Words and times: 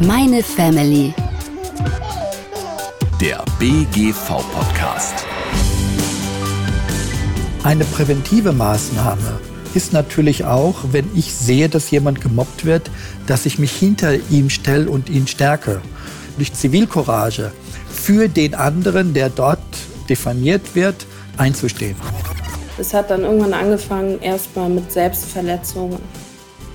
Meine 0.00 0.42
Family. 0.42 1.14
Der 3.20 3.44
BGV-Podcast. 3.60 5.24
Eine 7.62 7.84
präventive 7.84 8.52
Maßnahme 8.52 9.38
ist 9.74 9.92
natürlich 9.92 10.44
auch, 10.44 10.74
wenn 10.90 11.08
ich 11.14 11.32
sehe, 11.32 11.68
dass 11.68 11.90
jemand 11.92 12.20
gemobbt 12.20 12.64
wird, 12.64 12.90
dass 13.28 13.46
ich 13.46 13.58
mich 13.60 13.72
hinter 13.72 14.14
ihm 14.30 14.50
stelle 14.50 14.90
und 14.90 15.08
ihn 15.08 15.28
stärke. 15.28 15.80
Durch 16.38 16.52
Zivilcourage 16.52 17.52
für 17.88 18.28
den 18.28 18.54
anderen, 18.54 19.14
der 19.14 19.30
dort 19.30 19.60
diffamiert 20.08 20.74
wird, 20.74 21.06
einzustehen. 21.36 21.96
Es 22.78 22.92
hat 22.92 23.10
dann 23.10 23.22
irgendwann 23.22 23.54
angefangen, 23.54 24.20
erstmal 24.20 24.68
mit 24.68 24.90
Selbstverletzungen 24.90 26.00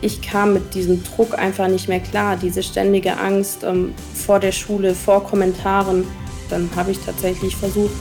ich 0.02 0.22
kam 0.22 0.54
mit 0.54 0.74
diesem 0.74 1.04
Druck 1.04 1.38
einfach 1.38 1.68
nicht 1.68 1.90
mehr 1.90 2.00
klar, 2.00 2.38
diese 2.38 2.64
ständige 2.64 3.18
Angst 3.18 3.64
ähm, 3.64 3.94
vor 4.14 4.40
der 4.40 4.52
Schule, 4.52 4.96
vor 4.96 5.24
Kommentaren. 5.24 6.06
Dann 6.50 6.70
habe 6.76 6.92
ich 6.92 7.00
tatsächlich 7.00 7.56
versucht, 7.56 7.96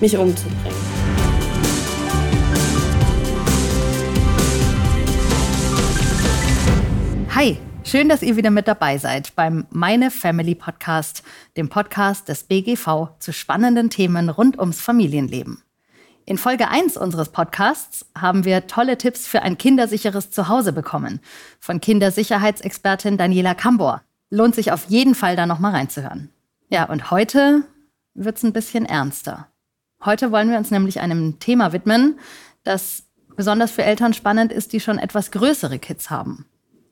mich 0.00 0.16
umzubringen. 0.16 0.78
Hi, 7.34 7.58
schön, 7.84 8.08
dass 8.08 8.22
ihr 8.22 8.36
wieder 8.36 8.50
mit 8.50 8.66
dabei 8.66 8.96
seid 8.96 9.34
beim 9.36 9.66
Meine 9.70 10.10
Family 10.10 10.54
Podcast, 10.54 11.22
dem 11.56 11.68
Podcast 11.68 12.28
des 12.28 12.44
BGV 12.44 13.08
zu 13.18 13.32
spannenden 13.32 13.90
Themen 13.90 14.30
rund 14.30 14.58
ums 14.58 14.80
Familienleben. 14.80 15.65
In 16.28 16.38
Folge 16.38 16.66
1 16.66 16.96
unseres 16.96 17.28
Podcasts 17.28 18.04
haben 18.18 18.44
wir 18.44 18.66
tolle 18.66 18.98
Tipps 18.98 19.28
für 19.28 19.42
ein 19.42 19.56
kindersicheres 19.58 20.32
Zuhause 20.32 20.72
bekommen 20.72 21.20
von 21.60 21.80
Kindersicherheitsexpertin 21.80 23.16
Daniela 23.16 23.54
Kambor. 23.54 24.02
Lohnt 24.28 24.56
sich 24.56 24.72
auf 24.72 24.86
jeden 24.88 25.14
Fall 25.14 25.36
da 25.36 25.46
nochmal 25.46 25.70
reinzuhören. 25.70 26.30
Ja, 26.68 26.86
und 26.86 27.12
heute 27.12 27.62
wird's 28.14 28.42
ein 28.42 28.52
bisschen 28.52 28.86
ernster. 28.86 29.46
Heute 30.04 30.32
wollen 30.32 30.50
wir 30.50 30.58
uns 30.58 30.72
nämlich 30.72 30.98
einem 30.98 31.38
Thema 31.38 31.72
widmen, 31.72 32.18
das 32.64 33.04
besonders 33.36 33.70
für 33.70 33.84
Eltern 33.84 34.12
spannend 34.12 34.50
ist, 34.50 34.72
die 34.72 34.80
schon 34.80 34.98
etwas 34.98 35.30
größere 35.30 35.78
Kids 35.78 36.10
haben. 36.10 36.44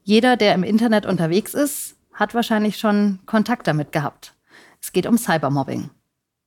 Jeder, 0.04 0.36
der 0.36 0.54
im 0.54 0.62
Internet 0.62 1.06
unterwegs 1.06 1.54
ist, 1.54 1.96
hat 2.12 2.34
wahrscheinlich 2.34 2.76
schon 2.76 3.18
Kontakt 3.26 3.66
damit 3.66 3.90
gehabt. 3.90 4.36
Es 4.80 4.92
geht 4.92 5.06
um 5.06 5.18
Cybermobbing. 5.18 5.90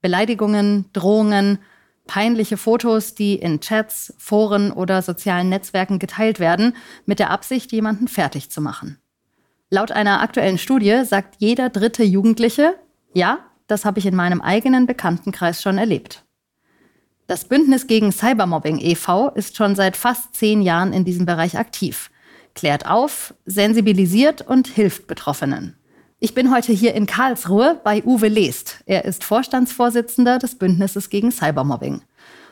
Beleidigungen, 0.02 0.86
Drohungen, 0.94 1.60
peinliche 2.08 2.58
Fotos, 2.58 3.14
die 3.14 3.36
in 3.36 3.60
Chats, 3.60 4.14
Foren 4.18 4.72
oder 4.72 5.02
sozialen 5.02 5.50
Netzwerken 5.50 6.00
geteilt 6.00 6.40
werden, 6.40 6.76
mit 7.06 7.20
der 7.20 7.30
Absicht, 7.30 7.72
jemanden 7.72 8.08
fertig 8.08 8.50
zu 8.50 8.62
machen. 8.62 8.98
Laut 9.70 9.92
einer 9.92 10.22
aktuellen 10.22 10.58
Studie 10.58 11.04
sagt 11.04 11.36
jeder 11.40 11.70
dritte 11.70 12.04
Jugendliche, 12.04 12.76
ja, 13.14 13.40
das 13.68 13.86
habe 13.86 14.00
ich 14.00 14.06
in 14.06 14.16
meinem 14.16 14.42
eigenen 14.42 14.86
Bekanntenkreis 14.86 15.62
schon 15.62 15.78
erlebt. 15.78 16.24
Das 17.28 17.46
Bündnis 17.46 17.88
gegen 17.88 18.14
Cybermobbing 18.14 18.80
e.V. 18.80 19.30
ist 19.30 19.58
schon 19.58 19.76
seit 19.76 19.98
fast 19.98 20.34
zehn 20.36 20.62
Jahren 20.62 20.94
in 20.94 21.04
diesem 21.04 21.26
Bereich 21.26 21.58
aktiv, 21.58 22.10
klärt 22.56 22.88
auf, 22.88 23.34
sensibilisiert 23.46 24.42
und 24.42 24.68
hilft 24.68 25.08
Betroffenen. 25.08 25.77
Ich 26.20 26.34
bin 26.34 26.52
heute 26.52 26.74
hier 26.74 26.96
in 26.96 27.06
Karlsruhe 27.06 27.80
bei 27.84 28.04
Uwe 28.04 28.28
Lest. 28.28 28.78
Er 28.88 29.06
ist 29.06 29.24
Vorstandsvorsitzender 29.24 30.40
des 30.40 30.56
Bündnisses 30.56 31.12
gegen 31.12 31.32
Cybermobbing. 31.32 32.02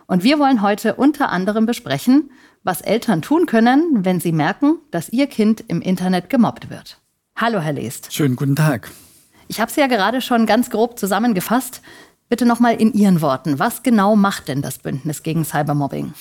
Und 0.05 0.23
wir 0.23 0.37
wollen 0.37 0.61
heute 0.61 0.93
unter 0.93 1.29
anderem 1.29 1.65
besprechen, 1.65 2.29
was 2.63 2.81
Eltern 2.81 3.23
tun 3.23 3.47
können, 3.47 4.05
wenn 4.05 4.19
sie 4.19 4.33
merken, 4.33 4.77
dass 4.91 5.09
ihr 5.09 5.25
Kind 5.25 5.63
im 5.67 5.81
Internet 5.81 6.29
gemobbt 6.29 6.69
wird. 6.69 7.01
Hallo, 7.35 7.59
Herr 7.59 7.73
Lest. 7.73 8.13
Schönen 8.13 8.35
guten 8.35 8.55
Tag. 8.55 8.91
Ich 9.47 9.59
habe 9.59 9.71
es 9.71 9.75
ja 9.77 9.87
gerade 9.87 10.21
schon 10.21 10.45
ganz 10.45 10.69
grob 10.69 10.99
zusammengefasst. 10.99 11.81
Bitte 12.29 12.45
nochmal 12.45 12.75
in 12.75 12.93
Ihren 12.93 13.19
Worten. 13.21 13.57
Was 13.57 13.81
genau 13.81 14.15
macht 14.15 14.47
denn 14.47 14.61
das 14.61 14.77
Bündnis 14.77 15.23
gegen 15.23 15.43
Cybermobbing? 15.43 16.13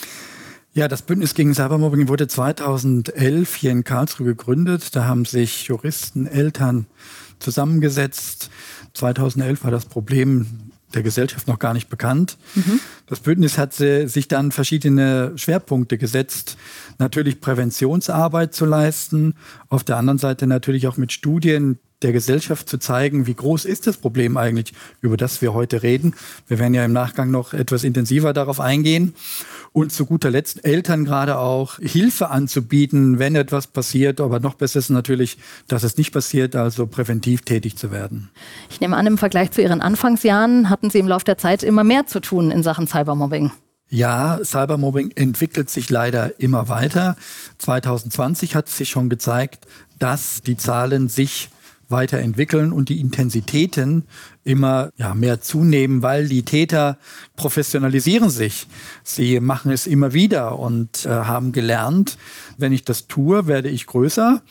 Ja, 0.77 0.89
das 0.89 1.03
Bündnis 1.03 1.35
gegen 1.35 1.55
Cybermobbing 1.55 2.09
wurde 2.09 2.27
2011 2.27 3.55
hier 3.55 3.71
in 3.71 3.85
Karlsruhe 3.85 4.27
gegründet. 4.27 4.97
Da 4.97 5.05
haben 5.05 5.25
sich 5.25 5.69
Juristen, 5.69 6.27
Eltern, 6.27 6.87
zusammengesetzt. 7.45 8.51
2011 8.95 9.65
war 9.65 9.71
das 9.71 9.87
Problem 9.87 10.47
der 10.95 11.03
Gesellschaft 11.03 11.49
noch 11.49 11.59
gar 11.59 11.75
nicht 11.75 11.89
bekannt. 11.89 12.39
Mhm. 12.55 12.81
Das 13.07 13.21
Bündnis 13.21 13.59
hat 13.59 13.75
sich 13.75 14.29
dann 14.29 14.53
verschiedene 14.53 15.33
Schwerpunkte 15.37 15.99
gesetzt, 15.99 16.57
natürlich 16.99 17.41
Präventionsarbeit 17.41 18.55
zu 18.55 18.65
leisten, 18.65 19.35
auf 19.69 19.85
der 19.85 19.97
anderen 19.97 20.19
Seite 20.19 20.47
natürlich 20.47 20.87
auch 20.87 20.97
mit 20.97 21.13
Studien 21.13 21.79
der 22.03 22.13
Gesellschaft 22.13 22.69
zu 22.69 22.79
zeigen, 22.79 23.27
wie 23.27 23.35
groß 23.35 23.65
ist 23.65 23.87
das 23.87 23.97
Problem 23.97 24.37
eigentlich, 24.37 24.73
über 25.01 25.17
das 25.17 25.41
wir 25.41 25.55
heute 25.55 25.83
reden. 25.83 26.15
Wir 26.47 26.59
werden 26.59 26.75
ja 26.75 26.85
im 26.85 26.93
Nachgang 26.93 27.31
noch 27.31 27.55
etwas 27.55 27.85
intensiver 27.85 28.33
darauf 28.33 28.61
eingehen 28.61 29.15
und 29.73 29.91
zu 29.91 30.07
guter 30.07 30.31
Letzt 30.31 30.65
Eltern 30.65 31.05
gerade 31.05 31.39
auch 31.39 31.79
Hilfe 31.79 32.31
anzubieten, 32.31 33.19
wenn 33.19 33.37
etwas 33.37 33.67
passiert. 33.67 34.21
Aber 34.21 34.39
noch 34.39 34.55
besser 34.55 34.79
ist 34.79 34.91
natürlich, 34.91 35.39
dass 35.67 35.83
es 35.83 35.97
nicht 35.97 36.13
passiert, 36.13 36.55
also 36.57 36.87
präventiv 36.87 37.43
tätig 37.43 37.77
zu 37.77 37.91
werden. 37.91 38.31
Ich 38.71 38.81
nehme 38.81 38.97
an, 38.97 39.07
im 39.07 39.19
Vergleich 39.19 39.51
zu 39.51 39.63
Ihren 39.63 39.81
Anfangsjahren 39.81 40.71
hatten 40.71 40.91
Sie 40.91 40.99
im 40.99 41.09
Laufe 41.09 41.25
der 41.25 41.39
Zeit 41.39 41.63
immer 41.63 41.85
mehr 41.85 42.07
zu 42.07 42.21
tun 42.21 42.51
in 42.51 42.63
Sachen 42.63 42.87
Cybermobbing. 42.87 43.51
Ja, 43.89 44.39
Cybermobbing 44.43 45.13
entwickelt 45.15 45.71
sich 45.71 45.91
leider 45.91 46.41
immer 46.41 46.69
weiter. 46.69 47.17
2020 47.59 48.55
hat 48.55 48.69
sich 48.69 48.89
schon 48.89 49.09
gezeigt, 49.09 49.67
dass 49.99 50.43
die 50.43 50.57
Zahlen 50.57 51.09
sich 51.09 51.51
weiterentwickeln 51.89 52.73
und 52.73 52.89
die 52.89 53.01
Intensitäten 53.01 54.05
immer 54.45 54.91
ja, 54.97 55.15
mehr 55.15 55.41
zunehmen, 55.41 56.03
weil 56.03 56.29
die 56.29 56.43
Täter 56.43 56.99
professionalisieren 57.37 58.31
sich. 58.31 58.67
Sie 59.03 59.41
machen 59.41 59.71
es 59.71 59.87
immer 59.87 60.13
wieder 60.13 60.59
und 60.59 61.07
äh, 61.07 61.09
haben 61.09 61.53
gelernt, 61.53 62.19
wenn 62.59 62.73
ich 62.73 62.85
das 62.85 63.07
tue, 63.07 63.47
werde 63.47 63.69
ich 63.69 63.87
größer 63.87 64.43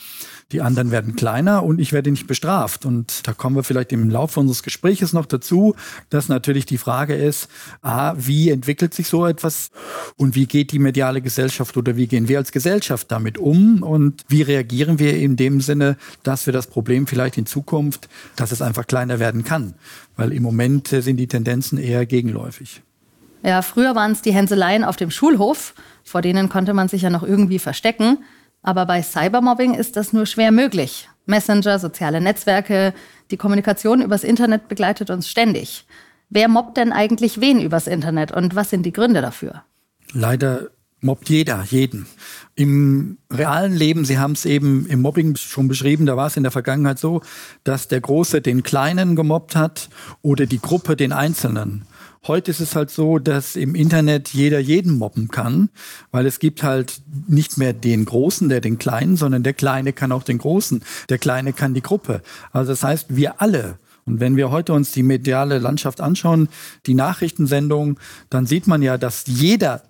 die 0.53 0.61
anderen 0.61 0.91
werden 0.91 1.15
kleiner 1.15 1.63
und 1.63 1.79
ich 1.79 1.91
werde 1.91 2.11
nicht 2.11 2.27
bestraft. 2.27 2.85
Und 2.85 3.27
da 3.27 3.33
kommen 3.33 3.55
wir 3.55 3.63
vielleicht 3.63 3.91
im 3.91 4.09
Laufe 4.09 4.39
unseres 4.39 4.63
Gespräches 4.63 5.11
noch 5.11 5.25
dazu, 5.25 5.75
dass 6.09 6.29
natürlich 6.29 6.65
die 6.65 6.77
Frage 6.77 7.15
ist, 7.15 7.49
a, 7.81 8.13
wie 8.17 8.49
entwickelt 8.49 8.93
sich 8.93 9.07
so 9.07 9.25
etwas 9.25 9.71
und 10.15 10.35
wie 10.35 10.45
geht 10.45 10.71
die 10.71 10.79
mediale 10.79 11.21
Gesellschaft 11.21 11.75
oder 11.75 11.97
wie 11.97 12.07
gehen 12.07 12.27
wir 12.27 12.37
als 12.37 12.51
Gesellschaft 12.51 13.11
damit 13.11 13.37
um 13.37 13.83
und 13.83 14.21
wie 14.27 14.43
reagieren 14.43 14.99
wir 14.99 15.17
in 15.17 15.35
dem 15.35 15.59
Sinne, 15.59 15.97
dass 16.21 16.45
wir 16.45 16.53
das 16.53 16.67
Problem 16.67 17.07
vielleicht 17.07 17.37
in 17.37 17.45
Zukunft, 17.45 18.07
dass 18.35 18.51
es 18.51 18.61
einfach 18.61 18.87
kleiner 18.87 19.19
werden 19.19 19.43
kann. 19.43 19.73
Weil 20.15 20.31
im 20.31 20.43
Moment 20.43 20.87
sind 20.87 21.17
die 21.17 21.27
Tendenzen 21.27 21.77
eher 21.77 22.05
gegenläufig. 22.05 22.83
Ja, 23.43 23.61
früher 23.61 23.93
waren 23.93 24.13
es 24.13 24.21
die 24.21 24.33
Hänseleien 24.33 24.85
auf 24.85 24.95
dem 24.95 25.11
Schulhof, 25.11 25.73
vor 26.03 26.21
denen 26.21 26.47
konnte 26.47 26.73
man 26.73 26.87
sich 26.87 27.01
ja 27.01 27.09
noch 27.09 27.23
irgendwie 27.23 27.59
verstecken. 27.59 28.19
Aber 28.63 28.85
bei 28.85 29.01
Cybermobbing 29.01 29.75
ist 29.75 29.97
das 29.97 30.13
nur 30.13 30.25
schwer 30.25 30.51
möglich. 30.51 31.09
Messenger, 31.25 31.79
soziale 31.79 32.21
Netzwerke, 32.21 32.93
die 33.29 33.37
Kommunikation 33.37 34.01
übers 34.01 34.23
Internet 34.23 34.67
begleitet 34.67 35.09
uns 35.09 35.29
ständig. 35.29 35.85
Wer 36.29 36.47
mobbt 36.47 36.77
denn 36.77 36.91
eigentlich 36.91 37.39
wen 37.41 37.61
übers 37.61 37.87
Internet 37.87 38.31
und 38.31 38.55
was 38.55 38.69
sind 38.69 38.85
die 38.85 38.93
Gründe 38.93 39.21
dafür? 39.21 39.63
Leider 40.13 40.69
mobbt 41.03 41.29
jeder, 41.29 41.63
jeden. 41.69 42.07
Im 42.55 43.17
realen 43.31 43.73
Leben, 43.73 44.05
Sie 44.05 44.17
haben 44.17 44.33
es 44.33 44.45
eben 44.45 44.85
im 44.87 45.01
Mobbing 45.01 45.35
schon 45.35 45.67
beschrieben, 45.67 46.05
da 46.05 46.17
war 46.17 46.27
es 46.27 46.37
in 46.37 46.43
der 46.43 46.51
Vergangenheit 46.51 46.97
so, 46.97 47.21
dass 47.63 47.87
der 47.87 48.01
Große 48.01 48.41
den 48.41 48.63
Kleinen 48.63 49.15
gemobbt 49.15 49.55
hat 49.55 49.89
oder 50.21 50.45
die 50.45 50.59
Gruppe 50.59 50.95
den 50.95 51.11
Einzelnen. 51.11 51.85
Heute 52.25 52.51
ist 52.51 52.61
es 52.61 52.75
halt 52.75 52.89
so, 52.89 53.19
dass 53.19 53.55
im 53.55 53.75
Internet 53.75 54.29
jeder 54.29 54.59
jeden 54.59 54.97
mobben 54.97 55.27
kann, 55.27 55.69
weil 56.11 56.25
es 56.25 56.39
gibt 56.39 56.63
halt 56.63 57.01
nicht 57.27 57.57
mehr 57.57 57.73
den 57.73 58.05
Großen, 58.05 58.47
der 58.47 58.61
den 58.61 58.77
Kleinen, 58.77 59.17
sondern 59.17 59.43
der 59.43 59.53
Kleine 59.53 59.91
kann 59.91 60.11
auch 60.11 60.23
den 60.23 60.37
Großen, 60.37 60.83
der 61.09 61.17
Kleine 61.17 61.51
kann 61.51 61.73
die 61.73 61.81
Gruppe. 61.81 62.21
Also 62.51 62.71
das 62.71 62.83
heißt, 62.83 63.15
wir 63.15 63.41
alle 63.41 63.77
und 64.05 64.19
wenn 64.19 64.35
wir 64.35 64.51
heute 64.51 64.73
uns 64.73 64.91
die 64.91 65.03
mediale 65.03 65.59
Landschaft 65.59 66.01
anschauen, 66.01 66.49
die 66.85 66.93
Nachrichtensendung, 66.93 67.99
dann 68.29 68.45
sieht 68.45 68.67
man 68.67 68.81
ja, 68.81 68.97
dass 68.97 69.25
jeder 69.27 69.83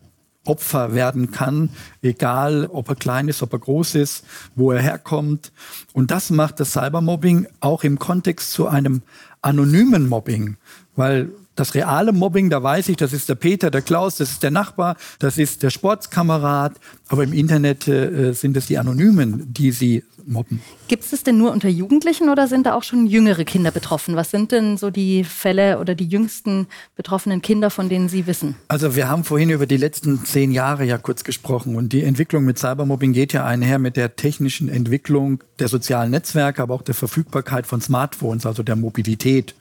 Opfer 0.46 0.94
werden 0.94 1.32
kann, 1.32 1.70
egal 2.02 2.68
ob 2.72 2.90
er 2.90 2.96
klein 2.96 3.28
ist, 3.30 3.42
ob 3.42 3.54
er 3.54 3.60
groß 3.60 3.96
ist, 3.96 4.26
wo 4.56 4.72
er 4.72 4.82
herkommt. 4.82 5.52
Und 5.94 6.12
das 6.12 6.30
macht 6.32 6.60
das 6.60 6.74
Cybermobbing 6.74 7.48
auch 7.62 7.84
im 7.84 7.98
Kontext 7.98 8.52
zu 8.52 8.68
einem 8.68 9.04
anonymen 9.42 10.08
Mobbing, 10.08 10.58
weil 10.96 11.32
das 11.56 11.76
reale 11.76 12.14
Mobbing, 12.14 12.50
da 12.50 12.62
weiß 12.62 12.90
ich, 12.90 12.98
das 12.98 13.14
ist 13.14 13.30
der 13.30 13.36
Peter, 13.36 13.70
der 13.72 13.82
Klaus, 13.82 14.18
das 14.18 14.32
ist 14.32 14.44
der 14.44 14.52
Nachbar, 14.52 14.96
das 15.20 15.38
ist 15.38 15.64
der 15.64 15.70
Sportskamerad. 15.70 16.74
Aber 17.08 17.24
im 17.24 17.34
Internet 17.34 17.88
äh, 17.88 18.34
sind 18.34 18.58
es 18.58 18.68
die 18.68 18.78
Anonymen, 18.78 19.54
die 19.54 19.72
sie 19.72 20.04
mobben. 20.26 20.62
Gibt 20.88 21.12
es 21.12 21.24
denn 21.24 21.38
nur 21.38 21.52
unter 21.52 21.70
Jugendlichen 21.70 22.30
oder 22.30 22.48
sind 22.48 22.66
da 22.66 22.76
auch 22.76 22.84
schon 22.84 23.08
jüngere 23.08 23.44
Kinder 23.44 23.72
betroffen? 23.72 24.16
Was 24.16 24.32
sind 24.32 24.52
denn 24.52 24.78
so 24.78 24.90
die 24.90 25.24
Fälle 25.24 25.80
oder 25.80 25.96
die 25.96 26.06
jüngsten 26.06 26.68
betroffenen 26.96 27.42
Kinder, 27.42 27.70
von 27.70 27.90
denen 27.90 28.10
Sie 28.10 28.28
wissen? 28.28 28.56
Also 28.68 28.96
wir 28.96 29.10
haben 29.10 29.24
vorhin 29.24 29.50
über 29.50 29.66
die 29.66 29.78
letzten 29.78 30.24
zehn 30.26 30.52
Jahre 30.52 30.86
ja 30.86 30.98
kurz 30.98 31.24
gesprochen 31.24 31.76
und 31.76 31.94
die 31.94 32.04
Entwicklung 32.04 32.46
mit 32.46 32.58
Cybermobbing 32.58 33.14
geht 33.14 33.34
ja 33.34 33.46
einher 33.46 33.80
mit 33.80 33.98
der 33.98 34.16
technischen 34.16 34.70
Entwicklung 34.70 35.44
der 35.60 35.68
sozialen 35.68 36.12
Netzwerke, 36.12 36.62
aber 36.62 36.74
auch 36.74 36.82
der 36.82 36.96
Verfügbarkeit 36.96 37.68
von 37.68 37.82
Smartphones, 37.82 38.46
also 38.46 38.64
der 38.64 38.76
Mobilität. 38.76 39.56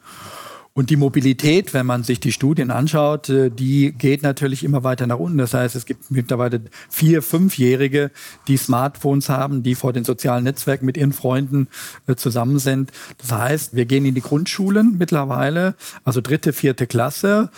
Und 0.75 0.89
die 0.89 0.97
Mobilität, 0.97 1.75
wenn 1.75 1.85
man 1.85 2.03
sich 2.03 2.19
die 2.19 2.33
Studien 2.33 2.71
anschaut, 2.71 3.29
äh, 3.29 3.51
die 3.51 3.93
geht 3.93 4.23
natürlich 4.23 4.65
immer 4.65 4.85
weiter 4.85 5.07
nach 5.07 5.19
unten. 5.19 5.37
Das 5.37 5.53
heißt, 5.53 5.77
es 5.77 5.85
gibt 5.85 6.11
mittlerweile 6.11 6.63
vier, 6.89 7.23
fünfjährige, 7.23 8.11
die 8.49 8.57
Smartphones 8.57 9.29
haben, 9.29 9.63
die 9.63 9.75
vor 9.75 9.93
den 9.93 10.05
sozialen 10.05 10.45
Netzwerken 10.45 10.87
mit 10.87 10.97
ihren 10.97 11.13
Freunden 11.13 11.69
äh, 12.07 12.15
zusammen 12.15 12.59
sind. 12.59 12.91
Das 13.19 13.33
heißt, 13.33 13.77
wir 13.77 13.85
gehen 13.85 14.07
in 14.07 14.15
die 14.15 14.23
Grundschulen 14.23 14.97
mittlerweile, 14.97 15.75
also 16.05 16.23
dritte, 16.23 16.55
vierte 16.55 16.87
Klasse 16.87 17.51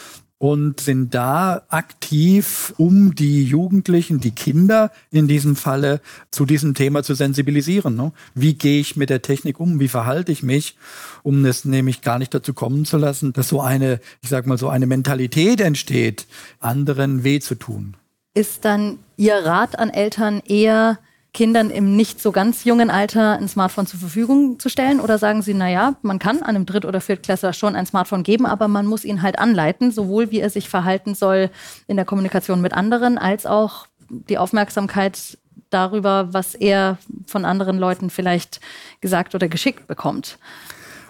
und 0.44 0.78
sind 0.78 1.14
da 1.14 1.62
aktiv, 1.70 2.74
um 2.76 3.14
die 3.14 3.44
Jugendlichen, 3.44 4.20
die 4.20 4.32
Kinder 4.32 4.92
in 5.10 5.26
diesem 5.26 5.56
Falle 5.56 6.02
zu 6.30 6.44
diesem 6.44 6.74
Thema 6.74 7.02
zu 7.02 7.14
sensibilisieren. 7.14 7.96
Ne? 7.96 8.12
Wie 8.34 8.52
gehe 8.52 8.78
ich 8.78 8.94
mit 8.94 9.08
der 9.08 9.22
Technik 9.22 9.58
um? 9.58 9.80
Wie 9.80 9.88
verhalte 9.88 10.32
ich 10.32 10.42
mich? 10.42 10.76
Um 11.22 11.46
es 11.46 11.64
nämlich 11.64 12.02
gar 12.02 12.18
nicht 12.18 12.34
dazu 12.34 12.52
kommen 12.52 12.84
zu 12.84 12.98
lassen, 12.98 13.32
dass 13.32 13.48
so 13.48 13.62
eine, 13.62 14.00
ich 14.20 14.28
sag 14.28 14.46
mal 14.46 14.58
so 14.58 14.68
eine 14.68 14.86
Mentalität 14.86 15.62
entsteht, 15.62 16.26
anderen 16.60 17.24
weh 17.24 17.40
zu 17.40 17.54
tun. 17.54 17.96
Ist 18.34 18.66
dann 18.66 18.98
Ihr 19.16 19.36
Rat 19.36 19.78
an 19.78 19.88
Eltern 19.88 20.42
eher, 20.46 20.98
Kindern 21.34 21.68
im 21.68 21.96
nicht 21.96 22.22
so 22.22 22.32
ganz 22.32 22.64
jungen 22.64 22.90
Alter 22.90 23.36
ein 23.36 23.48
Smartphone 23.48 23.86
zur 23.86 24.00
Verfügung 24.00 24.58
zu 24.58 24.70
stellen? 24.70 25.00
Oder 25.00 25.18
sagen 25.18 25.42
Sie, 25.42 25.52
naja, 25.52 25.96
man 26.00 26.18
kann 26.18 26.42
einem 26.42 26.64
Dritt- 26.64 26.86
oder 26.86 27.00
Viertklässler 27.00 27.52
schon 27.52 27.76
ein 27.76 27.84
Smartphone 27.84 28.22
geben, 28.22 28.46
aber 28.46 28.68
man 28.68 28.86
muss 28.86 29.04
ihn 29.04 29.20
halt 29.20 29.38
anleiten, 29.38 29.90
sowohl 29.90 30.30
wie 30.30 30.40
er 30.40 30.48
sich 30.48 30.68
verhalten 30.68 31.14
soll 31.14 31.50
in 31.88 31.96
der 31.96 32.06
Kommunikation 32.06 32.60
mit 32.60 32.72
anderen, 32.72 33.18
als 33.18 33.44
auch 33.44 33.86
die 34.08 34.38
Aufmerksamkeit 34.38 35.36
darüber, 35.70 36.32
was 36.32 36.54
er 36.54 36.98
von 37.26 37.44
anderen 37.44 37.78
Leuten 37.78 38.08
vielleicht 38.08 38.60
gesagt 39.00 39.34
oder 39.34 39.48
geschickt 39.48 39.86
bekommt. 39.88 40.38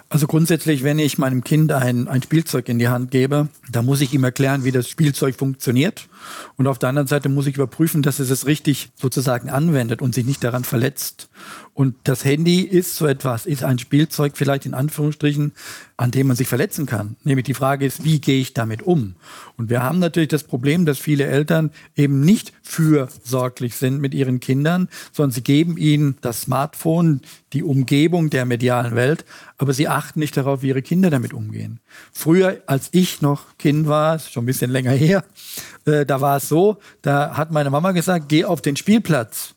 Also 0.08 0.26
grundsätzlich, 0.26 0.84
wenn 0.84 0.98
ich 0.98 1.18
meinem 1.18 1.44
Kind 1.44 1.72
ein, 1.72 2.08
ein 2.08 2.22
Spielzeug 2.22 2.68
in 2.68 2.78
die 2.78 2.88
Hand 2.88 3.10
gebe, 3.10 3.48
da 3.70 3.82
muss 3.82 4.00
ich 4.00 4.14
ihm 4.14 4.24
erklären, 4.24 4.64
wie 4.64 4.70
das 4.70 4.88
Spielzeug 4.88 5.34
funktioniert. 5.36 6.08
Und 6.56 6.66
auf 6.66 6.78
der 6.78 6.88
anderen 6.88 7.08
Seite 7.08 7.28
muss 7.28 7.46
ich 7.46 7.56
überprüfen, 7.56 8.02
dass 8.02 8.18
es 8.18 8.30
es 8.30 8.46
richtig 8.46 8.90
sozusagen 8.96 9.50
anwendet 9.50 10.02
und 10.02 10.14
sich 10.14 10.24
nicht 10.24 10.44
daran 10.44 10.64
verletzt. 10.64 11.28
Und 11.74 11.96
das 12.04 12.24
Handy 12.24 12.60
ist 12.60 12.96
so 12.96 13.06
etwas, 13.06 13.46
ist 13.46 13.64
ein 13.64 13.80
Spielzeug 13.80 14.36
vielleicht 14.36 14.64
in 14.64 14.74
Anführungsstrichen, 14.74 15.52
an 15.96 16.10
dem 16.10 16.28
man 16.28 16.36
sich 16.36 16.48
verletzen 16.48 16.86
kann. 16.86 17.16
Nämlich 17.24 17.46
die 17.46 17.54
Frage 17.54 17.84
ist, 17.84 18.04
wie 18.04 18.20
gehe 18.20 18.40
ich 18.40 18.54
damit 18.54 18.82
um? 18.82 19.14
Und 19.56 19.70
wir 19.70 19.82
haben 19.82 19.98
natürlich 19.98 20.28
das 20.28 20.44
Problem, 20.44 20.86
dass 20.86 20.98
viele 20.98 21.26
Eltern 21.26 21.70
eben 21.96 22.20
nicht 22.20 22.52
fürsorglich 22.62 23.74
sind 23.76 24.00
mit 24.00 24.14
ihren 24.14 24.40
Kindern, 24.40 24.88
sondern 25.12 25.32
sie 25.32 25.42
geben 25.42 25.76
ihnen 25.76 26.16
das 26.20 26.42
Smartphone, 26.42 27.20
die 27.52 27.62
Umgebung 27.62 28.30
der 28.30 28.44
medialen 28.44 28.96
Welt, 28.96 29.24
aber 29.58 29.72
sie 29.72 29.88
achten 29.88 30.20
nicht 30.20 30.36
darauf, 30.36 30.62
wie 30.62 30.68
ihre 30.68 30.82
Kinder 30.82 31.10
damit 31.10 31.32
umgehen. 31.32 31.80
Früher, 32.12 32.62
als 32.66 32.88
ich 32.92 33.22
noch 33.22 33.56
Kind 33.58 33.86
war, 33.86 34.16
ist 34.16 34.32
schon 34.32 34.44
ein 34.44 34.46
bisschen 34.46 34.70
länger 34.70 34.92
her, 34.92 35.24
äh, 35.86 36.06
da 36.06 36.20
war 36.20 36.38
es 36.38 36.48
so, 36.48 36.78
da 37.02 37.36
hat 37.36 37.50
meine 37.50 37.70
Mama 37.70 37.92
gesagt, 37.92 38.28
geh 38.28 38.44
auf 38.44 38.62
den 38.62 38.76
Spielplatz 38.76 39.54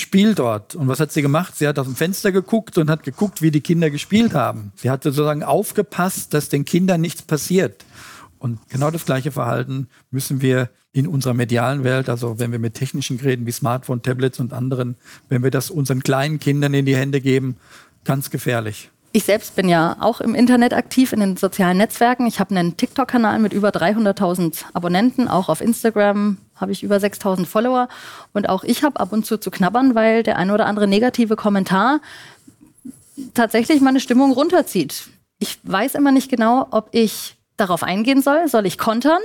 spiel 0.00 0.34
dort. 0.34 0.74
Und 0.74 0.88
was 0.88 1.00
hat 1.00 1.12
sie 1.12 1.22
gemacht? 1.22 1.56
Sie 1.56 1.66
hat 1.66 1.78
aus 1.78 1.86
dem 1.86 1.96
Fenster 1.96 2.32
geguckt 2.32 2.78
und 2.78 2.90
hat 2.90 3.02
geguckt, 3.02 3.42
wie 3.42 3.50
die 3.50 3.60
Kinder 3.60 3.90
gespielt 3.90 4.34
haben. 4.34 4.72
Sie 4.76 4.90
hat 4.90 5.02
sozusagen 5.02 5.42
aufgepasst, 5.42 6.34
dass 6.34 6.48
den 6.48 6.64
Kindern 6.64 7.00
nichts 7.00 7.22
passiert. 7.22 7.84
Und 8.38 8.60
genau 8.68 8.90
das 8.90 9.04
gleiche 9.04 9.32
Verhalten 9.32 9.88
müssen 10.10 10.40
wir 10.40 10.70
in 10.92 11.06
unserer 11.06 11.34
medialen 11.34 11.84
Welt, 11.84 12.08
also 12.08 12.38
wenn 12.38 12.52
wir 12.52 12.58
mit 12.58 12.74
technischen 12.74 13.18
Geräten 13.18 13.46
wie 13.46 13.52
Smartphone, 13.52 14.02
Tablets 14.02 14.40
und 14.40 14.52
anderen, 14.52 14.96
wenn 15.28 15.42
wir 15.42 15.50
das 15.50 15.70
unseren 15.70 16.02
kleinen 16.02 16.38
Kindern 16.38 16.74
in 16.74 16.86
die 16.86 16.96
Hände 16.96 17.20
geben, 17.20 17.56
ganz 18.04 18.30
gefährlich. 18.30 18.90
Ich 19.10 19.24
selbst 19.24 19.56
bin 19.56 19.68
ja 19.68 19.96
auch 20.00 20.20
im 20.20 20.34
Internet 20.34 20.74
aktiv, 20.74 21.14
in 21.14 21.20
den 21.20 21.36
sozialen 21.36 21.78
Netzwerken. 21.78 22.26
Ich 22.26 22.40
habe 22.40 22.54
einen 22.54 22.76
TikTok-Kanal 22.76 23.38
mit 23.38 23.54
über 23.54 23.70
300.000 23.70 24.64
Abonnenten. 24.74 25.28
Auch 25.28 25.48
auf 25.48 25.62
Instagram 25.62 26.36
habe 26.56 26.72
ich 26.72 26.82
über 26.82 26.96
6.000 26.96 27.46
Follower. 27.46 27.88
Und 28.34 28.50
auch 28.50 28.64
ich 28.64 28.82
habe 28.82 29.00
ab 29.00 29.12
und 29.12 29.24
zu 29.24 29.38
zu 29.38 29.50
knabbern, 29.50 29.94
weil 29.94 30.22
der 30.22 30.36
ein 30.36 30.50
oder 30.50 30.66
andere 30.66 30.86
negative 30.86 31.36
Kommentar 31.36 32.00
tatsächlich 33.32 33.80
meine 33.80 34.00
Stimmung 34.00 34.32
runterzieht. 34.32 35.08
Ich 35.38 35.58
weiß 35.62 35.94
immer 35.94 36.12
nicht 36.12 36.30
genau, 36.30 36.66
ob 36.70 36.88
ich 36.92 37.36
darauf 37.56 37.82
eingehen 37.82 38.20
soll. 38.20 38.46
Soll 38.48 38.66
ich 38.66 38.76
kontern? 38.76 39.20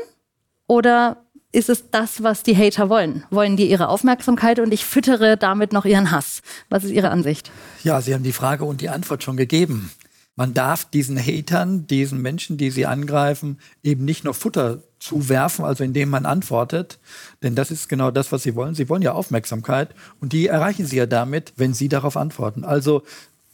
Oder 0.65 1.22
ist 1.53 1.69
es 1.69 1.89
das, 1.91 2.23
was 2.23 2.43
die 2.43 2.57
Hater 2.57 2.89
wollen? 2.89 3.23
Wollen 3.29 3.55
die 3.55 3.69
ihre 3.69 3.87
Aufmerksamkeit 3.87 4.59
und 4.59 4.73
ich 4.73 4.83
füttere 4.83 5.37
damit 5.37 5.71
noch 5.71 5.85
ihren 5.85 6.11
Hass? 6.11 6.41
Was 6.69 6.83
ist 6.83 6.91
Ihre 6.91 7.11
Ansicht? 7.11 7.51
Ja, 7.83 8.01
Sie 8.01 8.13
haben 8.13 8.23
die 8.23 8.33
Frage 8.33 8.65
und 8.65 8.81
die 8.81 8.89
Antwort 8.89 9.23
schon 9.23 9.37
gegeben. 9.37 9.91
Man 10.35 10.55
darf 10.55 10.85
diesen 10.85 11.19
Hatern, 11.19 11.85
diesen 11.85 12.19
Menschen, 12.19 12.57
die 12.57 12.71
sie 12.71 12.87
angreifen, 12.87 13.59
eben 13.83 14.03
nicht 14.03 14.23
noch 14.23 14.33
Futter 14.33 14.81
zuwerfen, 14.97 15.63
also 15.63 15.83
indem 15.83 16.09
man 16.09 16.25
antwortet. 16.25 16.97
Denn 17.43 17.53
das 17.53 17.69
ist 17.69 17.87
genau 17.87 18.09
das, 18.09 18.31
was 18.31 18.41
sie 18.41 18.55
wollen. 18.55 18.73
Sie 18.73 18.89
wollen 18.89 19.03
ja 19.03 19.13
Aufmerksamkeit 19.13 19.89
und 20.21 20.33
die 20.33 20.47
erreichen 20.47 20.87
sie 20.87 20.97
ja 20.97 21.05
damit, 21.05 21.53
wenn 21.57 21.75
sie 21.75 21.87
darauf 21.87 22.17
antworten. 22.17 22.63
Also 22.63 23.03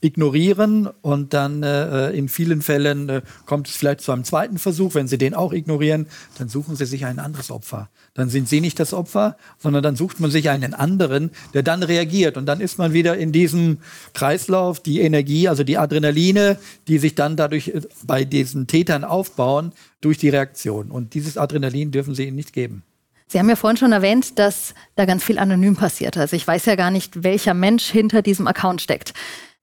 ignorieren 0.01 0.87
und 1.01 1.33
dann 1.33 1.63
äh, 1.63 2.11
in 2.11 2.29
vielen 2.29 2.61
Fällen 2.61 3.09
äh, 3.09 3.21
kommt 3.45 3.67
es 3.67 3.75
vielleicht 3.75 4.01
zu 4.01 4.11
einem 4.11 4.23
zweiten 4.23 4.57
Versuch. 4.57 4.95
Wenn 4.95 5.07
Sie 5.07 5.17
den 5.17 5.33
auch 5.33 5.51
ignorieren, 5.51 6.07
dann 6.37 6.49
suchen 6.49 6.75
Sie 6.75 6.85
sich 6.85 7.05
ein 7.05 7.19
anderes 7.19 7.51
Opfer. 7.51 7.89
Dann 8.13 8.29
sind 8.29 8.47
Sie 8.47 8.61
nicht 8.61 8.79
das 8.79 8.93
Opfer, 8.93 9.35
sondern 9.57 9.83
dann 9.83 9.95
sucht 9.95 10.19
man 10.19 10.31
sich 10.31 10.49
einen 10.49 10.73
anderen, 10.73 11.31
der 11.53 11.63
dann 11.63 11.83
reagiert. 11.83 12.37
Und 12.37 12.45
dann 12.45 12.61
ist 12.61 12.77
man 12.77 12.93
wieder 12.93 13.17
in 13.17 13.31
diesem 13.31 13.79
Kreislauf, 14.13 14.79
die 14.79 15.01
Energie, 15.01 15.47
also 15.49 15.63
die 15.63 15.77
Adrenaline, 15.77 16.57
die 16.87 16.97
sich 16.97 17.15
dann 17.15 17.35
dadurch 17.35 17.69
äh, 17.69 17.81
bei 18.03 18.23
diesen 18.23 18.67
Tätern 18.67 19.03
aufbauen, 19.03 19.73
durch 20.01 20.17
die 20.17 20.29
Reaktion. 20.29 20.91
Und 20.91 21.13
dieses 21.13 21.37
Adrenalin 21.37 21.91
dürfen 21.91 22.15
Sie 22.15 22.25
ihnen 22.25 22.37
nicht 22.37 22.53
geben. 22.53 22.83
Sie 23.31 23.39
haben 23.39 23.47
ja 23.47 23.55
vorhin 23.55 23.77
schon 23.77 23.91
erwähnt, 23.91 24.39
dass 24.39 24.73
da 24.95 25.05
ganz 25.05 25.23
viel 25.23 25.39
anonym 25.39 25.75
passiert. 25.75 26.17
Also 26.17 26.35
ich 26.35 26.45
weiß 26.45 26.65
ja 26.65 26.75
gar 26.75 26.91
nicht, 26.91 27.23
welcher 27.23 27.53
Mensch 27.53 27.85
hinter 27.85 28.21
diesem 28.21 28.47
Account 28.47 28.81
steckt 28.81 29.13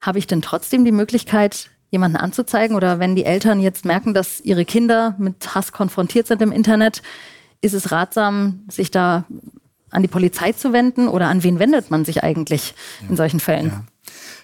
habe 0.00 0.18
ich 0.18 0.26
denn 0.26 0.42
trotzdem 0.42 0.84
die 0.84 0.92
Möglichkeit, 0.92 1.70
jemanden 1.90 2.16
anzuzeigen? 2.16 2.76
Oder 2.76 2.98
wenn 2.98 3.16
die 3.16 3.24
Eltern 3.24 3.60
jetzt 3.60 3.84
merken, 3.84 4.14
dass 4.14 4.40
ihre 4.40 4.64
Kinder 4.64 5.14
mit 5.18 5.54
Hass 5.54 5.72
konfrontiert 5.72 6.26
sind 6.26 6.42
im 6.42 6.52
Internet, 6.52 7.02
ist 7.60 7.74
es 7.74 7.90
ratsam, 7.90 8.64
sich 8.70 8.90
da 8.90 9.24
an 9.90 10.02
die 10.02 10.08
Polizei 10.08 10.52
zu 10.52 10.72
wenden? 10.72 11.08
Oder 11.08 11.28
an 11.28 11.42
wen 11.42 11.58
wendet 11.58 11.90
man 11.90 12.04
sich 12.04 12.22
eigentlich 12.22 12.74
ja. 13.02 13.08
in 13.10 13.16
solchen 13.16 13.40
Fällen? 13.40 13.66
Ja. 13.66 13.84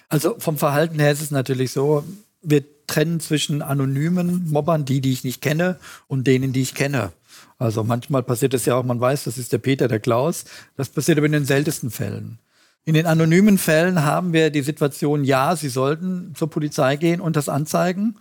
Also 0.09 0.35
vom 0.37 0.57
Verhalten 0.57 0.99
her 0.99 1.11
ist 1.11 1.21
es 1.21 1.31
natürlich 1.31 1.71
so, 1.71 2.03
wir 2.41 2.63
trennen 2.87 3.19
zwischen 3.19 3.61
anonymen 3.61 4.49
Mobbern, 4.51 4.85
die, 4.85 4.99
die 4.99 5.13
ich 5.13 5.23
nicht 5.23 5.41
kenne, 5.41 5.79
und 6.07 6.27
denen, 6.27 6.53
die 6.53 6.61
ich 6.61 6.75
kenne. 6.75 7.13
Also 7.63 7.85
manchmal 7.85 8.23
passiert 8.23 8.53
es 8.53 8.65
ja 8.65 8.75
auch, 8.75 8.83
man 8.83 8.99
weiß, 8.99 9.23
das 9.23 9.37
ist 9.37 9.53
der 9.53 9.57
Peter, 9.57 9.87
der 9.87 10.01
Klaus. 10.01 10.43
Das 10.75 10.89
passiert 10.89 11.17
aber 11.17 11.27
in 11.27 11.31
den 11.31 11.45
seltensten 11.45 11.91
Fällen. 11.91 12.37
In 12.83 12.93
den 12.93 13.05
anonymen 13.05 13.57
Fällen 13.57 14.03
haben 14.03 14.33
wir 14.33 14.49
die 14.49 14.63
Situation, 14.63 15.23
ja, 15.23 15.55
Sie 15.55 15.69
sollten 15.69 16.33
zur 16.35 16.49
Polizei 16.49 16.97
gehen 16.97 17.21
und 17.21 17.37
das 17.37 17.47
anzeigen. 17.47 18.17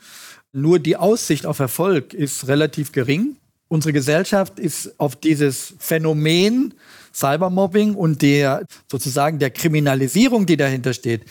Nur 0.52 0.78
die 0.78 0.96
Aussicht 0.96 1.44
auf 1.44 1.58
Erfolg 1.58 2.14
ist 2.14 2.46
relativ 2.46 2.92
gering. 2.92 3.34
Unsere 3.66 3.92
Gesellschaft 3.92 4.60
ist 4.60 5.00
auf 5.00 5.16
dieses 5.16 5.74
Phänomen 5.76 6.74
Cybermobbing 7.12 7.96
und 7.96 8.22
der 8.22 8.64
sozusagen 8.88 9.40
der 9.40 9.50
Kriminalisierung, 9.50 10.46
die 10.46 10.56
dahinter 10.56 10.92
steht, 10.94 11.22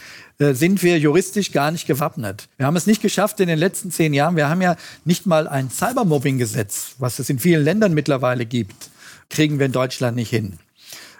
äh, 0.41 0.55
sind 0.55 0.81
wir 0.81 0.97
juristisch 0.97 1.51
gar 1.51 1.69
nicht 1.69 1.85
gewappnet. 1.85 2.49
Wir 2.57 2.65
haben 2.65 2.75
es 2.75 2.87
nicht 2.87 3.01
geschafft 3.01 3.39
in 3.39 3.47
den 3.47 3.59
letzten 3.59 3.91
zehn 3.91 4.11
Jahren. 4.11 4.35
Wir 4.35 4.49
haben 4.49 4.61
ja 4.61 4.75
nicht 5.05 5.27
mal 5.27 5.47
ein 5.47 5.69
Cybermobbing-Gesetz, 5.69 6.95
was 6.97 7.19
es 7.19 7.29
in 7.29 7.37
vielen 7.37 7.63
Ländern 7.63 7.93
mittlerweile 7.93 8.47
gibt, 8.47 8.89
kriegen 9.29 9.59
wir 9.59 9.67
in 9.67 9.71
Deutschland 9.71 10.15
nicht 10.15 10.31
hin. 10.31 10.57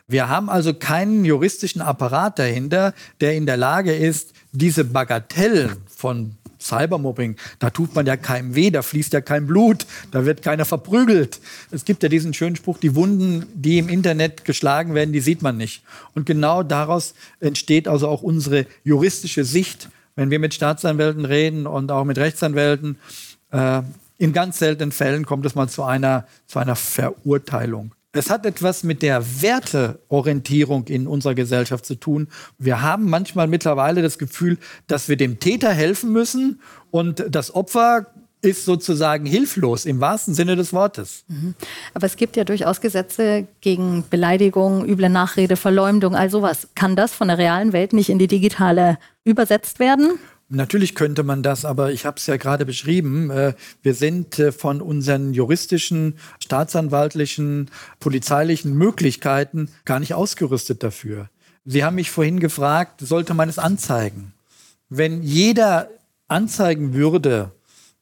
Wir 0.08 0.28
haben 0.28 0.50
also 0.50 0.74
keinen 0.74 1.24
juristischen 1.24 1.82
Apparat 1.82 2.40
dahinter, 2.40 2.96
der 3.22 3.36
in 3.36 3.46
der 3.46 3.58
Lage 3.58 3.96
ist, 3.96 4.34
diese 4.54 4.84
Bagatellen 4.86 5.78
von 5.88 6.36
Cybermobbing, 6.62 7.36
da 7.60 7.70
tut 7.70 7.96
man 7.96 8.06
ja 8.06 8.18
keinem 8.18 8.56
weh, 8.56 8.70
da 8.70 8.82
fließt 8.82 9.14
ja 9.14 9.22
kein 9.22 9.48
Blut, 9.48 9.86
da 10.12 10.26
wird 10.26 10.42
keiner 10.42 10.66
verprügelt. 10.66 11.40
Es 11.72 11.86
gibt 11.86 12.04
ja 12.04 12.10
diesen 12.10 12.34
schönen 12.34 12.56
Spruch, 12.56 12.78
die 12.78 12.96
Wunden, 12.96 13.46
die 13.54 13.80
im 13.80 13.90
Internet 13.90 14.46
geschlagen 14.46 14.94
werden, 14.94 15.12
die 15.12 15.22
sieht 15.22 15.42
man 15.42 15.58
nicht. 15.58 15.84
Und 16.16 16.26
genau 16.26 16.64
daraus 16.64 17.14
entsteht 17.40 17.88
also 17.88 18.08
auch 18.08 18.22
unsere 18.22 18.66
juristische 18.84 19.44
Sicht, 19.44 19.90
wenn 20.16 20.30
wir 20.30 20.40
mit 20.40 20.54
Staatsanwälten 20.54 21.26
reden 21.26 21.66
und 21.68 21.92
auch 21.92 22.06
mit 22.06 22.18
Rechtsanwälten 22.18 22.98
Äh, 23.52 23.82
in 24.18 24.34
ganz 24.34 24.60
seltenen 24.60 24.92
Fällen 24.92 25.26
kommt 25.26 25.46
es 25.46 25.56
mal 25.56 25.68
zu 25.68 25.84
einer, 25.84 26.28
zu 26.48 26.60
einer 26.60 26.76
Verurteilung. 26.76 27.94
Es 28.14 28.30
hat 28.30 28.46
etwas 28.46 28.84
mit 28.84 29.02
der 29.04 29.42
Werteorientierung 29.42 30.88
in 30.88 31.08
unserer 31.08 31.34
Gesellschaft 31.34 31.86
zu 31.86 31.96
tun. 31.96 32.28
Wir 32.58 32.82
haben 32.82 33.10
manchmal 33.10 33.48
mittlerweile 33.48 34.02
das 34.02 34.18
Gefühl, 34.18 34.58
dass 34.88 35.08
wir 35.08 35.16
dem 35.16 35.40
Täter 35.40 35.72
helfen 35.72 36.12
müssen 36.12 36.60
und 36.90 37.24
das 37.30 37.56
Opfer 37.56 38.08
ist 38.42 38.66
sozusagen 38.66 39.26
hilflos 39.26 39.86
im 39.86 40.02
wahrsten 40.02 40.34
Sinne 40.34 40.56
des 40.56 40.74
Wortes. 40.74 41.24
Mhm. 41.28 41.54
Aber 41.94 42.06
es 42.06 42.18
gibt 42.18 42.36
ja 42.36 42.44
durchaus 42.44 42.82
Gesetze 42.82 43.48
gegen 43.62 44.04
Beleidigung, 44.10 44.84
üble 44.86 45.10
Nachrede, 45.10 45.56
Verleumdung, 45.56 46.16
all 46.16 46.30
sowas. 46.30 46.68
Kann 46.76 46.96
das 46.96 47.14
von 47.14 47.28
der 47.28 47.38
realen 47.38 47.72
Welt 47.72 47.94
nicht 47.94 48.10
in 48.10 48.20
die 48.20 48.28
digitale 48.28 48.98
übersetzt 49.24 49.80
werden? 49.80 50.20
Natürlich 50.54 50.96
könnte 50.96 51.24
man 51.24 51.44
das, 51.44 51.64
aber 51.64 51.94
ich 51.94 52.06
habe 52.06 52.18
es 52.18 52.28
ja 52.28 52.36
gerade 52.36 52.66
beschrieben. 52.66 53.30
Äh, 53.30 53.54
wir 53.84 53.94
sind 53.94 54.38
äh, 54.38 54.52
von 54.52 54.82
unseren 54.82 55.34
juristischen, 55.34 56.16
staatsanwaltlichen, 56.44 57.72
polizeilichen 58.02 58.74
Möglichkeiten 58.74 59.70
gar 59.86 60.02
nicht 60.02 60.14
ausgerüstet 60.14 60.84
dafür. 60.84 61.30
Sie 61.64 61.86
haben 61.86 61.96
mich 61.96 62.12
vorhin 62.12 62.42
gefragt, 62.42 63.00
sollte 63.00 63.34
man 63.34 63.48
es 63.48 63.60
anzeigen? 63.60 64.34
Wenn 64.90 65.24
jeder 65.24 65.90
anzeigen 66.28 66.94
würde, 66.94 67.52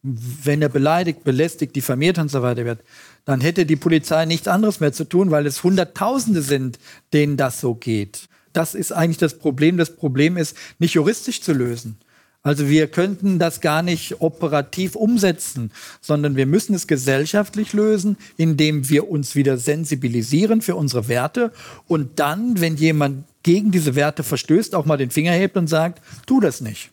wenn 0.01 0.63
er 0.63 0.69
beleidigt, 0.69 1.23
belästigt, 1.23 1.75
diffamiert 1.75 2.17
und 2.17 2.31
so 2.31 2.41
weiter 2.41 2.65
wird, 2.65 2.79
dann 3.25 3.41
hätte 3.41 3.67
die 3.67 3.75
Polizei 3.75 4.25
nichts 4.25 4.47
anderes 4.47 4.79
mehr 4.79 4.91
zu 4.91 5.03
tun, 5.03 5.29
weil 5.29 5.45
es 5.45 5.63
Hunderttausende 5.63 6.41
sind, 6.41 6.79
denen 7.13 7.37
das 7.37 7.61
so 7.61 7.75
geht. 7.75 8.27
Das 8.53 8.73
ist 8.73 8.91
eigentlich 8.91 9.19
das 9.19 9.37
Problem. 9.37 9.77
Das 9.77 9.95
Problem 9.95 10.35
ist 10.35 10.57
nicht 10.79 10.95
juristisch 10.95 11.43
zu 11.43 11.53
lösen. 11.53 11.99
Also 12.41 12.69
wir 12.69 12.87
könnten 12.87 13.37
das 13.37 13.59
gar 13.59 13.81
nicht 13.81 14.21
operativ 14.21 14.95
umsetzen, 14.95 15.71
sondern 15.99 16.37
wir 16.37 16.45
müssen 16.45 16.73
es 16.73 16.87
gesellschaftlich 16.87 17.73
lösen, 17.73 18.17
indem 18.37 18.89
wir 18.89 19.09
uns 19.09 19.35
wieder 19.35 19.57
sensibilisieren 19.57 20.61
für 20.61 20.75
unsere 20.75 21.09
Werte 21.09 21.51
und 21.87 22.19
dann, 22.19 22.61
wenn 22.61 22.77
jemand 22.77 23.25
gegen 23.43 23.71
diese 23.71 23.95
Werte 23.95 24.23
verstößt, 24.23 24.73
auch 24.73 24.85
mal 24.85 24.97
den 24.97 25.11
Finger 25.11 25.33
hebt 25.33 25.57
und 25.57 25.67
sagt, 25.67 26.01
tu 26.25 26.39
das 26.39 26.61
nicht. 26.61 26.91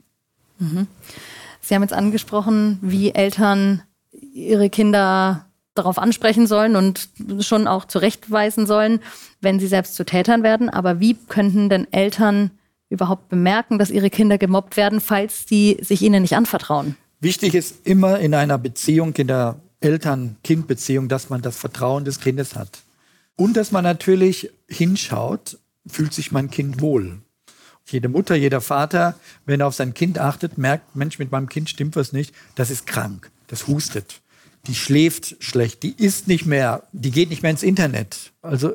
Mhm. 0.59 0.89
Sie 1.61 1.75
haben 1.75 1.83
jetzt 1.83 1.93
angesprochen, 1.93 2.79
wie 2.83 3.11
Eltern 3.11 3.83
ihre 4.13 4.71
Kinder 4.71 5.47
darauf 5.75 5.99
ansprechen 5.99 6.47
sollen 6.47 6.75
und 6.75 7.09
schon 7.41 7.69
auch 7.69 7.85
zurechtweisen 7.85 8.67
sollen, 8.67 9.01
wenn 9.41 9.61
sie 9.61 9.67
selbst 9.67 9.95
zu 9.95 10.05
Tätern 10.05 10.43
werden. 10.43 10.71
Aber 10.71 11.01
wie 11.01 11.15
könnten 11.29 11.69
denn 11.69 11.93
Eltern 11.93 12.51
überhaupt 12.89 13.29
bemerken, 13.29 13.79
dass 13.79 13.91
ihre 13.91 14.11
Kinder 14.11 14.39
gemobbt 14.39 14.77
werden, 14.77 15.01
falls 15.01 15.45
sie 15.47 15.79
sich 15.81 16.03
ihnen 16.03 16.23
nicht 16.23 16.37
anvertrauen? 16.37 16.97
Wichtig 17.21 17.55
ist 17.55 17.87
immer 17.87 18.19
in 18.21 18.35
einer 18.35 18.59
Beziehung, 18.59 19.15
in 19.15 19.27
der 19.29 19.61
Eltern-Kind-Beziehung, 19.81 21.09
dass 21.09 21.31
man 21.31 21.43
das 21.43 21.57
Vertrauen 21.57 22.05
des 22.05 22.21
Kindes 22.21 22.55
hat. 22.55 22.81
Und 23.37 23.57
dass 23.57 23.73
man 23.73 23.85
natürlich 23.85 24.51
hinschaut, 24.69 25.59
fühlt 25.87 26.15
sich 26.15 26.33
mein 26.33 26.51
Kind 26.51 26.81
wohl. 26.81 27.19
Jede 27.89 28.09
Mutter, 28.09 28.35
jeder 28.35 28.61
Vater, 28.61 29.15
wenn 29.45 29.61
er 29.61 29.69
auf 29.69 29.75
sein 29.75 29.95
Kind 29.95 30.19
achtet, 30.19 30.59
merkt, 30.59 30.97
Mensch, 30.97 31.19
mit 31.19 31.31
meinem 31.31 31.49
Kind 31.49 31.71
stimmt 31.71 31.95
was 31.95 32.13
nicht. 32.13 32.35
Das 32.57 32.71
ist 32.71 32.87
krank. 32.87 33.31
Das 33.47 33.69
hustet. 33.69 34.21
Die 34.67 34.75
schläft 34.75 35.37
schlecht. 35.39 35.85
Die 35.85 35.95
isst 35.97 36.27
nicht 36.27 36.47
mehr. 36.47 36.83
Die 36.93 37.13
geht 37.13 37.31
nicht 37.31 37.43
mehr 37.43 37.53
ins 37.53 37.63
Internet. 37.63 38.33
Also 38.43 38.73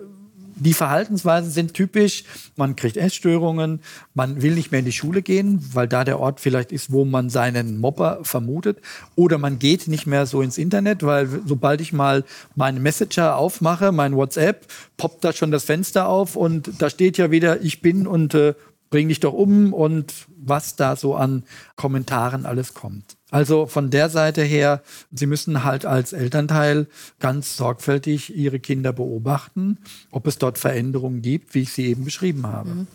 die 0.61 0.73
Verhaltensweisen 0.73 1.49
sind 1.49 1.73
typisch. 1.73 2.23
Man 2.55 2.75
kriegt 2.75 2.95
Essstörungen, 2.95 3.79
man 4.13 4.43
will 4.43 4.53
nicht 4.53 4.71
mehr 4.71 4.79
in 4.79 4.85
die 4.85 4.91
Schule 4.91 5.23
gehen, 5.23 5.59
weil 5.73 5.87
da 5.87 6.03
der 6.03 6.19
Ort 6.19 6.39
vielleicht 6.39 6.71
ist, 6.71 6.91
wo 6.91 7.03
man 7.03 7.31
seinen 7.31 7.79
Mopper 7.79 8.19
vermutet. 8.21 8.79
Oder 9.15 9.39
man 9.39 9.57
geht 9.57 9.87
nicht 9.87 10.05
mehr 10.05 10.27
so 10.27 10.41
ins 10.43 10.59
Internet, 10.59 11.01
weil 11.01 11.27
sobald 11.47 11.81
ich 11.81 11.93
mal 11.93 12.23
meinen 12.55 12.83
Messenger 12.83 13.37
aufmache, 13.37 13.91
mein 13.91 14.15
WhatsApp, 14.15 14.67
poppt 14.97 15.23
da 15.23 15.33
schon 15.33 15.49
das 15.49 15.63
Fenster 15.63 16.07
auf 16.07 16.35
und 16.35 16.69
da 16.77 16.91
steht 16.91 17.17
ja 17.17 17.31
wieder, 17.31 17.61
ich 17.61 17.81
bin 17.81 18.05
und 18.05 18.35
äh, 18.35 18.53
bring 18.91 19.07
dich 19.07 19.19
doch 19.19 19.33
um 19.33 19.73
und 19.73 20.13
was 20.37 20.75
da 20.75 20.95
so 20.95 21.15
an 21.15 21.43
Kommentaren 21.75 22.45
alles 22.45 22.75
kommt. 22.75 23.17
Also 23.31 23.65
von 23.65 23.89
der 23.89 24.09
Seite 24.09 24.43
her, 24.43 24.83
Sie 25.11 25.25
müssen 25.25 25.63
halt 25.63 25.85
als 25.85 26.13
Elternteil 26.13 26.87
ganz 27.19 27.57
sorgfältig 27.57 28.35
Ihre 28.35 28.59
Kinder 28.59 28.93
beobachten, 28.93 29.79
ob 30.11 30.27
es 30.27 30.37
dort 30.37 30.59
Veränderungen 30.59 31.21
gibt, 31.21 31.55
wie 31.55 31.61
ich 31.61 31.71
sie 31.71 31.87
eben 31.87 32.03
beschrieben 32.03 32.45
habe. 32.45 32.69
Mhm. 32.69 32.87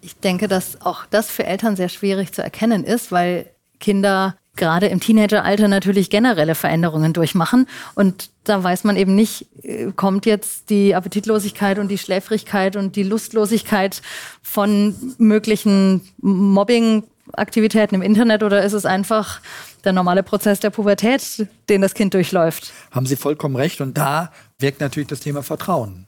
Ich 0.00 0.16
denke, 0.16 0.48
dass 0.48 0.80
auch 0.80 1.04
das 1.06 1.30
für 1.30 1.44
Eltern 1.44 1.76
sehr 1.76 1.88
schwierig 1.88 2.32
zu 2.32 2.42
erkennen 2.42 2.84
ist, 2.84 3.12
weil 3.12 3.50
Kinder 3.78 4.36
gerade 4.56 4.86
im 4.86 5.00
Teenageralter 5.00 5.68
natürlich 5.68 6.10
generelle 6.10 6.54
Veränderungen 6.54 7.12
durchmachen. 7.12 7.66
Und 7.94 8.30
da 8.44 8.62
weiß 8.62 8.84
man 8.84 8.96
eben 8.96 9.14
nicht, 9.14 9.46
äh, 9.62 9.92
kommt 9.94 10.26
jetzt 10.26 10.70
die 10.70 10.94
Appetitlosigkeit 10.94 11.78
und 11.78 11.88
die 11.88 11.98
Schläfrigkeit 11.98 12.76
und 12.76 12.96
die 12.96 13.02
Lustlosigkeit 13.02 14.02
von 14.42 14.94
möglichen 15.18 16.02
Mobbing-Aktivitäten 16.18 17.94
im 17.94 18.02
Internet 18.02 18.42
oder 18.42 18.62
ist 18.62 18.72
es 18.72 18.86
einfach 18.86 19.40
der 19.84 19.92
normale 19.92 20.22
Prozess 20.22 20.60
der 20.60 20.70
Pubertät, 20.70 21.46
den 21.68 21.80
das 21.80 21.94
Kind 21.94 22.14
durchläuft? 22.14 22.72
Haben 22.90 23.06
Sie 23.06 23.16
vollkommen 23.16 23.56
recht. 23.56 23.80
Und 23.80 23.96
da 23.96 24.32
wirkt 24.58 24.80
natürlich 24.80 25.08
das 25.08 25.20
Thema 25.20 25.42
Vertrauen. 25.42 26.06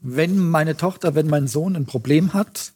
Wenn 0.00 0.38
meine 0.38 0.76
Tochter, 0.76 1.14
wenn 1.14 1.26
mein 1.26 1.48
Sohn 1.48 1.74
ein 1.74 1.86
Problem 1.86 2.34
hat, 2.34 2.72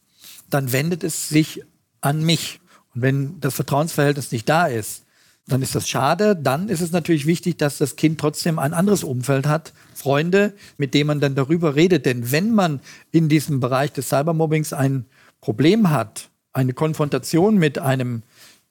dann 0.48 0.72
wendet 0.72 1.04
es 1.04 1.28
sich 1.28 1.62
an 2.00 2.24
mich. 2.24 2.60
Und 2.94 3.02
wenn 3.02 3.40
das 3.40 3.54
Vertrauensverhältnis 3.54 4.32
nicht 4.32 4.48
da 4.48 4.66
ist, 4.66 5.04
dann 5.50 5.62
ist 5.62 5.74
das 5.74 5.88
schade. 5.88 6.36
Dann 6.36 6.68
ist 6.68 6.80
es 6.80 6.92
natürlich 6.92 7.26
wichtig, 7.26 7.58
dass 7.58 7.78
das 7.78 7.96
Kind 7.96 8.20
trotzdem 8.20 8.58
ein 8.58 8.72
anderes 8.72 9.04
Umfeld 9.04 9.46
hat, 9.46 9.72
Freunde, 9.94 10.54
mit 10.78 10.94
denen 10.94 11.08
man 11.08 11.20
dann 11.20 11.34
darüber 11.34 11.74
redet. 11.74 12.06
Denn 12.06 12.30
wenn 12.30 12.54
man 12.54 12.80
in 13.10 13.28
diesem 13.28 13.60
Bereich 13.60 13.92
des 13.92 14.08
Cybermobbings 14.08 14.72
ein 14.72 15.06
Problem 15.40 15.90
hat, 15.90 16.28
eine 16.52 16.72
Konfrontation 16.72 17.56
mit 17.56 17.78
einem, 17.78 18.22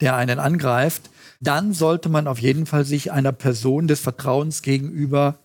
der 0.02 0.16
einen 0.16 0.40
angreift, 0.40 1.10
dann 1.42 1.74
sollte 1.74 2.10
man 2.10 2.28
auf 2.28 2.40
jeden 2.40 2.66
Fall 2.66 2.86
sich 2.86 3.12
einer 3.12 3.32
Person 3.32 3.88
des 3.88 4.00
Vertrauens 4.00 4.62
gegenüber 4.62 5.40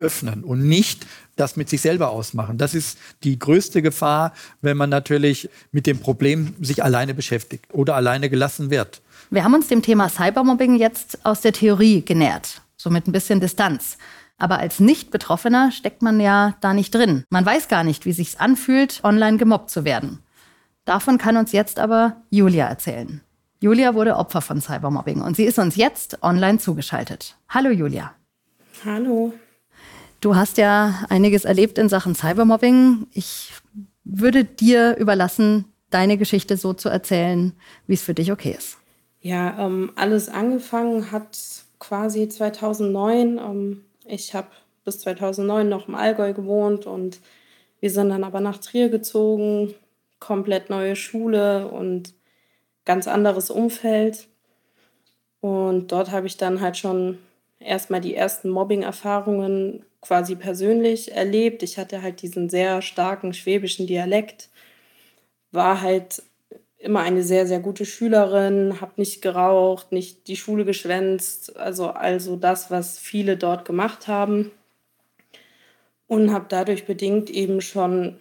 öffnen 0.00 0.44
und 0.44 0.66
nicht 0.68 1.06
das 1.36 1.56
mit 1.56 1.68
sich 1.68 1.80
selber 1.80 2.10
ausmachen. 2.10 2.58
Das 2.58 2.74
ist 2.74 2.98
die 3.24 3.38
größte 3.38 3.82
Gefahr, 3.82 4.32
wenn 4.60 4.76
man 4.76 4.90
natürlich 4.90 5.48
mit 5.72 5.86
dem 5.86 5.98
Problem 5.98 6.54
sich 6.60 6.84
alleine 6.84 7.14
beschäftigt 7.14 7.66
oder 7.72 7.96
alleine 7.96 8.30
gelassen 8.30 8.70
wird. 8.70 9.02
Wir 9.30 9.44
haben 9.44 9.52
uns 9.52 9.68
dem 9.68 9.82
Thema 9.82 10.08
Cybermobbing 10.08 10.76
jetzt 10.76 11.26
aus 11.26 11.42
der 11.42 11.52
Theorie 11.52 12.02
genähert, 12.02 12.62
so 12.78 12.88
mit 12.88 13.06
ein 13.06 13.12
bisschen 13.12 13.40
Distanz. 13.40 13.98
Aber 14.38 14.58
als 14.58 14.80
Nicht-Betroffener 14.80 15.70
steckt 15.70 16.00
man 16.00 16.18
ja 16.18 16.54
da 16.62 16.72
nicht 16.72 16.94
drin. 16.94 17.24
Man 17.28 17.44
weiß 17.44 17.68
gar 17.68 17.84
nicht, 17.84 18.06
wie 18.06 18.12
sich's 18.12 18.36
anfühlt, 18.36 19.00
online 19.04 19.36
gemobbt 19.36 19.68
zu 19.68 19.84
werden. 19.84 20.20
Davon 20.86 21.18
kann 21.18 21.36
uns 21.36 21.52
jetzt 21.52 21.78
aber 21.78 22.22
Julia 22.30 22.66
erzählen. 22.68 23.20
Julia 23.60 23.94
wurde 23.94 24.16
Opfer 24.16 24.40
von 24.40 24.62
Cybermobbing 24.62 25.20
und 25.20 25.36
sie 25.36 25.44
ist 25.44 25.58
uns 25.58 25.76
jetzt 25.76 26.22
online 26.22 26.58
zugeschaltet. 26.58 27.36
Hallo 27.50 27.68
Julia. 27.68 28.14
Hallo. 28.82 29.34
Du 30.20 30.36
hast 30.36 30.56
ja 30.56 31.04
einiges 31.10 31.44
erlebt 31.44 31.76
in 31.76 31.90
Sachen 31.90 32.14
Cybermobbing. 32.14 33.08
Ich 33.12 33.52
würde 34.04 34.44
dir 34.44 34.96
überlassen, 34.96 35.66
deine 35.90 36.16
Geschichte 36.16 36.56
so 36.56 36.72
zu 36.72 36.88
erzählen, 36.88 37.52
wie 37.86 37.94
es 37.94 38.02
für 38.02 38.14
dich 38.14 38.32
okay 38.32 38.54
ist. 38.56 38.77
Ja, 39.20 39.58
ähm, 39.66 39.92
alles 39.96 40.28
angefangen 40.28 41.10
hat 41.10 41.38
quasi 41.78 42.28
2009. 42.28 43.38
Ähm, 43.38 43.84
ich 44.06 44.34
habe 44.34 44.48
bis 44.84 45.00
2009 45.00 45.68
noch 45.68 45.88
im 45.88 45.94
Allgäu 45.94 46.32
gewohnt 46.32 46.86
und 46.86 47.20
wir 47.80 47.90
sind 47.90 48.10
dann 48.10 48.24
aber 48.24 48.40
nach 48.40 48.58
Trier 48.58 48.88
gezogen, 48.88 49.74
komplett 50.20 50.70
neue 50.70 50.96
Schule 50.96 51.68
und 51.68 52.14
ganz 52.84 53.08
anderes 53.08 53.50
Umfeld. 53.50 54.28
Und 55.40 55.92
dort 55.92 56.10
habe 56.10 56.26
ich 56.26 56.36
dann 56.36 56.60
halt 56.60 56.76
schon 56.76 57.18
erstmal 57.60 58.00
die 58.00 58.14
ersten 58.14 58.48
Mobbing-Erfahrungen 58.50 59.84
quasi 60.00 60.34
persönlich 60.36 61.12
erlebt. 61.12 61.62
Ich 61.62 61.78
hatte 61.78 62.02
halt 62.02 62.22
diesen 62.22 62.48
sehr 62.48 62.82
starken 62.82 63.34
schwäbischen 63.34 63.86
Dialekt, 63.86 64.48
war 65.52 65.80
halt 65.80 66.22
immer 66.78 67.00
eine 67.00 67.22
sehr, 67.22 67.46
sehr 67.46 67.60
gute 67.60 67.84
Schülerin, 67.84 68.80
habe 68.80 68.92
nicht 68.96 69.20
geraucht, 69.20 69.92
nicht 69.92 70.28
die 70.28 70.36
Schule 70.36 70.64
geschwänzt, 70.64 71.56
also 71.56 71.88
also 71.88 72.36
das, 72.36 72.70
was 72.70 72.98
viele 72.98 73.36
dort 73.36 73.64
gemacht 73.64 74.08
haben. 74.08 74.50
Und 76.06 76.32
habe 76.32 76.46
dadurch 76.48 76.86
bedingt 76.86 77.28
eben 77.28 77.60
schon 77.60 78.18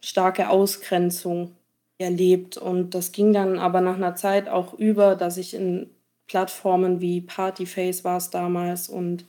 starke 0.00 0.48
Ausgrenzung 0.48 1.54
erlebt. 1.98 2.56
Und 2.56 2.94
das 2.94 3.12
ging 3.12 3.32
dann 3.32 3.58
aber 3.58 3.80
nach 3.80 3.96
einer 3.96 4.16
Zeit 4.16 4.48
auch 4.48 4.74
über, 4.74 5.14
dass 5.14 5.36
ich 5.36 5.54
in 5.54 5.90
Plattformen 6.26 7.00
wie 7.00 7.20
Partyface 7.20 8.04
war 8.04 8.16
es 8.16 8.30
damals 8.30 8.88
und 8.88 9.26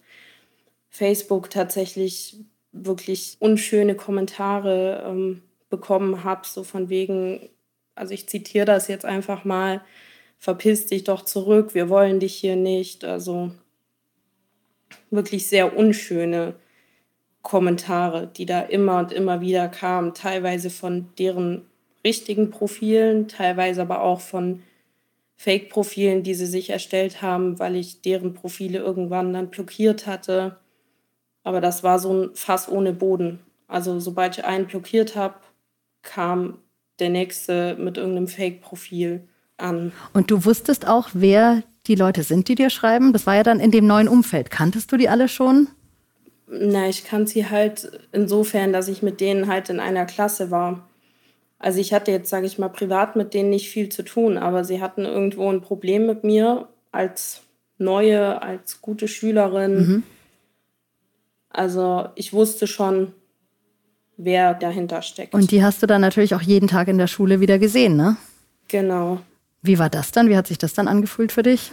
Facebook 0.90 1.50
tatsächlich 1.50 2.38
wirklich 2.72 3.38
unschöne 3.40 3.96
Kommentare 3.96 5.04
ähm, 5.08 5.42
bekommen 5.70 6.24
habe, 6.24 6.46
so 6.46 6.64
von 6.64 6.90
wegen, 6.90 7.50
also 7.96 8.14
ich 8.14 8.28
zitiere 8.28 8.66
das 8.66 8.88
jetzt 8.88 9.06
einfach 9.06 9.46
mal, 9.46 9.82
verpiss 10.40 10.88
dich 10.88 11.04
doch 11.04 11.24
zurück, 11.24 11.76
wir 11.76 11.90
wollen 11.90 12.20
dich 12.20 12.36
hier 12.36 12.56
nicht. 12.56 13.04
Also 13.04 13.52
wirklich 15.10 15.48
sehr 15.48 15.78
unschöne 15.78 16.56
Kommentare, 17.42 18.28
die 18.28 18.46
da 18.46 18.62
immer 18.62 19.00
und 19.00 19.12
immer 19.12 19.42
wieder 19.42 19.68
kamen, 19.68 20.14
teilweise 20.14 20.70
von 20.70 21.10
deren 21.18 21.66
richtigen 22.04 22.50
Profilen, 22.50 23.28
teilweise 23.28 23.82
aber 23.82 24.02
auch 24.02 24.22
von 24.22 24.64
Fake-Profilen, 25.38 26.24
die 26.24 26.36
sie 26.36 26.46
sich 26.46 26.70
erstellt 26.70 27.22
haben, 27.22 27.58
weil 27.58 27.76
ich 27.76 28.02
deren 28.02 28.34
Profile 28.34 28.80
irgendwann 28.80 29.34
dann 29.34 29.50
blockiert 29.50 30.06
hatte. 30.06 30.58
Aber 31.44 31.62
das 31.62 31.84
war 31.84 31.98
so 31.98 32.14
ein 32.14 32.36
Fass 32.36 32.70
ohne 32.70 32.94
Boden. 32.94 33.40
Also 33.68 34.00
sobald 34.00 34.38
ich 34.38 34.46
einen 34.46 34.68
blockiert 34.68 35.16
habe, 35.16 35.36
kam 36.04 36.60
der 37.02 37.10
nächste 37.10 37.76
mit 37.76 37.98
irgendeinem 37.98 38.28
Fake-Profil 38.28 39.28
an. 39.58 39.92
Und 40.14 40.32
du 40.32 40.46
wusstest 40.46 40.88
auch, 40.88 41.10
wer 41.14 41.64
die 41.88 41.96
Leute 41.96 42.24
sind, 42.24 42.48
die 42.48 42.56
dir 42.56 42.70
schreiben? 42.70 43.12
Das 43.12 43.26
war 43.26 43.36
ja 43.36 43.44
dann 43.44 43.60
in 43.60 43.72
dem 43.72 43.88
neuen 43.88 44.08
Umfeld. 44.08 44.52
Kanntest 44.52 44.92
du 44.92 44.98
die 44.98 45.10
alle 45.10 45.28
schon? 45.28 45.68
Na, 46.48 46.88
ich 46.88 47.06
kannte 47.06 47.32
sie 47.32 47.50
halt 47.50 47.92
insofern, 48.12 48.74
dass 48.74 48.88
ich 48.88 49.02
mit 49.02 49.22
denen 49.22 49.48
halt 49.48 49.70
in 49.70 49.80
einer 49.80 50.06
Klasse 50.06 50.52
war. 50.52 50.88
Also 51.60 51.80
ich 51.80 51.94
hatte 51.94 52.12
jetzt, 52.12 52.30
sage 52.30 52.46
ich 52.46 52.58
mal, 52.58 52.70
privat 52.70 53.16
mit 53.16 53.34
denen 53.34 53.52
nicht 53.52 53.70
viel 53.70 53.90
zu 53.90 54.04
tun, 54.04 54.38
aber 54.38 54.64
sie 54.64 54.82
hatten 54.82 55.06
irgendwo 55.06 55.50
ein 55.50 55.62
Problem 55.62 56.08
mit 56.08 56.24
mir 56.24 56.68
als 56.92 57.42
neue, 57.78 58.42
als 58.42 58.82
gute 58.82 59.08
Schülerin. 59.08 59.74
Mhm. 59.74 60.04
Also 61.50 62.10
ich 62.16 62.34
wusste 62.34 62.68
schon, 62.68 63.14
wer 64.24 64.54
dahinter 64.54 65.02
steckt. 65.02 65.34
Und 65.34 65.52
die 65.52 65.64
hast 65.64 65.82
du 65.82 65.88
dann 65.88 66.02
natürlich 66.02 66.36
auch 66.36 66.42
jeden 66.42 66.68
Tag 66.68 66.88
in 66.88 66.98
der 66.98 67.08
Schule 67.08 67.40
wieder 67.40 67.60
gesehen, 67.60 67.96
ne? 67.96 68.18
Genau. 68.68 69.20
Wie 69.62 69.80
war 69.80 69.90
das 69.90 70.12
dann? 70.12 70.30
Wie 70.30 70.38
hat 70.38 70.48
sich 70.48 70.58
das 70.58 70.74
dann 70.74 70.88
angefühlt 70.88 71.32
für 71.32 71.44
dich? 71.44 71.72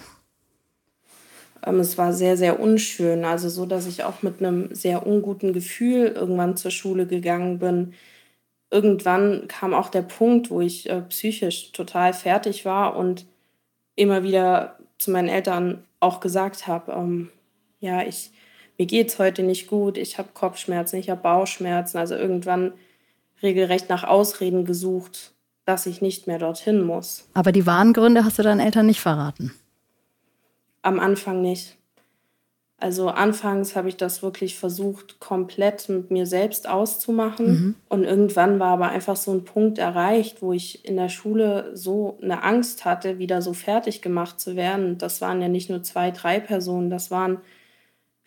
Ähm, 1.64 1.80
es 1.80 1.98
war 1.98 2.12
sehr, 2.12 2.36
sehr 2.36 2.60
unschön. 2.60 3.24
Also 3.24 3.48
so, 3.48 3.66
dass 3.66 3.86
ich 3.86 4.04
auch 4.04 4.22
mit 4.22 4.40
einem 4.40 4.74
sehr 4.74 5.06
unguten 5.06 5.52
Gefühl 5.52 6.08
irgendwann 6.08 6.56
zur 6.56 6.70
Schule 6.70 7.06
gegangen 7.06 7.58
bin. 7.58 7.94
Irgendwann 8.70 9.48
kam 9.48 9.74
auch 9.74 9.88
der 9.88 10.02
Punkt, 10.02 10.50
wo 10.50 10.60
ich 10.60 10.88
äh, 10.90 11.00
psychisch 11.02 11.72
total 11.72 12.12
fertig 12.12 12.64
war 12.64 12.96
und 12.96 13.26
immer 13.96 14.22
wieder 14.22 14.78
zu 14.98 15.10
meinen 15.10 15.28
Eltern 15.28 15.84
auch 16.00 16.20
gesagt 16.20 16.66
habe, 16.66 16.92
ähm, 16.92 17.30
ja, 17.80 18.02
ich, 18.02 18.30
mir 18.78 19.08
es 19.08 19.18
heute 19.18 19.42
nicht 19.42 19.66
gut, 19.66 19.98
ich 19.98 20.18
habe 20.18 20.28
Kopfschmerzen, 20.32 20.96
ich 20.96 21.10
habe 21.10 21.20
Bauchschmerzen. 21.20 21.98
Also 21.98 22.14
irgendwann 22.14 22.72
regelrecht 23.42 23.88
nach 23.88 24.04
Ausreden 24.04 24.64
gesucht, 24.64 25.32
dass 25.64 25.86
ich 25.86 26.00
nicht 26.00 26.26
mehr 26.26 26.38
dorthin 26.38 26.82
muss. 26.82 27.28
Aber 27.34 27.52
die 27.52 27.66
wahren 27.66 27.92
Gründe 27.92 28.24
hast 28.24 28.38
du 28.38 28.42
deinen 28.42 28.60
Eltern 28.60 28.86
nicht 28.86 29.00
verraten? 29.00 29.52
Am 30.82 31.00
Anfang 31.00 31.42
nicht. 31.42 31.76
Also 32.80 33.08
anfangs 33.08 33.74
habe 33.74 33.88
ich 33.88 33.96
das 33.96 34.22
wirklich 34.22 34.56
versucht, 34.56 35.18
komplett 35.18 35.88
mit 35.88 36.12
mir 36.12 36.26
selbst 36.26 36.68
auszumachen. 36.68 37.46
Mhm. 37.46 37.74
Und 37.88 38.04
irgendwann 38.04 38.60
war 38.60 38.68
aber 38.68 38.90
einfach 38.90 39.16
so 39.16 39.32
ein 39.32 39.44
Punkt 39.44 39.78
erreicht, 39.78 40.40
wo 40.42 40.52
ich 40.52 40.84
in 40.84 40.96
der 40.96 41.08
Schule 41.08 41.72
so 41.74 42.16
eine 42.22 42.44
Angst 42.44 42.84
hatte, 42.84 43.18
wieder 43.18 43.42
so 43.42 43.52
fertig 43.52 44.00
gemacht 44.00 44.38
zu 44.38 44.54
werden. 44.54 44.96
Das 44.96 45.20
waren 45.20 45.42
ja 45.42 45.48
nicht 45.48 45.68
nur 45.68 45.82
zwei, 45.82 46.12
drei 46.12 46.38
Personen, 46.38 46.88
das 46.88 47.10
waren 47.10 47.38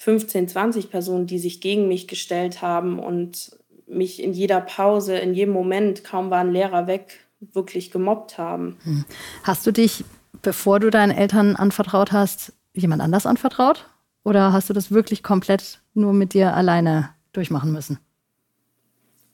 15, 0.01 0.48
20 0.48 0.89
Personen, 0.89 1.27
die 1.27 1.38
sich 1.38 1.62
gegen 1.62 1.88
mich 1.88 2.08
gestellt 2.08 2.63
haben 2.63 2.98
und 2.98 3.55
mich 3.86 4.24
in 4.24 4.34
jeder 4.34 4.60
Pause, 4.60 5.15
in 5.20 5.36
jedem 5.36 5.53
Moment, 5.53 6.03
kaum 6.03 6.31
war 6.31 6.39
ein 6.39 6.51
Lehrer 6.51 6.88
weg, 6.88 7.20
wirklich 7.39 7.91
gemobbt 7.91 8.39
haben. 8.39 8.79
Hm. 8.84 9.05
Hast 9.43 9.67
du 9.67 9.72
dich, 9.72 10.03
bevor 10.41 10.79
du 10.79 10.89
deinen 10.89 11.12
Eltern 11.12 11.55
anvertraut 11.55 12.12
hast, 12.13 12.53
jemand 12.74 13.03
anders 13.03 13.27
anvertraut? 13.27 13.91
Oder 14.24 14.51
hast 14.51 14.72
du 14.72 14.74
das 14.74 14.89
wirklich 14.89 15.22
komplett 15.22 15.81
nur 15.93 16.13
mit 16.13 16.34
dir 16.34 16.55
alleine 16.55 17.12
durchmachen 17.31 17.72
müssen? 17.72 18.00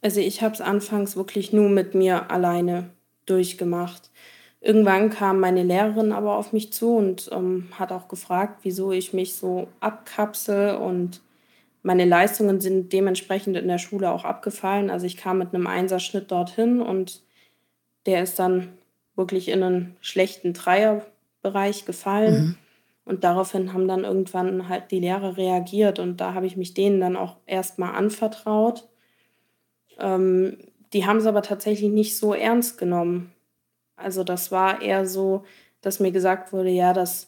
Also 0.01 0.19
ich 0.19 0.41
habe 0.41 0.53
es 0.53 0.59
anfangs 0.59 1.15
wirklich 1.15 1.53
nur 1.53 1.69
mit 1.69 1.95
mir 1.95 2.29
alleine 2.29 2.89
durchgemacht. 3.25 4.12
Irgendwann 4.67 5.09
kam 5.09 5.39
meine 5.39 5.63
Lehrerin 5.63 6.12
aber 6.12 6.36
auf 6.36 6.51
mich 6.51 6.74
zu 6.74 6.97
und 6.97 7.29
ähm, 7.31 7.69
hat 7.79 7.93
auch 7.93 8.09
gefragt, 8.09 8.59
wieso 8.63 8.91
ich 8.91 9.13
mich 9.13 9.38
so 9.38 9.69
abkapsel 9.79 10.75
und 10.75 11.21
meine 11.83 12.03
Leistungen 12.03 12.59
sind 12.59 12.91
dementsprechend 12.91 13.55
in 13.55 13.69
der 13.69 13.77
Schule 13.77 14.12
auch 14.12 14.25
abgefallen. 14.25 14.89
Also 14.89 15.05
ich 15.05 15.15
kam 15.15 15.38
mit 15.38 15.55
einem 15.55 15.67
Einserschnitt 15.67 16.31
dorthin 16.31 16.81
und 16.81 17.21
der 18.05 18.21
ist 18.21 18.39
dann 18.39 18.74
wirklich 19.15 19.47
in 19.47 19.63
einen 19.63 19.95
schlechten 20.01 20.51
Dreierbereich 20.51 21.86
gefallen. 21.86 22.33
Mhm. 22.33 22.55
Und 23.05 23.24
daraufhin 23.24 23.71
haben 23.71 23.88
dann 23.88 24.03
irgendwann 24.03 24.67
halt 24.67 24.91
die 24.91 25.00
Lehrer 25.00 25.37
reagiert 25.37 25.98
und 25.98 26.20
da 26.20 26.33
habe 26.33 26.46
ich 26.46 26.57
mich 26.57 26.74
denen 26.74 27.00
dann 27.00 27.15
auch 27.15 27.37
erstmal 27.46 27.96
anvertraut. 27.96 28.85
Ähm, 29.98 30.57
die 30.92 31.05
haben 31.05 31.20
es 31.20 31.25
aber 31.25 31.42
tatsächlich 31.42 31.89
nicht 31.89 32.18
so 32.18 32.33
ernst 32.33 32.77
genommen. 32.77 33.31
Also 33.98 34.24
das 34.24 34.51
war 34.51 34.81
eher 34.81 35.05
so, 35.05 35.44
dass 35.81 36.00
mir 36.00 36.12
gesagt 36.12 36.53
wurde, 36.53 36.70
ja, 36.70 36.94
das 36.94 37.27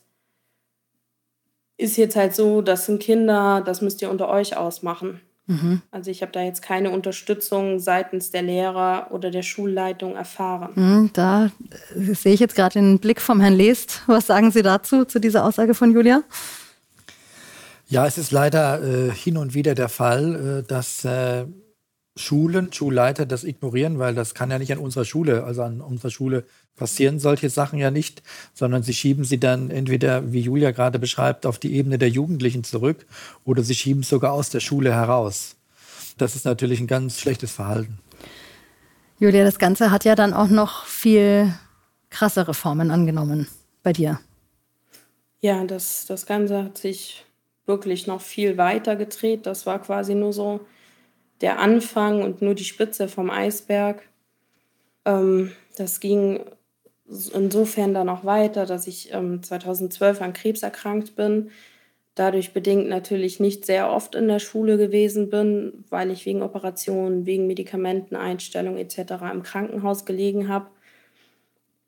ist 1.77 1.97
jetzt 1.97 2.15
halt 2.15 2.35
so, 2.35 2.61
das 2.61 2.85
sind 2.85 3.01
Kinder, 3.01 3.61
das 3.65 3.81
müsst 3.81 4.01
ihr 4.01 4.09
unter 4.09 4.29
euch 4.29 4.55
ausmachen. 4.55 5.21
Mhm. 5.47 5.81
Also 5.89 6.11
ich 6.11 6.21
habe 6.21 6.31
da 6.31 6.41
jetzt 6.41 6.61
keine 6.61 6.91
Unterstützung 6.91 7.79
seitens 7.79 8.29
der 8.29 8.43
Lehrer 8.43 9.07
oder 9.09 9.31
der 9.31 9.41
Schulleitung 9.41 10.15
erfahren. 10.15 10.73
Mhm, 10.75 11.09
da 11.13 11.49
sehe 11.95 12.33
ich 12.33 12.39
jetzt 12.39 12.55
gerade 12.55 12.73
den 12.73 12.99
Blick 12.99 13.19
vom 13.19 13.41
Herrn 13.41 13.55
Lest. 13.55 14.03
Was 14.05 14.27
sagen 14.27 14.51
Sie 14.51 14.61
dazu, 14.61 15.05
zu 15.05 15.19
dieser 15.19 15.43
Aussage 15.43 15.73
von 15.73 15.91
Julia? 15.91 16.21
Ja, 17.87 18.05
es 18.05 18.19
ist 18.19 18.31
leider 18.31 18.83
äh, 18.83 19.11
hin 19.11 19.37
und 19.37 19.55
wieder 19.55 19.73
der 19.73 19.89
Fall, 19.89 20.59
äh, 20.59 20.67
dass 20.67 21.03
äh, 21.03 21.45
Schulen, 22.15 22.73
Schulleiter 22.73 23.25
das 23.25 23.43
ignorieren, 23.43 23.99
weil 23.99 24.13
das 24.13 24.33
kann 24.33 24.51
ja 24.51 24.59
nicht 24.59 24.71
an 24.71 24.77
unserer 24.77 25.05
Schule, 25.05 25.43
also 25.43 25.63
an 25.63 25.81
unserer 25.81 26.11
Schule 26.11 26.43
passieren 26.75 27.19
solche 27.19 27.49
Sachen 27.49 27.79
ja 27.79 27.91
nicht, 27.91 28.23
sondern 28.53 28.83
sie 28.83 28.93
schieben 28.93 29.23
sie 29.23 29.39
dann 29.39 29.69
entweder, 29.69 30.31
wie 30.31 30.41
Julia 30.41 30.71
gerade 30.71 30.99
beschreibt, 30.99 31.45
auf 31.45 31.59
die 31.59 31.75
Ebene 31.75 31.97
der 31.97 32.09
Jugendlichen 32.09 32.63
zurück 32.63 33.05
oder 33.45 33.63
sie 33.63 33.75
schieben 33.75 34.01
es 34.01 34.09
sogar 34.09 34.33
aus 34.33 34.49
der 34.49 34.59
Schule 34.59 34.93
heraus. 34.93 35.55
Das 36.17 36.35
ist 36.35 36.45
natürlich 36.45 36.79
ein 36.79 36.87
ganz 36.87 37.19
schlechtes 37.19 37.51
Verhalten. 37.51 37.99
Julia, 39.19 39.43
das 39.43 39.59
Ganze 39.59 39.91
hat 39.91 40.05
ja 40.05 40.15
dann 40.15 40.33
auch 40.33 40.49
noch 40.49 40.85
viel 40.85 41.53
krassere 42.09 42.53
Formen 42.53 42.91
angenommen 42.91 43.47
bei 43.83 43.93
dir. 43.93 44.19
Ja, 45.41 45.63
das, 45.63 46.05
das 46.05 46.25
Ganze 46.25 46.63
hat 46.63 46.77
sich 46.77 47.25
wirklich 47.65 48.07
noch 48.07 48.21
viel 48.21 48.57
weiter 48.57 48.95
gedreht. 48.95 49.45
Das 49.45 49.65
war 49.65 49.79
quasi 49.79 50.15
nur 50.15 50.33
so 50.33 50.61
der 51.41 51.59
Anfang 51.59 52.21
und 52.23 52.41
nur 52.41 52.55
die 52.55 52.63
Spitze 52.63 53.07
vom 53.07 53.29
Eisberg. 53.29 54.01
Ähm, 55.05 55.51
das 55.77 55.99
ging 55.99 56.41
insofern 57.33 57.93
dann 57.93 58.09
auch 58.09 58.23
weiter, 58.23 58.65
dass 58.65 58.87
ich 58.87 59.13
ähm, 59.13 59.41
2012 59.41 60.21
an 60.21 60.33
Krebs 60.33 60.61
erkrankt 60.61 61.15
bin. 61.15 61.49
Dadurch 62.15 62.53
bedingt 62.53 62.89
natürlich 62.89 63.39
nicht 63.39 63.65
sehr 63.65 63.89
oft 63.89 64.13
in 64.13 64.27
der 64.27 64.39
Schule 64.39 64.77
gewesen 64.77 65.29
bin, 65.29 65.85
weil 65.89 66.11
ich 66.11 66.25
wegen 66.25 66.41
Operationen, 66.41 67.25
wegen 67.25 67.47
Medikamenteneinstellung 67.47 68.77
etc. 68.77 69.13
im 69.31 69.43
Krankenhaus 69.43 70.05
gelegen 70.05 70.49
habe. 70.49 70.67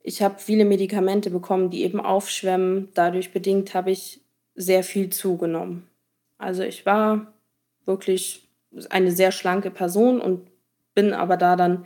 Ich 0.04 0.22
habe 0.22 0.36
viele 0.40 0.66
Medikamente 0.66 1.30
bekommen, 1.30 1.70
die 1.70 1.84
eben 1.84 2.00
aufschwemmen. 2.00 2.90
Dadurch 2.94 3.34
bedingt 3.34 3.74
habe 3.74 3.92
ich 3.92 4.22
sehr 4.56 4.84
viel 4.84 5.10
zugenommen. 5.10 5.88
Also 6.38 6.64
ich 6.64 6.86
war 6.86 7.34
wirklich 7.86 8.48
eine 8.90 9.12
sehr 9.12 9.32
schlanke 9.32 9.72
Person 9.72 10.22
und 10.22 10.50
bin 10.94 11.14
aber 11.14 11.38
da 11.38 11.56
dann 11.56 11.86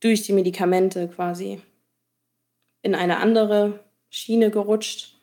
durch 0.00 0.22
die 0.22 0.32
Medikamente 0.32 1.08
quasi 1.08 1.60
in 2.82 2.94
eine 2.94 3.18
andere 3.18 3.80
Schiene 4.10 4.50
gerutscht. 4.50 5.18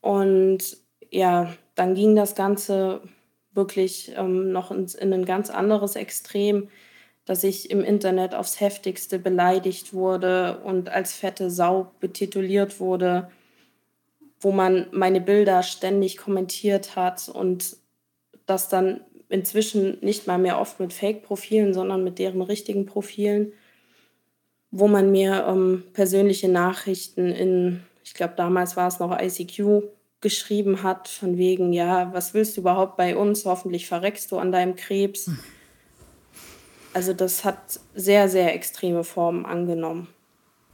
Und 0.00 0.76
ja, 1.10 1.54
dann 1.74 1.94
ging 1.94 2.16
das 2.16 2.34
Ganze 2.34 3.00
wirklich 3.52 4.12
ähm, 4.16 4.52
noch 4.52 4.70
in, 4.70 4.86
in 4.86 5.12
ein 5.12 5.24
ganz 5.24 5.50
anderes 5.50 5.96
Extrem, 5.96 6.68
dass 7.24 7.44
ich 7.44 7.70
im 7.70 7.82
Internet 7.82 8.34
aufs 8.34 8.60
heftigste 8.60 9.18
beleidigt 9.18 9.94
wurde 9.94 10.58
und 10.64 10.90
als 10.90 11.14
fette 11.14 11.50
Sau 11.50 11.92
betituliert 12.00 12.80
wurde, 12.80 13.30
wo 14.40 14.52
man 14.52 14.88
meine 14.90 15.20
Bilder 15.20 15.62
ständig 15.62 16.18
kommentiert 16.18 16.96
hat 16.96 17.28
und 17.28 17.76
das 18.44 18.68
dann 18.68 19.00
inzwischen 19.34 19.98
nicht 20.00 20.26
mal 20.26 20.38
mehr 20.38 20.60
oft 20.60 20.78
mit 20.78 20.92
Fake-Profilen, 20.92 21.74
sondern 21.74 22.04
mit 22.04 22.18
deren 22.18 22.40
richtigen 22.40 22.86
Profilen, 22.86 23.52
wo 24.70 24.86
man 24.86 25.10
mir 25.10 25.44
ähm, 25.48 25.82
persönliche 25.92 26.48
Nachrichten 26.48 27.32
in, 27.32 27.80
ich 28.04 28.14
glaube 28.14 28.34
damals 28.36 28.76
war 28.76 28.86
es 28.88 29.00
noch 29.00 29.16
ICQ, 29.20 29.82
geschrieben 30.20 30.82
hat, 30.82 31.08
von 31.08 31.36
wegen, 31.36 31.72
ja, 31.72 32.12
was 32.14 32.32
willst 32.32 32.56
du 32.56 32.62
überhaupt 32.62 32.96
bei 32.96 33.16
uns? 33.16 33.44
Hoffentlich 33.44 33.86
verreckst 33.86 34.32
du 34.32 34.38
an 34.38 34.52
deinem 34.52 34.74
Krebs. 34.74 35.26
Hm. 35.26 35.38
Also 36.94 37.12
das 37.12 37.44
hat 37.44 37.80
sehr, 37.94 38.28
sehr 38.28 38.54
extreme 38.54 39.04
Formen 39.04 39.44
angenommen. 39.44 40.06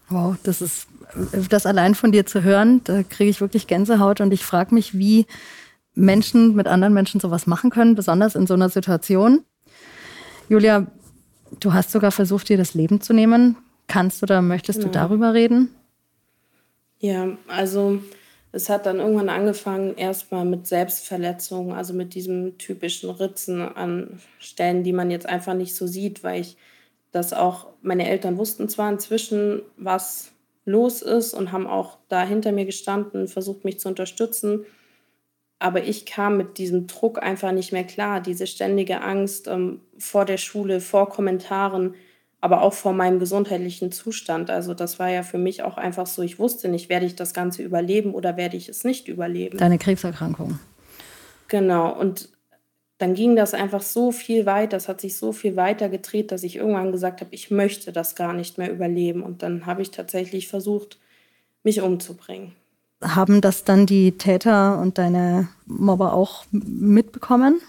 Wow, 0.08 0.36
das 0.42 0.60
ist 0.60 0.86
das 1.48 1.66
allein 1.66 1.94
von 1.94 2.12
dir 2.12 2.26
zu 2.26 2.42
hören, 2.42 2.82
da 2.84 3.02
kriege 3.02 3.30
ich 3.30 3.40
wirklich 3.40 3.66
Gänsehaut 3.66 4.20
und 4.20 4.32
ich 4.32 4.44
frage 4.44 4.74
mich, 4.74 4.96
wie 4.98 5.26
Menschen 5.94 6.54
mit 6.54 6.66
anderen 6.66 6.94
Menschen 6.94 7.20
sowas 7.20 7.46
machen 7.46 7.70
können, 7.70 7.94
besonders 7.94 8.34
in 8.34 8.46
so 8.46 8.54
einer 8.54 8.68
Situation. 8.68 9.44
Julia, 10.48 10.86
du 11.58 11.72
hast 11.72 11.90
sogar 11.90 12.10
versucht, 12.10 12.48
dir 12.48 12.56
das 12.56 12.74
Leben 12.74 13.00
zu 13.00 13.12
nehmen. 13.12 13.56
Kannst 13.86 14.22
oder 14.22 14.40
möchtest 14.40 14.80
genau. 14.80 14.92
du 14.92 14.98
darüber 14.98 15.34
reden? 15.34 15.74
Ja, 17.00 17.36
also 17.48 18.00
es 18.52 18.68
hat 18.68 18.86
dann 18.86 18.98
irgendwann 18.98 19.28
angefangen, 19.28 19.96
erstmal 19.96 20.44
mit 20.44 20.66
Selbstverletzungen, 20.66 21.72
also 21.72 21.94
mit 21.94 22.14
diesem 22.14 22.58
typischen 22.58 23.10
Ritzen 23.10 23.60
an 23.60 24.20
Stellen, 24.38 24.82
die 24.82 24.92
man 24.92 25.10
jetzt 25.10 25.28
einfach 25.28 25.54
nicht 25.54 25.74
so 25.74 25.86
sieht, 25.86 26.22
weil 26.24 26.40
ich 26.40 26.56
das 27.12 27.32
auch, 27.32 27.68
meine 27.82 28.08
Eltern 28.08 28.38
wussten 28.38 28.68
zwar 28.68 28.90
inzwischen, 28.90 29.62
was 29.76 30.32
los 30.64 31.02
ist 31.02 31.34
und 31.34 31.52
haben 31.52 31.66
auch 31.66 31.98
da 32.08 32.22
hinter 32.22 32.52
mir 32.52 32.66
gestanden, 32.66 33.28
versucht 33.28 33.64
mich 33.64 33.80
zu 33.80 33.88
unterstützen. 33.88 34.64
Aber 35.60 35.84
ich 35.84 36.06
kam 36.06 36.38
mit 36.38 36.58
diesem 36.58 36.86
Druck 36.86 37.22
einfach 37.22 37.52
nicht 37.52 37.70
mehr 37.70 37.84
klar. 37.84 38.20
Diese 38.20 38.46
ständige 38.46 39.02
Angst 39.02 39.46
ähm, 39.46 39.82
vor 39.98 40.24
der 40.24 40.38
Schule, 40.38 40.80
vor 40.80 41.10
Kommentaren, 41.10 41.94
aber 42.40 42.62
auch 42.62 42.72
vor 42.72 42.94
meinem 42.94 43.18
gesundheitlichen 43.18 43.92
Zustand. 43.92 44.50
Also 44.50 44.72
das 44.72 44.98
war 44.98 45.10
ja 45.10 45.22
für 45.22 45.36
mich 45.36 45.62
auch 45.62 45.76
einfach 45.76 46.06
so, 46.06 46.22
ich 46.22 46.38
wusste 46.38 46.68
nicht, 46.68 46.88
werde 46.88 47.04
ich 47.04 47.14
das 47.14 47.34
Ganze 47.34 47.62
überleben 47.62 48.14
oder 48.14 48.38
werde 48.38 48.56
ich 48.56 48.70
es 48.70 48.84
nicht 48.84 49.06
überleben. 49.06 49.58
Deine 49.58 49.78
Krebserkrankung. 49.78 50.58
Genau. 51.48 51.92
Und 51.92 52.30
dann 52.96 53.14
ging 53.14 53.36
das 53.36 53.52
einfach 53.52 53.82
so 53.82 54.12
viel 54.12 54.46
weiter, 54.46 54.76
das 54.76 54.88
hat 54.88 55.00
sich 55.00 55.16
so 55.16 55.32
viel 55.32 55.56
weiter 55.56 55.88
gedreht, 55.88 56.32
dass 56.32 56.42
ich 56.42 56.56
irgendwann 56.56 56.92
gesagt 56.92 57.20
habe, 57.20 57.34
ich 57.34 57.50
möchte 57.50 57.92
das 57.92 58.14
gar 58.14 58.32
nicht 58.32 58.56
mehr 58.56 58.72
überleben. 58.72 59.22
Und 59.22 59.42
dann 59.42 59.66
habe 59.66 59.82
ich 59.82 59.90
tatsächlich 59.90 60.48
versucht, 60.48 60.98
mich 61.62 61.82
umzubringen. 61.82 62.52
Haben 63.02 63.40
das 63.40 63.64
dann 63.64 63.86
die 63.86 64.18
Täter 64.18 64.78
und 64.78 64.98
deine 64.98 65.48
Mobber 65.66 66.12
auch 66.12 66.44
mitbekommen? 66.50 67.60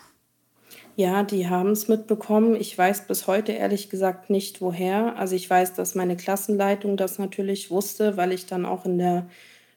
Ja, 0.95 1.23
die 1.23 1.47
haben 1.47 1.71
es 1.71 1.87
mitbekommen. 1.87 2.55
Ich 2.55 2.77
weiß 2.77 3.07
bis 3.07 3.27
heute 3.27 3.53
ehrlich 3.53 3.89
gesagt 3.89 4.29
nicht, 4.29 4.61
woher. 4.61 5.17
Also 5.17 5.35
ich 5.35 5.49
weiß, 5.49 5.73
dass 5.73 5.95
meine 5.95 6.17
Klassenleitung 6.17 6.97
das 6.97 7.17
natürlich 7.17 7.71
wusste, 7.71 8.17
weil 8.17 8.33
ich 8.33 8.45
dann 8.45 8.65
auch 8.65 8.85
in 8.85 8.97
der 8.97 9.27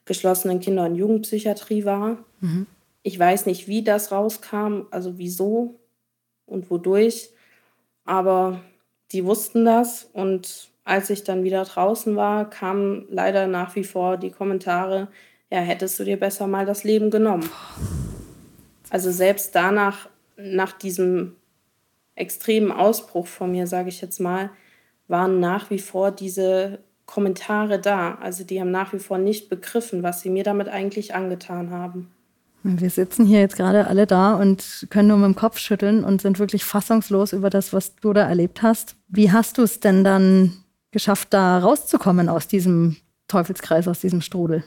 geschlossenen 0.03 0.59
Kinder- 0.59 0.85
und 0.85 0.95
Jugendpsychiatrie 0.95 1.85
war. 1.85 2.17
Mhm. 2.41 2.67
Ich 3.01 3.17
weiß 3.17 3.45
nicht, 3.45 3.67
wie 3.67 3.83
das 3.83 4.11
rauskam, 4.11 4.87
also 4.91 5.17
wieso 5.17 5.79
und 6.45 6.69
wodurch, 6.69 7.29
aber 8.03 8.61
die 9.11 9.25
wussten 9.25 9.65
das 9.65 10.09
und 10.13 10.69
als 10.83 11.09
ich 11.09 11.23
dann 11.23 11.43
wieder 11.43 11.63
draußen 11.63 12.15
war, 12.15 12.49
kamen 12.49 13.05
leider 13.09 13.47
nach 13.47 13.75
wie 13.75 13.83
vor 13.83 14.17
die 14.17 14.29
Kommentare, 14.29 15.07
ja, 15.55 15.61
hättest 15.61 15.97
du 15.99 16.03
dir 16.03 16.19
besser 16.19 16.47
mal 16.47 16.65
das 16.65 16.83
Leben 16.83 17.09
genommen. 17.09 17.49
Also 18.89 19.09
selbst 19.09 19.55
danach, 19.55 20.09
nach 20.35 20.73
diesem 20.73 21.35
extremen 22.13 22.73
Ausbruch 22.73 23.25
von 23.25 23.51
mir, 23.51 23.65
sage 23.65 23.87
ich 23.87 24.01
jetzt 24.01 24.19
mal, 24.19 24.49
waren 25.07 25.39
nach 25.39 25.69
wie 25.69 25.79
vor 25.79 26.11
diese 26.11 26.79
Kommentare 27.05 27.79
da. 27.79 28.15
Also 28.15 28.43
die 28.43 28.59
haben 28.59 28.71
nach 28.71 28.91
wie 28.91 28.99
vor 28.99 29.17
nicht 29.17 29.47
begriffen, 29.47 30.03
was 30.03 30.19
sie 30.21 30.29
mir 30.29 30.43
damit 30.43 30.67
eigentlich 30.67 31.15
angetan 31.15 31.69
haben. 31.69 32.11
Wir 32.63 32.89
sitzen 32.89 33.25
hier 33.25 33.39
jetzt 33.39 33.55
gerade 33.55 33.87
alle 33.87 34.07
da 34.07 34.35
und 34.35 34.87
können 34.89 35.07
nur 35.07 35.17
mit 35.17 35.25
dem 35.25 35.35
Kopf 35.35 35.57
schütteln 35.57 36.03
und 36.03 36.21
sind 36.21 36.37
wirklich 36.37 36.65
fassungslos 36.65 37.31
über 37.31 37.49
das, 37.49 37.71
was 37.71 37.95
du 37.95 38.11
da 38.11 38.27
erlebt 38.27 38.61
hast. 38.61 38.97
Wie 39.07 39.31
hast 39.31 39.57
du 39.57 39.61
es 39.61 39.79
denn 39.79 40.03
dann 40.03 40.51
geschafft, 40.91 41.29
da 41.31 41.59
rauszukommen 41.59 42.27
aus 42.27 42.47
diesem 42.47 42.97
Teufelskreis, 43.27 43.87
aus 43.87 44.01
diesem 44.01 44.19
Strudel? 44.19 44.63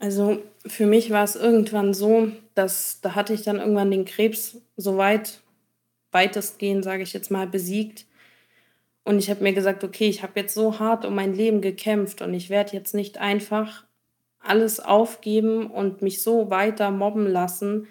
Also 0.00 0.42
für 0.66 0.86
mich 0.86 1.10
war 1.10 1.24
es 1.24 1.36
irgendwann 1.36 1.92
so, 1.92 2.32
dass 2.54 3.02
da 3.02 3.14
hatte 3.14 3.34
ich 3.34 3.42
dann 3.42 3.58
irgendwann 3.58 3.90
den 3.90 4.06
Krebs 4.06 4.56
so 4.76 4.96
weit, 4.96 5.42
weitestgehend, 6.10 6.82
sage 6.82 7.02
ich 7.02 7.12
jetzt 7.12 7.30
mal, 7.30 7.46
besiegt. 7.46 8.06
Und 9.04 9.18
ich 9.18 9.28
habe 9.28 9.42
mir 9.42 9.52
gesagt, 9.52 9.84
okay, 9.84 10.08
ich 10.08 10.22
habe 10.22 10.40
jetzt 10.40 10.54
so 10.54 10.78
hart 10.78 11.04
um 11.04 11.14
mein 11.14 11.34
Leben 11.34 11.60
gekämpft 11.60 12.22
und 12.22 12.32
ich 12.32 12.48
werde 12.48 12.72
jetzt 12.72 12.94
nicht 12.94 13.18
einfach 13.18 13.84
alles 14.38 14.80
aufgeben 14.80 15.70
und 15.70 16.00
mich 16.00 16.22
so 16.22 16.48
weiter 16.48 16.90
mobben 16.90 17.26
lassen, 17.26 17.86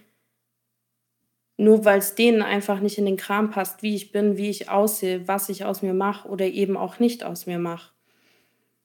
nur 1.58 1.86
weil 1.86 2.00
es 2.00 2.16
denen 2.16 2.42
einfach 2.42 2.80
nicht 2.80 2.98
in 2.98 3.06
den 3.06 3.18
Kram 3.18 3.52
passt, 3.52 3.84
wie 3.84 3.94
ich 3.94 4.12
bin, 4.12 4.36
wie 4.36 4.50
ich 4.50 4.70
aussehe, 4.70 5.28
was 5.28 5.50
ich 5.50 5.64
aus 5.64 5.84
mir 5.84 5.94
mache 5.94 6.28
oder 6.28 6.46
eben 6.46 6.76
auch 6.76 6.98
nicht 6.98 7.24
aus 7.24 7.46
mir 7.46 7.60
mache. 7.60 7.92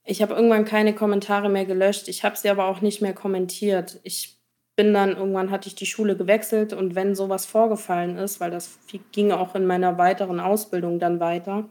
Ich 0.04 0.20
habe 0.20 0.34
irgendwann 0.34 0.64
keine 0.64 0.94
Kommentare 0.94 1.48
mehr 1.48 1.64
gelöscht. 1.64 2.08
Ich 2.08 2.24
habe 2.24 2.36
sie 2.36 2.50
aber 2.50 2.66
auch 2.66 2.80
nicht 2.80 3.00
mehr 3.00 3.14
kommentiert. 3.14 4.00
Ich 4.02 4.38
bin 4.76 4.92
dann, 4.92 5.16
irgendwann 5.16 5.50
hatte 5.50 5.68
ich 5.68 5.74
die 5.74 5.86
Schule 5.86 6.16
gewechselt 6.16 6.72
und 6.72 6.94
wenn 6.94 7.14
sowas 7.14 7.46
vorgefallen 7.46 8.18
ist, 8.18 8.40
weil 8.40 8.50
das 8.50 8.78
ging 9.12 9.32
auch 9.32 9.54
in 9.54 9.66
meiner 9.66 9.98
weiteren 9.98 10.40
Ausbildung 10.40 10.98
dann 10.98 11.20
weiter, 11.20 11.68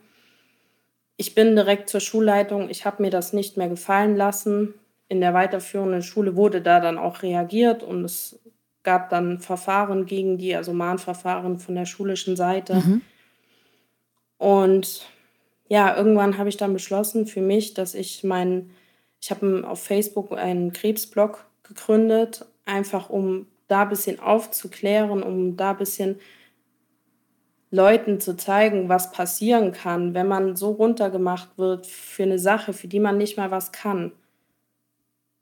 ich 1.17 1.35
bin 1.35 1.55
direkt 1.55 1.89
zur 1.89 1.99
Schulleitung. 1.99 2.69
Ich 2.69 2.85
habe 2.85 3.01
mir 3.01 3.11
das 3.11 3.33
nicht 3.33 3.55
mehr 3.55 3.69
gefallen 3.69 4.15
lassen. 4.15 4.73
In 5.09 5.21
der 5.21 5.33
weiterführenden 5.33 6.01
Schule 6.01 6.35
wurde 6.35 6.61
da 6.61 6.79
dann 6.79 6.97
auch 6.97 7.21
reagiert 7.21 7.83
und 7.83 8.03
es 8.03 8.39
gab 8.81 9.09
dann 9.09 9.39
Verfahren 9.39 10.05
gegen 10.05 10.37
die, 10.37 10.55
also 10.55 10.73
Mahnverfahren 10.73 11.59
von 11.59 11.75
der 11.75 11.85
schulischen 11.85 12.35
Seite. 12.35 12.75
Mhm. 12.75 13.01
Und 14.37 15.05
ja, 15.73 15.97
irgendwann 15.97 16.37
habe 16.37 16.49
ich 16.49 16.57
dann 16.57 16.71
beschlossen 16.71 17.25
für 17.25 17.41
mich, 17.41 17.73
dass 17.73 17.95
ich 17.95 18.23
meinen, 18.23 18.69
ich 19.19 19.31
habe 19.31 19.67
auf 19.67 19.81
Facebook 19.81 20.31
einen 20.31 20.71
Krebsblog 20.71 21.47
gegründet, 21.63 22.45
einfach 22.63 23.09
um 23.09 23.47
da 23.67 23.81
ein 23.81 23.89
bisschen 23.89 24.19
aufzuklären, 24.19 25.23
um 25.23 25.57
da 25.57 25.71
ein 25.71 25.77
bisschen 25.77 26.19
Leuten 27.71 28.19
zu 28.19 28.37
zeigen, 28.37 28.87
was 28.87 29.11
passieren 29.11 29.71
kann, 29.71 30.13
wenn 30.13 30.27
man 30.27 30.55
so 30.55 30.73
runtergemacht 30.73 31.57
wird 31.57 31.87
für 31.87 32.21
eine 32.21 32.37
Sache, 32.37 32.73
für 32.73 32.87
die 32.87 32.99
man 32.99 33.17
nicht 33.17 33.37
mal 33.37 33.49
was 33.49 33.71
kann. 33.71 34.11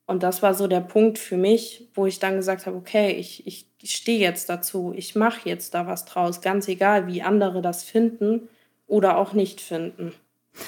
Und 0.06 0.24
das 0.24 0.42
war 0.42 0.54
so 0.54 0.68
der 0.68 0.80
Punkt 0.80 1.20
für 1.20 1.36
mich, 1.36 1.90
wo 1.94 2.06
ich 2.06 2.20
dann 2.20 2.38
gesagt 2.38 2.68
habe, 2.68 2.78
okay, 2.78 3.12
ich, 3.12 3.46
ich 3.46 3.68
stehe 3.84 4.20
jetzt 4.20 4.48
dazu, 4.48 4.94
ich 4.96 5.14
mache 5.14 5.50
jetzt 5.50 5.74
da 5.74 5.88
was 5.88 6.06
draus, 6.06 6.40
ganz 6.40 6.70
egal, 6.70 7.08
wie 7.08 7.22
andere 7.22 7.62
das 7.62 7.84
finden 7.84 8.48
oder 8.92 9.18
auch 9.18 9.32
nicht 9.34 9.62
finden. 9.62 10.14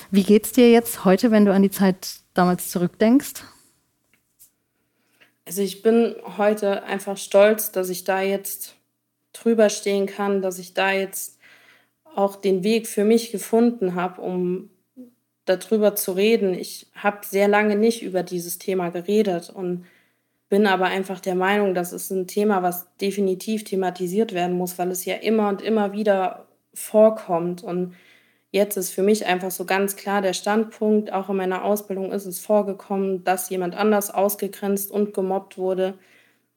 Wie 0.10 0.24
geht's 0.24 0.54
dir 0.54 0.72
jetzt 0.72 1.04
heute, 1.04 1.30
wenn 1.30 1.46
du 1.46 1.54
an 1.54 1.62
die 1.62 1.70
Zeit 1.70 2.22
damals 2.34 2.72
zurückdenkst? 2.72 3.44
Also 5.46 5.62
ich 5.62 5.82
bin 5.82 6.16
heute 6.38 6.84
einfach 6.84 7.18
stolz, 7.18 7.74
dass 7.74 7.90
ich 7.90 8.06
da 8.06 8.22
jetzt 8.22 8.76
drüber 9.34 9.70
stehen 9.70 10.06
kann, 10.06 10.42
dass 10.42 10.58
ich 10.58 10.74
da 10.74 10.94
jetzt 10.94 11.38
auch 12.16 12.38
den 12.38 12.64
Weg 12.64 12.88
für 12.88 13.04
mich 13.04 13.32
gefunden 13.32 13.96
habe, 13.96 14.22
um 14.22 14.70
darüber 15.44 15.96
zu 15.96 16.14
reden. 16.14 16.54
Ich 16.54 16.88
habe 16.96 17.26
sehr 17.26 17.50
lange 17.50 17.76
nicht 17.76 18.04
über 18.04 18.24
dieses 18.24 18.58
Thema 18.58 18.90
geredet 18.90 19.50
und 19.50 19.86
bin 20.48 20.66
aber 20.66 20.86
einfach 20.86 21.20
der 21.20 21.36
Meinung, 21.36 21.74
das 21.74 21.92
ist 21.92 22.10
ein 22.12 22.28
Thema, 22.28 22.64
was 22.64 22.88
definitiv 23.02 23.66
thematisiert 23.66 24.34
werden 24.34 24.58
muss, 24.58 24.78
weil 24.78 24.92
es 24.92 25.04
ja 25.04 25.16
immer 25.16 25.50
und 25.50 25.62
immer 25.62 25.92
wieder 25.92 26.48
vorkommt. 26.74 27.64
Und 27.64 27.96
jetzt 28.54 28.78
ist 28.78 28.92
für 28.92 29.02
mich 29.02 29.26
einfach 29.26 29.52
so 29.52 29.66
ganz 29.66 29.96
klar 29.96 30.22
der 30.22 30.34
Standpunkt, 30.34 31.12
auch 31.12 31.30
in 31.30 31.36
meiner 31.36 31.66
Ausbildung 31.66 32.12
ist 32.12 32.28
es 32.28 32.40
vorgekommen, 32.40 33.24
dass 33.24 33.50
jemand 33.50 33.76
anders 33.76 34.12
ausgegrenzt 34.12 34.92
und 34.92 35.14
gemobbt 35.14 35.58
wurde, 35.58 35.96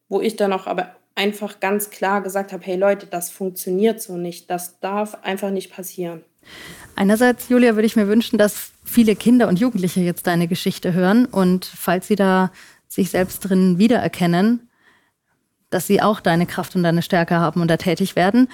wo 0.08 0.20
ich 0.20 0.36
dann 0.36 0.52
auch 0.52 0.66
aber 0.66 0.94
einfach 1.14 1.58
ganz 1.58 1.88
klar 1.88 2.22
gesagt 2.22 2.52
habe, 2.52 2.62
hey 2.64 2.76
Leute, 2.76 3.06
das 3.06 3.30
funktioniert 3.30 4.02
so 4.02 4.18
nicht, 4.18 4.50
das 4.50 4.78
darf 4.78 5.16
einfach 5.22 5.50
nicht 5.50 5.72
passieren. 5.72 6.22
Einerseits, 6.94 7.48
Julia, 7.48 7.74
würde 7.74 7.86
ich 7.86 7.96
mir 7.96 8.08
wünschen, 8.08 8.38
dass 8.38 8.72
viele 8.84 9.16
Kinder 9.16 9.48
und 9.48 9.58
Jugendliche 9.58 10.00
jetzt 10.00 10.26
deine 10.26 10.48
Geschichte 10.48 10.92
hören 10.92 11.24
und 11.24 11.64
falls 11.64 12.06
sie 12.08 12.14
da 12.14 12.52
sich 12.88 13.10
selbst 13.10 13.40
drin 13.40 13.78
wiedererkennen, 13.78 14.68
dass 15.70 15.86
sie 15.86 16.02
auch 16.02 16.20
deine 16.20 16.46
Kraft 16.46 16.76
und 16.76 16.82
deine 16.82 17.02
Stärke 17.02 17.36
haben 17.36 17.62
und 17.62 17.68
da 17.68 17.78
tätig 17.78 18.16
werden. 18.16 18.48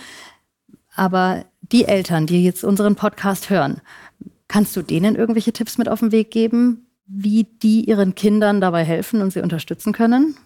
Aber 0.95 1.45
die 1.61 1.87
Eltern, 1.87 2.27
die 2.27 2.45
jetzt 2.45 2.65
unseren 2.65 2.97
Podcast 2.97 3.51
hören, 3.51 3.81
kannst 4.49 4.77
du 4.77 4.83
denen 4.83 5.17
irgendwelche 5.17 5.53
Tipps 5.53 5.79
mit 5.79 5.89
auf 5.89 6.01
den 6.01 6.13
Weg 6.13 6.31
geben, 6.31 6.87
wie 7.07 7.45
die 7.45 7.85
ihren 7.85 8.15
Kindern 8.15 8.61
dabei 8.61 8.85
helfen 8.85 9.21
und 9.21 9.33
sie 9.33 9.41
unterstützen 9.41 9.93
können? 9.93 10.37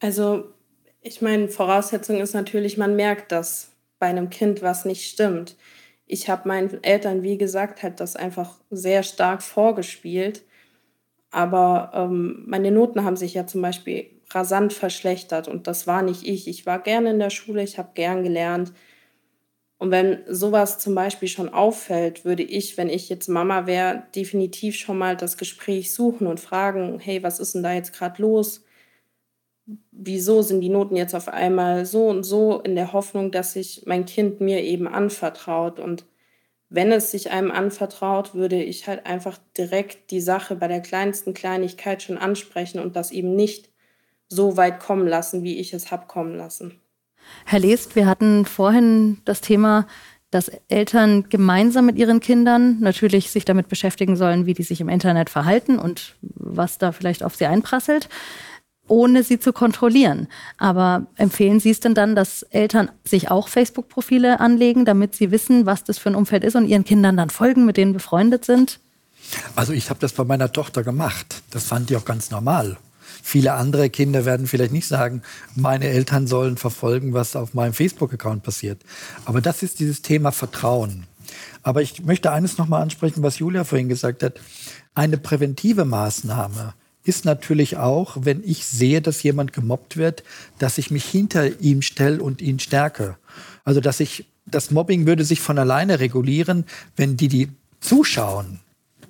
Also, 0.00 0.44
ich 1.02 1.22
meine, 1.22 1.48
Voraussetzung 1.48 2.20
ist 2.20 2.34
natürlich, 2.34 2.76
man 2.76 2.96
merkt, 2.96 3.32
dass 3.32 3.72
bei 3.98 4.06
einem 4.06 4.30
Kind 4.30 4.62
was 4.62 4.84
nicht 4.84 5.08
stimmt. 5.08 5.56
Ich 6.06 6.28
habe 6.28 6.48
meinen 6.48 6.82
Eltern, 6.82 7.22
wie 7.22 7.38
gesagt, 7.38 7.82
halt 7.82 8.00
das 8.00 8.16
einfach 8.16 8.58
sehr 8.70 9.02
stark 9.02 9.42
vorgespielt. 9.42 10.42
Aber 11.30 11.90
ähm, 11.94 12.44
meine 12.46 12.70
Noten 12.70 13.04
haben 13.04 13.16
sich 13.16 13.34
ja 13.34 13.46
zum 13.46 13.62
Beispiel 13.62 14.06
rasant 14.30 14.72
verschlechtert 14.72 15.48
und 15.48 15.66
das 15.66 15.86
war 15.86 16.02
nicht 16.02 16.26
ich. 16.26 16.48
Ich 16.48 16.66
war 16.66 16.78
gerne 16.80 17.10
in 17.10 17.18
der 17.18 17.30
Schule, 17.30 17.62
ich 17.62 17.78
habe 17.78 17.90
gern 17.94 18.22
gelernt. 18.22 18.72
Und 19.78 19.90
wenn 19.90 20.22
sowas 20.26 20.78
zum 20.78 20.94
Beispiel 20.94 21.28
schon 21.28 21.50
auffällt, 21.50 22.24
würde 22.24 22.42
ich, 22.42 22.78
wenn 22.78 22.88
ich 22.88 23.08
jetzt 23.08 23.28
Mama 23.28 23.66
wäre, 23.66 24.04
definitiv 24.14 24.76
schon 24.76 24.98
mal 24.98 25.16
das 25.16 25.36
Gespräch 25.36 25.92
suchen 25.92 26.26
und 26.26 26.40
fragen, 26.40 26.98
hey, 26.98 27.22
was 27.22 27.40
ist 27.40 27.54
denn 27.54 27.62
da 27.62 27.74
jetzt 27.74 27.92
gerade 27.92 28.22
los? 28.22 28.66
wieso 29.90 30.42
sind 30.42 30.60
die 30.60 30.68
Noten 30.68 30.96
jetzt 30.96 31.14
auf 31.14 31.28
einmal 31.28 31.86
so 31.86 32.08
und 32.08 32.22
so 32.22 32.60
in 32.60 32.76
der 32.76 32.92
Hoffnung, 32.92 33.30
dass 33.30 33.52
sich 33.52 33.82
mein 33.86 34.04
Kind 34.04 34.40
mir 34.40 34.62
eben 34.62 34.86
anvertraut. 34.86 35.80
Und 35.80 36.06
wenn 36.68 36.90
es 36.92 37.10
sich 37.10 37.30
einem 37.30 37.50
anvertraut, 37.50 38.34
würde 38.34 38.62
ich 38.62 38.86
halt 38.86 39.06
einfach 39.06 39.38
direkt 39.56 40.10
die 40.10 40.20
Sache 40.20 40.56
bei 40.56 40.68
der 40.68 40.80
kleinsten 40.80 41.34
Kleinigkeit 41.34 42.02
schon 42.02 42.18
ansprechen 42.18 42.80
und 42.80 42.96
das 42.96 43.12
eben 43.12 43.34
nicht 43.34 43.70
so 44.28 44.56
weit 44.56 44.80
kommen 44.80 45.06
lassen, 45.06 45.42
wie 45.42 45.58
ich 45.58 45.72
es 45.72 45.90
habe 45.90 46.06
kommen 46.06 46.34
lassen. 46.36 46.80
Herr 47.44 47.60
Lest, 47.60 47.96
wir 47.96 48.06
hatten 48.06 48.44
vorhin 48.44 49.18
das 49.24 49.40
Thema, 49.40 49.86
dass 50.30 50.50
Eltern 50.68 51.28
gemeinsam 51.28 51.86
mit 51.86 51.96
ihren 51.96 52.20
Kindern 52.20 52.80
natürlich 52.80 53.30
sich 53.30 53.44
damit 53.44 53.68
beschäftigen 53.68 54.16
sollen, 54.16 54.46
wie 54.46 54.54
die 54.54 54.64
sich 54.64 54.80
im 54.80 54.88
Internet 54.88 55.30
verhalten 55.30 55.78
und 55.78 56.16
was 56.20 56.78
da 56.78 56.92
vielleicht 56.92 57.22
auf 57.22 57.36
sie 57.36 57.46
einprasselt, 57.46 58.08
ohne 58.88 59.22
sie 59.22 59.38
zu 59.38 59.52
kontrollieren. 59.52 60.28
Aber 60.58 61.06
empfehlen 61.16 61.60
Sie 61.60 61.70
es 61.70 61.80
denn 61.80 61.94
dann, 61.94 62.14
dass 62.14 62.42
Eltern 62.42 62.90
sich 63.04 63.30
auch 63.30 63.48
Facebook-Profile 63.48 64.40
anlegen, 64.40 64.84
damit 64.84 65.14
sie 65.14 65.30
wissen, 65.30 65.66
was 65.66 65.84
das 65.84 65.98
für 65.98 66.10
ein 66.10 66.14
Umfeld 66.14 66.44
ist 66.44 66.56
und 66.56 66.66
ihren 66.66 66.84
Kindern 66.84 67.16
dann 67.16 67.30
folgen, 67.30 67.66
mit 67.66 67.76
denen 67.76 67.92
befreundet 67.92 68.44
sind? 68.44 68.80
Also 69.54 69.72
ich 69.72 69.90
habe 69.90 70.00
das 70.00 70.12
bei 70.12 70.24
meiner 70.24 70.52
Tochter 70.52 70.82
gemacht. 70.82 71.42
Das 71.50 71.64
fand 71.64 71.90
ich 71.90 71.96
auch 71.96 72.04
ganz 72.04 72.30
normal. 72.30 72.76
Viele 73.22 73.54
andere 73.54 73.90
Kinder 73.90 74.24
werden 74.24 74.46
vielleicht 74.46 74.72
nicht 74.72 74.86
sagen, 74.86 75.22
meine 75.56 75.88
Eltern 75.88 76.26
sollen 76.26 76.56
verfolgen, 76.56 77.12
was 77.12 77.34
auf 77.34 77.54
meinem 77.54 77.72
Facebook-Account 77.72 78.42
passiert. 78.42 78.80
Aber 79.24 79.40
das 79.40 79.62
ist 79.62 79.80
dieses 79.80 80.02
Thema 80.02 80.30
Vertrauen. 80.30 81.06
Aber 81.62 81.82
ich 81.82 82.04
möchte 82.04 82.30
eines 82.30 82.56
nochmal 82.58 82.82
ansprechen, 82.82 83.22
was 83.24 83.40
Julia 83.40 83.64
vorhin 83.64 83.88
gesagt 83.88 84.22
hat. 84.22 84.34
Eine 84.94 85.18
präventive 85.18 85.84
Maßnahme 85.84 86.74
ist 87.06 87.24
natürlich 87.24 87.76
auch, 87.76 88.16
wenn 88.20 88.42
ich 88.44 88.66
sehe, 88.66 89.00
dass 89.00 89.22
jemand 89.22 89.52
gemobbt 89.52 89.96
wird, 89.96 90.24
dass 90.58 90.78
ich 90.78 90.90
mich 90.90 91.04
hinter 91.04 91.60
ihm 91.60 91.82
stelle 91.82 92.22
und 92.22 92.42
ihn 92.42 92.58
stärke. 92.58 93.16
Also 93.64 93.80
dass 93.80 94.00
ich, 94.00 94.26
das 94.46 94.70
Mobbing 94.70 95.06
würde 95.06 95.24
sich 95.24 95.40
von 95.40 95.58
alleine 95.58 96.00
regulieren, 96.00 96.64
wenn 96.96 97.16
die, 97.16 97.28
die 97.28 97.48
zuschauen, 97.80 98.60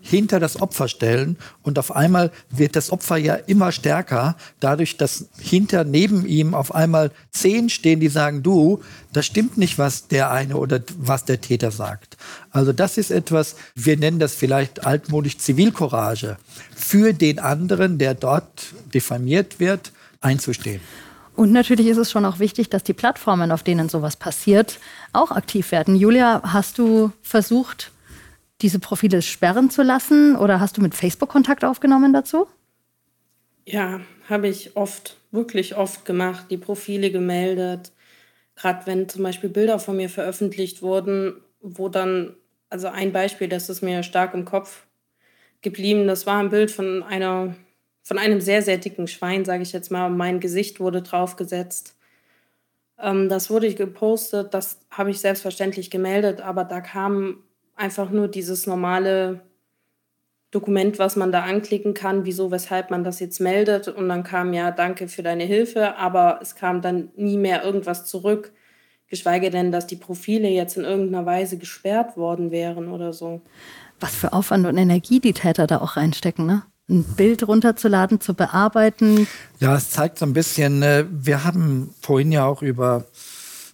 hinter 0.09 0.39
das 0.39 0.61
Opfer 0.63 0.89
stellen 0.89 1.37
und 1.63 1.79
auf 1.79 1.95
einmal 1.95 2.31
wird 2.51 2.77
das 2.77 2.91
Opfer 2.91 3.17
ja 3.17 3.35
immer 3.35 3.73
stärker, 3.73 4.37
dadurch, 4.61 4.97
dass 4.97 5.27
hinter 5.39 5.85
neben 5.85 6.25
ihm 6.27 6.55
auf 6.55 6.75
einmal 6.75 7.11
zehn 7.33 7.69
stehen, 7.69 7.99
die 7.99 8.09
sagen, 8.09 8.43
du, 8.43 8.81
das 9.13 9.27
stimmt 9.27 9.59
nicht, 9.59 9.79
was 9.79 10.07
der 10.07 10.31
eine 10.31 10.57
oder 10.57 10.81
was 10.99 11.25
der 11.25 11.41
Täter 11.41 11.73
sagt. 11.73 12.17
Also 12.53 12.73
das 12.73 12.99
ist 12.99 13.11
etwas, 13.11 13.57
wir 13.75 13.97
nennen 13.97 14.19
das 14.19 14.35
vielleicht 14.35 14.87
altmodisch 14.87 15.39
Zivilcourage, 15.39 16.37
für 16.75 17.13
den 17.13 17.41
anderen, 17.41 17.99
der 17.99 18.15
dort 18.15 18.67
diffamiert 18.95 19.59
wird, 19.59 19.93
einzustehen. 20.21 20.81
Und 21.35 21.53
natürlich 21.53 21.87
ist 21.89 21.99
es 21.99 22.11
schon 22.11 22.25
auch 22.25 22.39
wichtig, 22.39 22.71
dass 22.71 22.83
die 22.83 22.95
Plattformen, 22.95 23.53
auf 23.53 23.63
denen 23.63 23.89
sowas 23.89 24.17
passiert, 24.17 24.79
auch 25.13 25.31
aktiv 25.33 25.71
werden. 25.71 25.95
Julia, 25.97 26.41
hast 26.45 26.79
du 26.79 27.13
versucht, 27.23 27.91
diese 28.63 28.79
Profile 28.79 29.23
sperren 29.23 29.71
zu 29.71 29.83
lassen? 29.83 30.37
Oder 30.37 30.61
hast 30.61 30.77
du 30.77 30.83
mit 30.83 30.95
Facebook 30.95 31.29
Kontakt 31.29 31.65
aufgenommen 31.65 32.13
dazu? 32.13 32.47
Ja, 33.65 34.01
habe 34.29 34.49
ich 34.49 34.77
oft, 34.77 35.17
wirklich 35.33 35.77
oft 35.77 36.05
gemacht, 36.05 36.47
die 36.51 36.57
Profile 36.57 37.11
gemeldet. 37.11 37.93
Gerade 38.55 38.87
wenn 38.87 39.09
zum 39.09 39.23
Beispiel 39.23 39.51
Bilder 39.51 39.79
von 39.79 39.97
mir 39.97 40.09
veröffentlicht 40.09 40.83
wurden, 40.83 41.43
wo 41.61 41.89
dann, 41.89 42.37
also 42.71 42.89
ein 42.89 43.13
Beispiel, 43.13 43.49
das 43.49 43.69
ist 43.69 43.83
mir 43.83 44.03
stark 44.03 44.35
im 44.35 44.45
Kopf 44.45 44.87
geblieben, 45.63 46.07
das 46.07 46.27
war 46.27 46.39
ein 46.39 46.51
Bild 46.51 46.71
von 46.71 47.03
einer, 47.03 47.57
von 48.03 48.19
einem 48.19 48.41
sehr, 48.41 48.63
sehr 48.63 48.79
dicken 48.79 49.09
Schwein, 49.09 49.45
sage 49.45 49.65
ich 49.65 49.73
jetzt 49.73 49.91
mal, 49.91 50.07
und 50.07 50.17
mein 50.17 50.39
Gesicht 50.39 50.79
wurde 50.79 51.03
draufgesetzt. 51.03 51.97
Ähm, 52.99 53.29
das 53.29 53.51
wurde 53.51 53.75
gepostet, 53.75 54.55
das 54.55 54.79
habe 54.91 55.11
ich 55.11 55.19
selbstverständlich 55.19 55.91
gemeldet, 55.91 56.41
aber 56.41 56.65
da 56.65 56.81
kamen 56.81 57.43
einfach 57.77 58.11
nur 58.11 58.29
dieses 58.29 58.67
normale 58.67 59.43
Dokument, 60.51 60.99
was 60.99 61.17
man 61.17 61.33
da 61.33 61.43
anklicken 61.43 61.93
kann, 61.93 62.25
wieso, 62.25 62.51
weshalb 62.51 62.91
man 62.91 63.05
das 63.05 63.21
jetzt 63.21 63.41
meldet. 63.41 63.89
Und 63.89 64.09
dann 64.09 64.25
kam 64.25 64.55
ja, 64.55 64.71
danke 64.71 65.09
für 65.09 65.23
deine 65.23 65.45
Hilfe, 65.45 65.97
aber 65.97 66.39
es 66.41 66.55
kam 66.55 66.81
dann 66.81 67.11
nie 67.17 67.37
mehr 67.37 67.63
irgendwas 67.63 68.07
zurück. 68.07 68.53
Geschweige 69.09 69.51
denn, 69.51 69.71
dass 69.71 69.87
die 69.87 69.97
Profile 69.97 70.49
jetzt 70.49 70.77
in 70.77 70.85
irgendeiner 70.85 71.27
Weise 71.27 71.59
gesperrt 71.59 72.17
worden 72.17 72.51
wären 72.51 72.89
oder 72.89 73.13
so. 73.13 73.43
Was 74.01 74.15
für 74.15 74.33
Aufwand 74.33 74.67
und 74.67 74.79
Energie 74.79 75.21
die 75.21 75.33
Täter 75.33 75.67
da 75.67 75.79
auch 75.81 75.97
reinstecken, 75.97 76.47
ne? 76.47 76.63
Ein 76.89 77.03
Bild 77.03 77.47
runterzuladen, 77.47 78.21
zu 78.21 78.35
bearbeiten. 78.35 79.27
Ja, 79.59 79.77
es 79.77 79.91
zeigt 79.91 80.19
so 80.19 80.25
ein 80.25 80.33
bisschen, 80.33 80.83
äh, 80.83 81.05
wir 81.11 81.45
haben 81.45 81.93
vorhin 82.01 82.31
ja 82.31 82.47
auch 82.47 82.63
über 82.63 83.05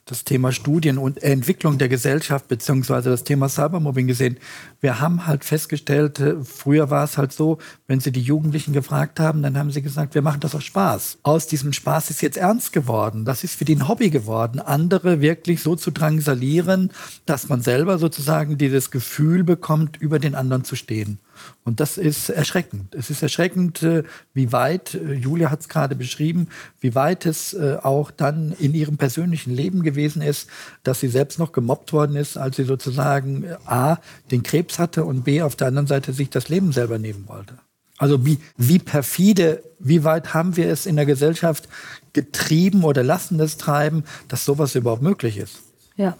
das 0.04 0.24
Thema 0.24 0.50
Studien 0.50 0.98
und 0.98 1.22
Entwicklung 1.22 1.78
der 1.78 1.88
Gesellschaft 1.88 2.48
beziehungsweise 2.48 3.10
das 3.10 3.22
Thema 3.22 3.48
Cybermobbing 3.48 4.08
gesehen. 4.08 4.38
Wir 4.80 5.00
haben 5.00 5.26
halt 5.26 5.44
festgestellt, 5.44 6.18
äh, 6.18 6.42
früher 6.44 6.90
war 6.90 7.04
es 7.04 7.18
halt 7.18 7.32
so, 7.32 7.58
wenn 7.86 8.00
sie 8.00 8.10
die 8.10 8.20
Jugendlichen 8.20 8.72
gefragt 8.72 9.20
haben, 9.20 9.42
dann 9.42 9.56
haben 9.56 9.70
sie 9.70 9.82
gesagt, 9.82 10.14
wir 10.14 10.22
machen 10.22 10.40
das 10.40 10.54
aus 10.54 10.64
Spaß. 10.64 11.18
Aus 11.22 11.46
diesem 11.46 11.72
Spaß 11.72 12.10
ist 12.10 12.20
jetzt 12.20 12.36
ernst 12.36 12.72
geworden. 12.72 13.24
Das 13.24 13.44
ist 13.44 13.54
für 13.54 13.64
die 13.64 13.76
ein 13.76 13.86
Hobby 13.86 14.10
geworden, 14.10 14.58
andere 14.58 15.20
wirklich 15.20 15.62
so 15.62 15.76
zu 15.76 15.92
drangsalieren, 15.92 16.90
dass 17.24 17.48
man 17.48 17.62
selber 17.62 17.98
sozusagen 17.98 18.58
dieses 18.58 18.90
Gefühl 18.90 19.44
bekommt, 19.44 19.98
über 19.98 20.18
den 20.18 20.34
anderen 20.34 20.64
zu 20.64 20.74
stehen. 20.74 21.18
Und 21.64 21.80
das 21.80 21.98
ist 21.98 22.28
erschreckend. 22.28 22.94
Es 22.94 23.10
ist 23.10 23.22
erschreckend, 23.22 23.82
äh, 23.82 24.02
wie 24.34 24.52
weit, 24.52 24.94
äh, 24.94 25.12
Julia 25.12 25.50
hat 25.50 25.60
es 25.60 25.68
gerade 25.68 25.94
beschrieben, 25.94 26.48
wie 26.80 26.94
weit 26.94 27.26
es 27.26 27.54
äh, 27.54 27.78
auch 27.82 28.10
dann 28.10 28.52
in 28.58 28.74
ihrem 28.74 28.96
persönlichen 28.96 29.54
Leben 29.54 29.82
gewesen 29.82 30.22
ist, 30.22 30.48
dass 30.82 31.00
sie 31.00 31.08
selbst 31.08 31.38
noch 31.38 31.52
gemobbt 31.52 31.92
worden 31.92 32.16
ist, 32.16 32.36
als 32.36 32.56
sie 32.56 32.64
sozusagen 32.64 33.46
A, 33.64 33.98
den 34.30 34.42
Krebs 34.42 34.78
hatte 34.78 35.04
und 35.04 35.24
B, 35.24 35.42
auf 35.42 35.56
der 35.56 35.68
anderen 35.68 35.86
Seite 35.86 36.12
sich 36.12 36.30
das 36.30 36.48
Leben 36.48 36.72
selber 36.72 36.98
nehmen 36.98 37.24
wollte. 37.28 37.54
Also 37.98 38.26
wie, 38.26 38.38
wie 38.56 38.80
perfide, 38.80 39.62
wie 39.78 40.02
weit 40.02 40.34
haben 40.34 40.56
wir 40.56 40.68
es 40.68 40.86
in 40.86 40.96
der 40.96 41.06
Gesellschaft 41.06 41.68
getrieben 42.12 42.82
oder 42.82 43.04
lassen 43.04 43.38
es 43.38 43.56
treiben, 43.56 44.04
dass 44.26 44.44
sowas 44.44 44.74
überhaupt 44.74 45.02
möglich 45.02 45.36
ist? 45.36 45.60
Ja. 45.96 46.16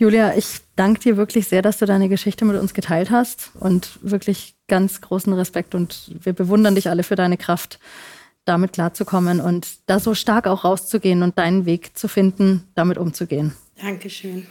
Julia, 0.00 0.34
ich 0.34 0.60
danke 0.76 0.98
dir 1.00 1.18
wirklich 1.18 1.46
sehr, 1.46 1.60
dass 1.60 1.76
du 1.76 1.84
deine 1.84 2.08
Geschichte 2.08 2.46
mit 2.46 2.58
uns 2.58 2.72
geteilt 2.72 3.10
hast 3.10 3.50
und 3.60 3.98
wirklich 4.00 4.54
ganz 4.66 5.02
großen 5.02 5.30
Respekt 5.34 5.74
und 5.74 6.12
wir 6.22 6.32
bewundern 6.32 6.74
dich 6.74 6.88
alle 6.88 7.02
für 7.02 7.16
deine 7.16 7.36
Kraft, 7.36 7.78
damit 8.46 8.72
klarzukommen 8.72 9.42
und 9.42 9.68
da 9.84 10.00
so 10.00 10.14
stark 10.14 10.46
auch 10.46 10.64
rauszugehen 10.64 11.22
und 11.22 11.36
deinen 11.36 11.66
Weg 11.66 11.98
zu 11.98 12.08
finden, 12.08 12.66
damit 12.74 12.96
umzugehen. 12.96 13.52
Dankeschön. 13.78 14.46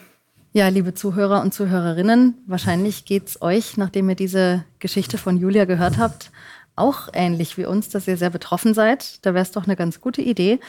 Ja, 0.53 0.67
liebe 0.67 0.93
Zuhörer 0.93 1.41
und 1.41 1.51
Zuhörerinnen, 1.51 2.35
wahrscheinlich 2.45 3.05
geht 3.05 3.29
es 3.29 3.41
euch, 3.41 3.75
nachdem 3.75 4.07
ihr 4.07 4.15
diese 4.15 4.65
Geschichte 4.77 5.17
von 5.17 5.35
Julia 5.35 5.65
gehört 5.65 5.97
habt, 5.97 6.31
auch 6.75 7.09
ähnlich 7.11 7.57
wie 7.57 7.65
uns, 7.65 7.89
dass 7.89 8.07
ihr 8.07 8.17
sehr 8.17 8.29
betroffen 8.29 8.75
seid. 8.75 9.25
Da 9.25 9.33
wäre 9.33 9.41
es 9.41 9.51
doch 9.51 9.65
eine 9.65 9.75
ganz 9.75 9.99
gute 9.99 10.21
Idee, 10.21 10.59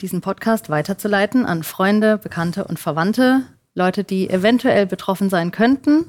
diesen 0.00 0.22
Podcast 0.22 0.70
weiterzuleiten 0.70 1.46
an 1.46 1.62
Freunde, 1.62 2.18
Bekannte 2.18 2.64
und 2.64 2.80
Verwandte, 2.80 3.44
Leute, 3.74 4.04
die 4.04 4.30
eventuell 4.30 4.86
betroffen 4.86 5.28
sein 5.28 5.50
könnten, 5.50 6.06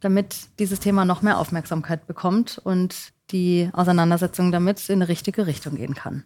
damit 0.00 0.48
dieses 0.58 0.80
Thema 0.80 1.04
noch 1.04 1.22
mehr 1.22 1.38
Aufmerksamkeit 1.38 2.06
bekommt 2.06 2.60
und 2.62 3.12
die 3.30 3.70
Auseinandersetzung 3.72 4.52
damit 4.52 4.88
in 4.88 4.96
eine 4.96 5.08
richtige 5.08 5.46
Richtung 5.46 5.76
gehen 5.76 5.94
kann. 5.94 6.24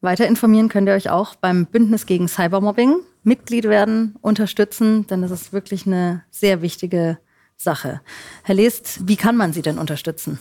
Weiter 0.00 0.26
informieren 0.26 0.68
könnt 0.68 0.88
ihr 0.88 0.94
euch 0.94 1.10
auch 1.10 1.34
beim 1.34 1.66
Bündnis 1.66 2.06
gegen 2.06 2.28
Cybermobbing. 2.28 2.96
Mitglied 3.22 3.64
werden, 3.64 4.16
unterstützen, 4.20 5.06
denn 5.06 5.22
das 5.22 5.30
ist 5.30 5.52
wirklich 5.54 5.86
eine 5.86 6.22
sehr 6.30 6.60
wichtige 6.60 7.18
Sache. 7.56 8.02
Herr 8.42 8.54
Lest, 8.54 9.08
wie 9.08 9.16
kann 9.16 9.36
man 9.36 9.54
Sie 9.54 9.62
denn 9.62 9.78
unterstützen? 9.78 10.38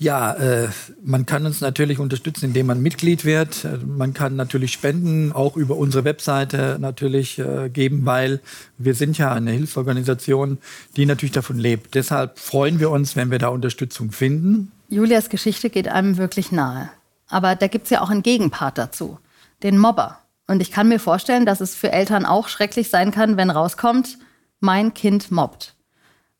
Ja, 0.00 0.32
äh, 0.34 0.68
man 1.02 1.26
kann 1.26 1.44
uns 1.44 1.60
natürlich 1.60 1.98
unterstützen, 1.98 2.46
indem 2.46 2.66
man 2.66 2.80
Mitglied 2.80 3.24
wird. 3.24 3.66
Man 3.84 4.14
kann 4.14 4.36
natürlich 4.36 4.72
Spenden 4.72 5.32
auch 5.32 5.56
über 5.56 5.76
unsere 5.76 6.04
Webseite 6.04 6.76
natürlich 6.80 7.40
äh, 7.40 7.68
geben, 7.68 8.06
weil 8.06 8.40
wir 8.78 8.94
sind 8.94 9.18
ja 9.18 9.32
eine 9.32 9.50
Hilfsorganisation, 9.50 10.58
die 10.96 11.04
natürlich 11.04 11.32
davon 11.32 11.58
lebt. 11.58 11.96
Deshalb 11.96 12.38
freuen 12.38 12.78
wir 12.78 12.90
uns, 12.90 13.16
wenn 13.16 13.32
wir 13.32 13.40
da 13.40 13.48
Unterstützung 13.48 14.12
finden. 14.12 14.70
Julias 14.88 15.30
Geschichte 15.30 15.68
geht 15.68 15.88
einem 15.88 16.16
wirklich 16.16 16.52
nahe. 16.52 16.90
Aber 17.28 17.56
da 17.56 17.66
gibt's 17.66 17.90
ja 17.90 18.00
auch 18.00 18.10
einen 18.10 18.22
Gegenpart 18.22 18.78
dazu, 18.78 19.18
den 19.64 19.78
Mobber. 19.78 20.20
Und 20.46 20.62
ich 20.62 20.70
kann 20.70 20.88
mir 20.88 21.00
vorstellen, 21.00 21.44
dass 21.44 21.60
es 21.60 21.74
für 21.74 21.90
Eltern 21.90 22.24
auch 22.24 22.48
schrecklich 22.48 22.88
sein 22.88 23.10
kann, 23.10 23.36
wenn 23.36 23.50
rauskommt, 23.50 24.16
mein 24.60 24.94
Kind 24.94 25.30
mobbt. 25.30 25.74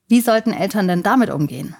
Wie 0.07 0.21
sollten 0.21 0.53
Eltern 0.53 0.88
denn 0.88 1.03
damit 1.03 1.29
umgehen? 1.29 1.77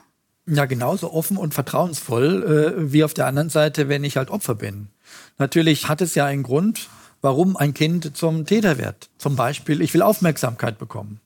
Ja, 0.51 0.65
genauso 0.65 1.13
offen 1.13 1.37
und 1.37 1.53
vertrauensvoll 1.53 2.75
äh, 2.79 2.93
wie 2.93 3.05
auf 3.05 3.13
der 3.13 3.27
anderen 3.27 3.51
Seite, 3.51 3.89
wenn 3.89 4.03
ich 4.03 4.17
halt 4.17 4.31
Opfer 4.31 4.55
bin. 4.55 4.89
Natürlich 5.37 5.89
hat 5.89 6.01
es 6.01 6.15
ja 6.15 6.25
einen 6.25 6.43
Grund, 6.43 6.89
warum 7.21 7.57
ein 7.57 7.75
Kind 7.75 8.17
zum 8.17 8.47
Täter 8.47 8.79
wird. 8.79 9.11
Zum 9.19 9.37
Beispiel, 9.37 9.83
ich 9.83 9.93
will 9.93 10.01
Aufmerksamkeit 10.01 10.79
bekommen. 10.79 11.21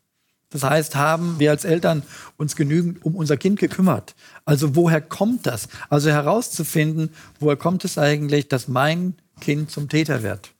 Das 0.50 0.64
heißt, 0.64 0.96
haben 0.96 1.38
wir 1.38 1.50
als 1.50 1.64
Eltern 1.64 2.02
uns 2.36 2.56
genügend 2.56 3.04
um 3.04 3.14
unser 3.14 3.36
Kind 3.36 3.60
gekümmert? 3.60 4.14
Also 4.44 4.74
woher 4.74 5.00
kommt 5.00 5.46
das? 5.46 5.68
Also 5.88 6.10
herauszufinden, 6.10 7.10
woher 7.38 7.56
kommt 7.56 7.84
es 7.84 7.98
eigentlich, 7.98 8.48
dass 8.48 8.66
mein 8.66 9.14
Kind 9.40 9.70
zum 9.70 9.88
Täter 9.88 10.22
wird. 10.22 10.50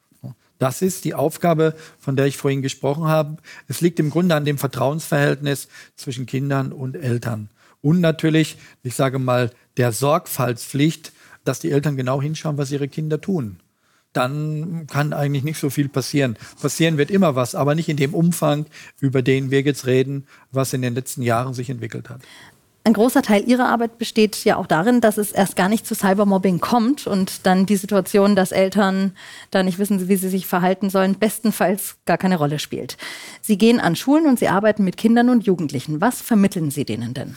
Das 0.58 0.80
ist 0.80 1.04
die 1.04 1.14
Aufgabe, 1.14 1.74
von 1.98 2.14
der 2.14 2.26
ich 2.26 2.36
vorhin 2.36 2.62
gesprochen 2.62 3.04
habe. 3.04 3.38
Es 3.66 3.80
liegt 3.80 3.98
im 3.98 4.10
Grunde 4.10 4.36
an 4.36 4.44
dem 4.44 4.58
Vertrauensverhältnis 4.58 5.66
zwischen 5.96 6.24
Kindern 6.24 6.72
und 6.72 6.94
Eltern. 6.94 7.48
Und 7.82 8.00
natürlich, 8.00 8.56
ich 8.82 8.94
sage 8.94 9.18
mal, 9.18 9.50
der 9.76 9.92
Sorgfaltspflicht, 9.92 11.12
dass 11.44 11.60
die 11.60 11.72
Eltern 11.72 11.96
genau 11.96 12.22
hinschauen, 12.22 12.56
was 12.56 12.70
ihre 12.70 12.88
Kinder 12.88 13.20
tun. 13.20 13.58
Dann 14.12 14.86
kann 14.90 15.12
eigentlich 15.12 15.42
nicht 15.42 15.58
so 15.58 15.70
viel 15.70 15.88
passieren. 15.88 16.36
Passieren 16.60 16.98
wird 16.98 17.10
immer 17.10 17.34
was, 17.34 17.54
aber 17.54 17.74
nicht 17.74 17.88
in 17.88 17.96
dem 17.96 18.14
Umfang, 18.14 18.66
über 19.00 19.22
den 19.22 19.50
wir 19.50 19.62
jetzt 19.62 19.86
reden, 19.86 20.26
was 20.52 20.72
in 20.72 20.82
den 20.82 20.94
letzten 20.94 21.22
Jahren 21.22 21.54
sich 21.54 21.70
entwickelt 21.70 22.10
hat. 22.10 22.20
Ein 22.84 22.94
großer 22.94 23.22
Teil 23.22 23.48
Ihrer 23.48 23.68
Arbeit 23.68 23.98
besteht 23.98 24.44
ja 24.44 24.56
auch 24.56 24.66
darin, 24.66 25.00
dass 25.00 25.16
es 25.16 25.30
erst 25.30 25.54
gar 25.54 25.68
nicht 25.68 25.86
zu 25.86 25.94
Cybermobbing 25.94 26.58
kommt 26.58 27.06
und 27.06 27.46
dann 27.46 27.64
die 27.64 27.76
Situation, 27.76 28.34
dass 28.34 28.50
Eltern 28.50 29.12
da 29.52 29.62
nicht 29.62 29.78
wissen, 29.78 30.08
wie 30.08 30.16
sie 30.16 30.28
sich 30.28 30.48
verhalten 30.48 30.90
sollen, 30.90 31.16
bestenfalls 31.16 31.96
gar 32.06 32.18
keine 32.18 32.38
Rolle 32.38 32.58
spielt. 32.58 32.96
Sie 33.40 33.56
gehen 33.56 33.78
an 33.78 33.94
Schulen 33.94 34.26
und 34.26 34.40
Sie 34.40 34.48
arbeiten 34.48 34.82
mit 34.82 34.96
Kindern 34.96 35.28
und 35.28 35.46
Jugendlichen. 35.46 36.00
Was 36.00 36.20
vermitteln 36.20 36.72
Sie 36.72 36.84
denen 36.84 37.14
denn? 37.14 37.36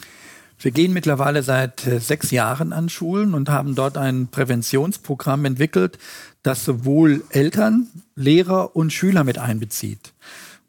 Wir 0.58 0.70
gehen 0.70 0.92
mittlerweile 0.92 1.42
seit 1.42 1.86
äh, 1.86 2.00
sechs 2.00 2.30
Jahren 2.30 2.72
an 2.72 2.88
Schulen 2.88 3.34
und 3.34 3.50
haben 3.50 3.74
dort 3.74 3.98
ein 3.98 4.28
Präventionsprogramm 4.28 5.44
entwickelt, 5.44 5.98
das 6.42 6.64
sowohl 6.64 7.24
Eltern, 7.30 7.88
Lehrer 8.14 8.74
und 8.74 8.92
Schüler 8.92 9.22
mit 9.22 9.38
einbezieht. 9.38 10.14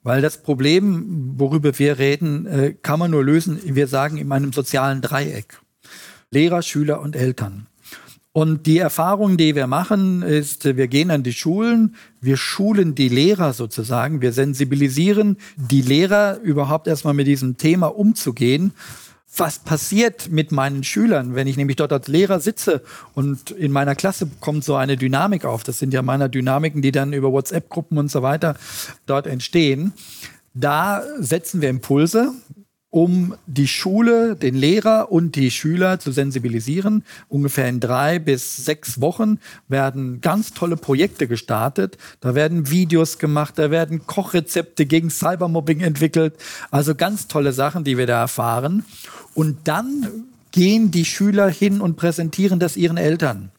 Weil 0.03 0.21
das 0.21 0.41
Problem, 0.43 1.35
worüber 1.37 1.77
wir 1.79 1.99
reden, 1.99 2.45
äh, 2.45 2.73
kann 2.81 2.99
man 2.99 3.11
nur 3.11 3.23
lösen, 3.23 3.59
wir 3.63 3.87
sagen, 3.87 4.17
in 4.17 4.31
einem 4.31 4.51
sozialen 4.51 5.01
Dreieck. 5.01 5.59
Lehrer, 6.31 6.61
Schüler 6.61 7.01
und 7.01 7.15
Eltern. 7.15 7.67
Und 8.33 8.67
die 8.67 8.77
Erfahrung, 8.77 9.37
die 9.37 9.55
wir 9.55 9.65
machen, 9.65 10.21
ist, 10.21 10.65
wir 10.65 10.87
gehen 10.87 11.09
an 11.09 11.23
die 11.23 11.33
Schulen, 11.33 11.95
wir 12.21 12.37
schulen 12.37 12.93
die 12.93 13.09
Lehrer 13.09 13.51
sozusagen, 13.53 14.21
wir 14.21 14.31
sensibilisieren 14.31 15.37
die 15.55 15.81
Lehrer 15.81 16.39
überhaupt 16.41 16.87
erstmal 16.87 17.15
mit 17.15 17.25
diesem 17.25 17.57
Thema 17.57 17.87
umzugehen 17.87 18.73
was 19.35 19.59
passiert 19.59 20.29
mit 20.29 20.51
meinen 20.51 20.83
Schülern, 20.83 21.35
wenn 21.35 21.47
ich 21.47 21.57
nämlich 21.57 21.75
dort 21.75 21.91
als 21.91 22.07
Lehrer 22.07 22.39
sitze 22.39 22.81
und 23.13 23.51
in 23.51 23.71
meiner 23.71 23.95
Klasse 23.95 24.29
kommt 24.39 24.63
so 24.63 24.75
eine 24.75 24.97
Dynamik 24.97 25.45
auf. 25.45 25.63
Das 25.63 25.79
sind 25.79 25.93
ja 25.93 26.01
meine 26.01 26.29
Dynamiken, 26.29 26.81
die 26.81 26.91
dann 26.91 27.13
über 27.13 27.31
WhatsApp-Gruppen 27.31 27.97
und 27.97 28.09
so 28.09 28.21
weiter 28.21 28.55
dort 29.05 29.27
entstehen. 29.27 29.93
Da 30.53 31.03
setzen 31.19 31.61
wir 31.61 31.69
Impulse, 31.69 32.31
um 32.89 33.35
die 33.45 33.67
Schule, 33.67 34.35
den 34.35 34.55
Lehrer 34.55 35.11
und 35.11 35.35
die 35.35 35.51
Schüler 35.51 35.99
zu 35.99 36.11
sensibilisieren. 36.11 37.03
Ungefähr 37.27 37.67
in 37.67 37.79
drei 37.79 38.17
bis 38.17 38.55
sechs 38.55 39.01
Wochen 39.01 39.39
werden 39.67 40.21
ganz 40.21 40.53
tolle 40.53 40.77
Projekte 40.77 41.27
gestartet. 41.27 41.97
Da 42.21 42.33
werden 42.33 42.69
Videos 42.69 43.17
gemacht, 43.19 43.55
da 43.57 43.71
werden 43.71 44.07
Kochrezepte 44.07 44.85
gegen 44.85 45.09
Cybermobbing 45.09 45.81
entwickelt. 45.81 46.35
Also 46.71 46.95
ganz 46.95 47.27
tolle 47.27 47.51
Sachen, 47.51 47.83
die 47.83 47.97
wir 47.97 48.07
da 48.07 48.21
erfahren. 48.21 48.85
Und 49.33 49.67
dann 49.67 50.25
gehen 50.51 50.89
die 50.89 51.05
Schüler 51.05 51.49
hin 51.49 51.81
und 51.81 51.97
präsentieren 51.97 52.59
das 52.59 52.77
ihren 52.77 52.97
Eltern. 52.97 53.51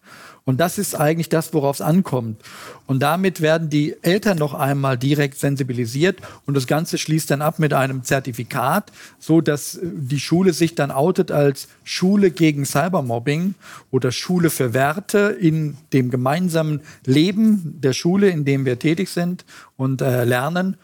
Und 0.48 0.60
das 0.60 0.78
ist 0.78 0.94
eigentlich 0.94 1.28
das, 1.28 1.52
worauf 1.52 1.76
es 1.76 1.82
ankommt. 1.82 2.40
Und 2.86 3.00
damit 3.00 3.42
werden 3.42 3.68
die 3.68 3.96
Eltern 4.00 4.38
noch 4.38 4.54
einmal 4.54 4.96
direkt 4.96 5.38
sensibilisiert 5.38 6.22
und 6.46 6.56
das 6.56 6.66
Ganze 6.66 6.96
schließt 6.96 7.30
dann 7.30 7.42
ab 7.42 7.58
mit 7.58 7.74
einem 7.74 8.02
Zertifikat, 8.02 8.90
so 9.18 9.42
dass 9.42 9.74
äh, 9.74 9.80
die 9.84 10.18
Schule 10.18 10.54
sich 10.54 10.74
dann 10.74 10.90
outet 10.90 11.30
als 11.30 11.68
Schule 11.84 12.30
gegen 12.30 12.64
Cybermobbing 12.64 13.56
oder 13.90 14.10
Schule 14.10 14.48
für 14.48 14.72
Werte 14.72 15.36
in 15.38 15.76
dem 15.92 16.10
gemeinsamen 16.10 16.80
Leben 17.04 17.78
der 17.82 17.92
Schule, 17.92 18.30
in 18.30 18.46
dem 18.46 18.64
wir 18.64 18.78
tätig 18.78 19.10
sind 19.10 19.44
und 19.76 20.00
äh, 20.00 20.24
lernen. 20.24 20.78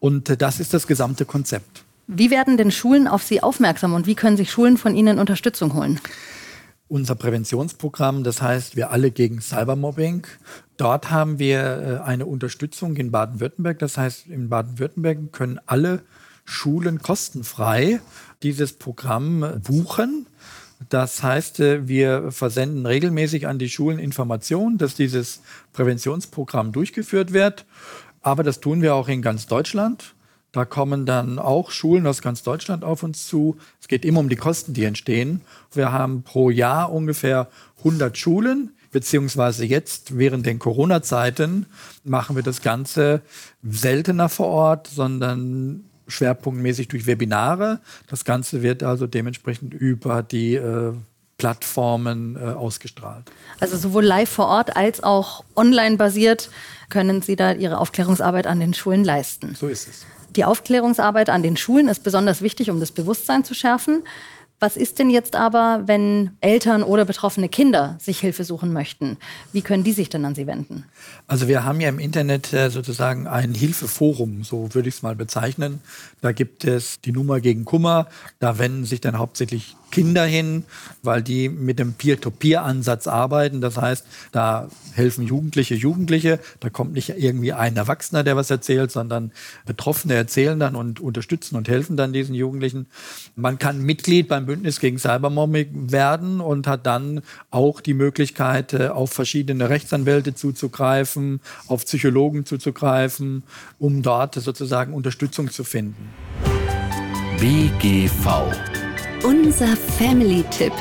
Und 0.00 0.28
äh, 0.28 0.36
das 0.36 0.58
ist 0.58 0.74
das 0.74 0.88
gesamte 0.88 1.24
Konzept. 1.24 1.84
Wie 2.08 2.32
werden 2.32 2.56
denn 2.56 2.72
Schulen 2.72 3.06
auf 3.06 3.22
Sie 3.22 3.44
aufmerksam 3.44 3.94
und 3.94 4.08
wie 4.08 4.16
können 4.16 4.36
sich 4.36 4.50
Schulen 4.50 4.76
von 4.76 4.96
Ihnen 4.96 5.20
Unterstützung 5.20 5.74
holen? 5.74 6.00
Unser 6.88 7.14
Präventionsprogramm, 7.14 8.24
das 8.24 8.42
heißt 8.42 8.76
Wir 8.76 8.90
alle 8.90 9.10
gegen 9.10 9.40
Cybermobbing. 9.40 10.26
Dort 10.76 11.10
haben 11.10 11.38
wir 11.38 12.00
äh, 12.02 12.04
eine 12.04 12.26
Unterstützung 12.26 12.96
in 12.96 13.10
Baden-Württemberg. 13.10 13.78
Das 13.78 13.96
heißt, 13.96 14.26
in 14.26 14.48
Baden-Württemberg 14.48 15.32
können 15.32 15.60
alle 15.66 16.02
Schulen 16.44 17.00
kostenfrei 17.00 18.00
dieses 18.42 18.74
Programm 18.74 19.42
äh, 19.42 19.58
buchen. 19.58 20.26
Das 20.88 21.22
heißt, 21.22 21.60
äh, 21.60 21.88
wir 21.88 22.30
versenden 22.32 22.84
regelmäßig 22.86 23.46
an 23.46 23.58
die 23.58 23.70
Schulen 23.70 23.98
Informationen, 23.98 24.78
dass 24.78 24.94
dieses 24.94 25.40
Präventionsprogramm 25.72 26.72
durchgeführt 26.72 27.32
wird. 27.32 27.64
Aber 28.20 28.42
das 28.42 28.60
tun 28.60 28.82
wir 28.82 28.94
auch 28.94 29.08
in 29.08 29.22
ganz 29.22 29.46
Deutschland. 29.46 30.14
Da 30.54 30.64
kommen 30.64 31.04
dann 31.04 31.40
auch 31.40 31.72
Schulen 31.72 32.06
aus 32.06 32.22
ganz 32.22 32.44
Deutschland 32.44 32.84
auf 32.84 33.02
uns 33.02 33.26
zu. 33.26 33.56
Es 33.80 33.88
geht 33.88 34.04
immer 34.04 34.20
um 34.20 34.28
die 34.28 34.36
Kosten, 34.36 34.72
die 34.72 34.84
entstehen. 34.84 35.40
Wir 35.72 35.90
haben 35.90 36.22
pro 36.22 36.48
Jahr 36.48 36.92
ungefähr 36.92 37.48
100 37.78 38.16
Schulen, 38.16 38.70
beziehungsweise 38.92 39.64
jetzt 39.64 40.16
während 40.16 40.46
den 40.46 40.60
Corona-Zeiten 40.60 41.66
machen 42.04 42.36
wir 42.36 42.44
das 42.44 42.62
Ganze 42.62 43.22
seltener 43.64 44.28
vor 44.28 44.46
Ort, 44.46 44.86
sondern 44.86 45.86
schwerpunktmäßig 46.06 46.86
durch 46.86 47.06
Webinare. 47.06 47.80
Das 48.06 48.24
Ganze 48.24 48.62
wird 48.62 48.84
also 48.84 49.08
dementsprechend 49.08 49.74
über 49.74 50.22
die 50.22 50.54
äh, 50.54 50.92
Plattformen 51.36 52.36
äh, 52.36 52.44
ausgestrahlt. 52.52 53.24
Also 53.58 53.76
sowohl 53.76 54.04
live 54.04 54.30
vor 54.30 54.46
Ort 54.46 54.76
als 54.76 55.02
auch 55.02 55.44
online 55.56 55.96
basiert 55.96 56.48
können 56.90 57.22
Sie 57.22 57.34
da 57.34 57.50
Ihre 57.52 57.78
Aufklärungsarbeit 57.78 58.46
an 58.46 58.60
den 58.60 58.72
Schulen 58.72 59.02
leisten. 59.02 59.56
So 59.56 59.66
ist 59.66 59.88
es. 59.88 60.06
Die 60.36 60.44
Aufklärungsarbeit 60.44 61.30
an 61.30 61.42
den 61.42 61.56
Schulen 61.56 61.88
ist 61.88 62.02
besonders 62.02 62.42
wichtig, 62.42 62.70
um 62.70 62.80
das 62.80 62.92
Bewusstsein 62.92 63.44
zu 63.44 63.54
schärfen. 63.54 64.02
Was 64.60 64.76
ist 64.76 64.98
denn 64.98 65.10
jetzt 65.10 65.36
aber, 65.36 65.82
wenn 65.86 66.30
Eltern 66.40 66.82
oder 66.82 67.04
betroffene 67.04 67.48
Kinder 67.48 67.96
sich 68.00 68.20
Hilfe 68.20 68.44
suchen 68.44 68.72
möchten? 68.72 69.18
Wie 69.52 69.62
können 69.62 69.84
die 69.84 69.92
sich 69.92 70.08
denn 70.08 70.24
an 70.24 70.34
Sie 70.34 70.46
wenden? 70.46 70.84
Also 71.26 71.48
wir 71.48 71.64
haben 71.64 71.80
ja 71.80 71.88
im 71.88 71.98
Internet 71.98 72.52
äh, 72.52 72.70
sozusagen 72.70 73.26
ein 73.26 73.52
Hilfeforum, 73.52 74.42
so 74.44 74.72
würde 74.72 74.88
ich 74.88 74.94
es 74.94 75.02
mal 75.02 75.16
bezeichnen. 75.16 75.80
Da 76.20 76.32
gibt 76.32 76.64
es 76.64 77.00
die 77.00 77.12
Nummer 77.12 77.40
gegen 77.40 77.64
Kummer. 77.64 78.06
Da 78.38 78.58
wenden 78.58 78.84
sich 78.84 79.00
dann 79.00 79.18
hauptsächlich 79.18 79.76
Kinder 79.94 80.26
hin, 80.26 80.64
weil 81.04 81.22
die 81.22 81.48
mit 81.48 81.78
dem 81.78 81.92
Peer-to-Peer-Ansatz 81.92 83.06
arbeiten. 83.06 83.60
Das 83.60 83.76
heißt, 83.76 84.04
da 84.32 84.68
helfen 84.92 85.24
Jugendliche 85.24 85.76
Jugendliche. 85.76 86.40
Da 86.58 86.68
kommt 86.68 86.94
nicht 86.94 87.10
irgendwie 87.10 87.52
ein 87.52 87.76
Erwachsener, 87.76 88.24
der 88.24 88.34
was 88.34 88.50
erzählt, 88.50 88.90
sondern 88.90 89.30
Betroffene 89.66 90.14
erzählen 90.14 90.58
dann 90.58 90.74
und 90.74 90.98
unterstützen 90.98 91.54
und 91.54 91.68
helfen 91.68 91.96
dann 91.96 92.12
diesen 92.12 92.34
Jugendlichen. 92.34 92.86
Man 93.36 93.60
kann 93.60 93.82
Mitglied 93.82 94.26
beim 94.26 94.46
Bündnis 94.46 94.80
gegen 94.80 94.98
Cybermobbing 94.98 95.92
werden 95.92 96.40
und 96.40 96.66
hat 96.66 96.86
dann 96.86 97.22
auch 97.52 97.80
die 97.80 97.94
Möglichkeit, 97.94 98.72
äh, 98.72 98.88
auf 98.88 99.12
verschiedene 99.12 99.70
Rechtsanwälte 99.70 100.34
zuzugreifen, 100.34 101.40
auf 101.68 101.84
Psychologen 101.84 102.46
zuzugreifen, 102.46 103.44
um 103.78 104.02
dort 104.02 104.34
sozusagen 104.34 104.92
Unterstützung 104.92 105.52
zu 105.52 105.62
finden. 105.62 106.10
BGV 107.38 108.50
unser 109.24 109.74
Family-Tipp. 109.98 110.72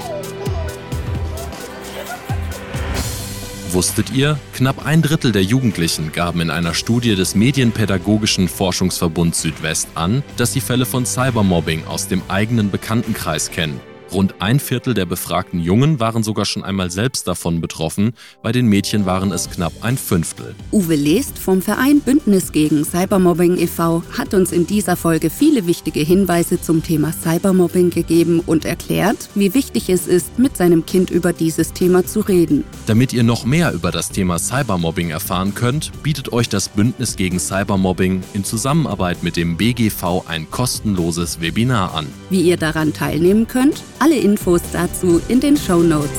Wusstet 3.72 4.12
ihr, 4.12 4.38
knapp 4.54 4.86
ein 4.86 5.02
Drittel 5.02 5.32
der 5.32 5.44
Jugendlichen 5.44 6.12
gaben 6.12 6.42
in 6.42 6.50
einer 6.52 6.74
Studie 6.74 7.16
des 7.16 7.36
Medienpädagogischen 7.36 8.50
Forschungsverbunds 8.50 9.42
Südwest 9.42 9.88
an, 9.96 10.24
dass 10.38 10.54
sie 10.54 10.62
Fälle 10.62 10.86
von 10.86 11.06
Cybermobbing 11.06 11.86
aus 11.88 12.08
dem 12.08 12.22
eigenen 12.28 12.70
Bekanntenkreis 12.70 13.50
kennen. 13.50 13.80
Rund 14.14 14.36
ein 14.40 14.60
Viertel 14.60 14.94
der 14.94 15.06
befragten 15.06 15.60
Jungen 15.60 16.00
waren 16.00 16.24
sogar 16.24 16.46
schon 16.46 16.64
einmal 16.64 16.92
selbst 16.92 17.28
davon 17.28 17.62
betroffen, 17.62 18.14
bei 18.42 18.52
den 18.52 18.68
Mädchen 18.68 19.06
waren 19.06 19.32
es 19.32 19.50
knapp 19.50 19.74
ein 19.82 19.98
Fünftel. 19.98 20.54
Uwe 20.72 20.96
Lest 20.96 21.40
vom 21.40 21.62
Verein 21.62 22.00
Bündnis 22.00 22.52
gegen 22.52 22.86
Cybermobbing 22.86 23.58
e.V. 23.58 24.04
hat 24.18 24.34
uns 24.34 24.52
in 24.52 24.68
dieser 24.68 24.96
Folge 24.96 25.30
viele 25.30 25.66
wichtige 25.66 26.02
Hinweise 26.02 26.62
zum 26.62 26.84
Thema 26.84 27.12
Cybermobbing 27.12 27.90
gegeben 27.90 28.42
und 28.46 28.66
erklärt, 28.66 29.30
wie 29.36 29.54
wichtig 29.54 29.90
es 29.90 30.08
ist, 30.08 30.38
mit 30.38 30.58
seinem 30.58 30.86
Kind 30.86 31.10
über 31.10 31.34
dieses 31.34 31.74
Thema 31.74 32.06
zu 32.06 32.20
reden. 32.22 32.64
Damit 32.86 33.14
ihr 33.14 33.24
noch 33.24 33.46
mehr 33.46 33.74
über 33.74 33.92
das 33.92 34.10
Thema 34.10 34.38
Cybermobbing 34.38 35.10
erfahren 35.10 35.56
könnt, 35.56 35.92
bietet 36.04 36.32
euch 36.32 36.50
das 36.50 36.70
Bündnis 36.70 37.16
gegen 37.16 37.40
Cybermobbing 37.40 38.24
in 38.34 38.44
Zusammenarbeit 38.44 39.24
mit 39.24 39.38
dem 39.38 39.58
BGV 39.58 40.24
ein 40.28 40.50
kostenloses 40.52 41.42
Webinar 41.42 41.96
an. 41.96 42.08
Wie 42.30 42.42
ihr 42.42 42.58
daran 42.58 42.94
teilnehmen 42.94 43.48
könnt, 43.48 43.84
alle 44.04 44.18
Infos 44.18 44.62
dazu 44.74 45.22
in 45.30 45.40
den 45.40 45.56
Show 45.56 45.82
Notes. 45.82 46.10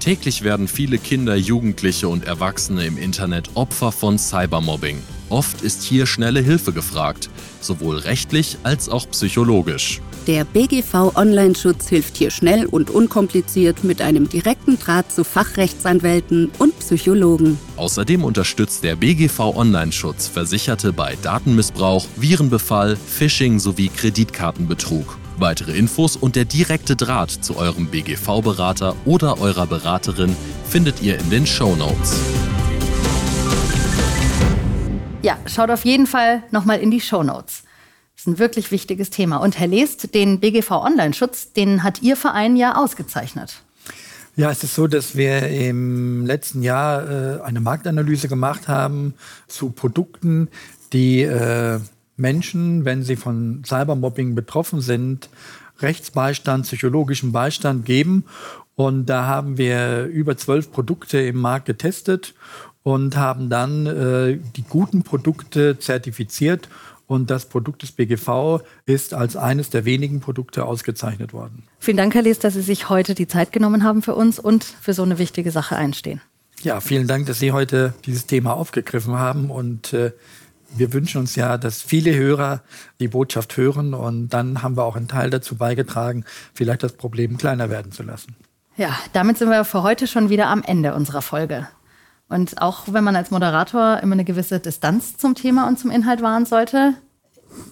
Täglich 0.00 0.42
werden 0.42 0.68
viele 0.68 0.96
Kinder, 0.96 1.36
Jugendliche 1.36 2.08
und 2.08 2.24
Erwachsene 2.24 2.86
im 2.86 2.96
Internet 2.96 3.50
Opfer 3.56 3.92
von 3.92 4.16
Cybermobbing. 4.16 5.02
Oft 5.34 5.62
ist 5.62 5.82
hier 5.82 6.06
schnelle 6.06 6.38
Hilfe 6.38 6.72
gefragt, 6.72 7.28
sowohl 7.60 7.98
rechtlich 7.98 8.56
als 8.62 8.88
auch 8.88 9.10
psychologisch. 9.10 10.00
Der 10.28 10.44
BGV 10.44 11.16
Online-Schutz 11.16 11.88
hilft 11.88 12.16
hier 12.16 12.30
schnell 12.30 12.66
und 12.66 12.88
unkompliziert 12.88 13.82
mit 13.82 14.00
einem 14.00 14.28
direkten 14.28 14.78
Draht 14.78 15.10
zu 15.10 15.24
Fachrechtsanwälten 15.24 16.52
und 16.58 16.78
Psychologen. 16.78 17.58
Außerdem 17.74 18.22
unterstützt 18.22 18.84
der 18.84 18.94
BGV 18.94 19.56
Online-Schutz 19.56 20.28
Versicherte 20.28 20.92
bei 20.92 21.16
Datenmissbrauch, 21.20 22.06
Virenbefall, 22.14 22.94
Phishing 22.94 23.58
sowie 23.58 23.88
Kreditkartenbetrug. 23.88 25.18
Weitere 25.38 25.76
Infos 25.76 26.14
und 26.14 26.36
der 26.36 26.44
direkte 26.44 26.94
Draht 26.94 27.32
zu 27.32 27.56
eurem 27.56 27.88
BGV-Berater 27.88 28.94
oder 29.04 29.40
eurer 29.40 29.66
Beraterin 29.66 30.36
findet 30.68 31.02
ihr 31.02 31.18
in 31.18 31.28
den 31.30 31.44
Show 31.44 31.74
Notes. 31.74 32.20
Ja, 35.24 35.38
schaut 35.46 35.70
auf 35.70 35.86
jeden 35.86 36.06
Fall 36.06 36.42
nochmal 36.50 36.80
in 36.80 36.90
die 36.90 37.00
Show 37.00 37.22
Notes. 37.22 37.62
Das 38.14 38.24
ist 38.24 38.26
ein 38.26 38.38
wirklich 38.38 38.70
wichtiges 38.70 39.08
Thema. 39.08 39.38
Und 39.38 39.58
Herr 39.58 39.68
Lest, 39.68 40.14
den 40.14 40.38
BGV 40.38 40.70
Online-Schutz, 40.70 41.54
den 41.54 41.82
hat 41.82 42.02
Ihr 42.02 42.18
Verein 42.18 42.56
ja 42.56 42.76
ausgezeichnet. 42.76 43.62
Ja, 44.36 44.50
es 44.50 44.62
ist 44.62 44.74
so, 44.74 44.86
dass 44.86 45.16
wir 45.16 45.48
im 45.48 46.26
letzten 46.26 46.62
Jahr 46.62 47.38
äh, 47.38 47.40
eine 47.40 47.60
Marktanalyse 47.60 48.28
gemacht 48.28 48.68
haben 48.68 49.14
zu 49.48 49.70
Produkten, 49.70 50.48
die 50.92 51.22
äh, 51.22 51.80
Menschen, 52.18 52.84
wenn 52.84 53.02
sie 53.02 53.16
von 53.16 53.62
Cybermobbing 53.64 54.34
betroffen 54.34 54.82
sind, 54.82 55.30
Rechtsbeistand, 55.80 56.66
psychologischen 56.66 57.32
Beistand 57.32 57.86
geben. 57.86 58.26
Und 58.74 59.06
da 59.06 59.24
haben 59.24 59.56
wir 59.56 60.04
über 60.04 60.36
zwölf 60.36 60.70
Produkte 60.70 61.18
im 61.18 61.38
Markt 61.38 61.64
getestet 61.64 62.34
und 62.84 63.16
haben 63.16 63.50
dann 63.50 63.86
äh, 63.86 64.38
die 64.54 64.62
guten 64.62 65.02
Produkte 65.02 65.78
zertifiziert. 65.80 66.68
Und 67.06 67.30
das 67.30 67.46
Produkt 67.46 67.82
des 67.82 67.92
BGV 67.92 68.62
ist 68.86 69.12
als 69.12 69.36
eines 69.36 69.68
der 69.68 69.84
wenigen 69.84 70.20
Produkte 70.20 70.64
ausgezeichnet 70.64 71.34
worden. 71.34 71.64
Vielen 71.78 71.98
Dank, 71.98 72.14
Herr 72.14 72.22
Lies, 72.22 72.38
dass 72.38 72.54
Sie 72.54 72.62
sich 72.62 72.88
heute 72.88 73.14
die 73.14 73.26
Zeit 73.26 73.52
genommen 73.52 73.84
haben 73.84 74.00
für 74.00 74.14
uns 74.14 74.38
und 74.38 74.64
für 74.64 74.94
so 74.94 75.02
eine 75.02 75.18
wichtige 75.18 75.50
Sache 75.50 75.76
einstehen. 75.76 76.22
Ja, 76.62 76.80
vielen 76.80 77.06
Dank, 77.06 77.26
dass 77.26 77.40
Sie 77.40 77.52
heute 77.52 77.92
dieses 78.06 78.24
Thema 78.24 78.54
aufgegriffen 78.54 79.18
haben 79.18 79.50
und 79.50 79.92
äh, 79.92 80.12
wir 80.76 80.92
wünschen 80.94 81.20
uns 81.20 81.36
ja, 81.36 81.58
dass 81.58 81.82
viele 81.82 82.14
Hörer 82.14 82.62
die 83.00 83.08
Botschaft 83.08 83.56
hören 83.58 83.92
und 83.92 84.30
dann 84.30 84.62
haben 84.62 84.76
wir 84.76 84.84
auch 84.84 84.96
einen 84.96 85.08
Teil 85.08 85.28
dazu 85.28 85.56
beigetragen, 85.56 86.24
vielleicht 86.54 86.82
das 86.82 86.94
Problem 86.94 87.36
kleiner 87.36 87.68
werden 87.68 87.92
zu 87.92 88.02
lassen. 88.02 88.34
Ja, 88.76 88.98
damit 89.12 89.38
sind 89.38 89.50
wir 89.50 89.64
für 89.64 89.82
heute 89.82 90.06
schon 90.06 90.30
wieder 90.30 90.48
am 90.48 90.62
Ende 90.62 90.94
unserer 90.94 91.22
Folge. 91.22 91.68
Und 92.28 92.60
auch 92.60 92.84
wenn 92.86 93.04
man 93.04 93.16
als 93.16 93.30
Moderator 93.30 94.00
immer 94.00 94.14
eine 94.14 94.24
gewisse 94.24 94.60
Distanz 94.60 95.16
zum 95.16 95.34
Thema 95.34 95.68
und 95.68 95.78
zum 95.78 95.90
Inhalt 95.90 96.22
wahren 96.22 96.46
sollte, 96.46 96.94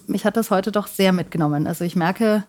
mich 0.07 0.25
hat 0.25 0.37
das 0.37 0.51
heute 0.51 0.71
doch 0.71 0.87
sehr 0.87 1.11
mitgenommen. 1.11 1.67
Also 1.67 1.83
ich 1.83 1.95
merke, 1.95 2.43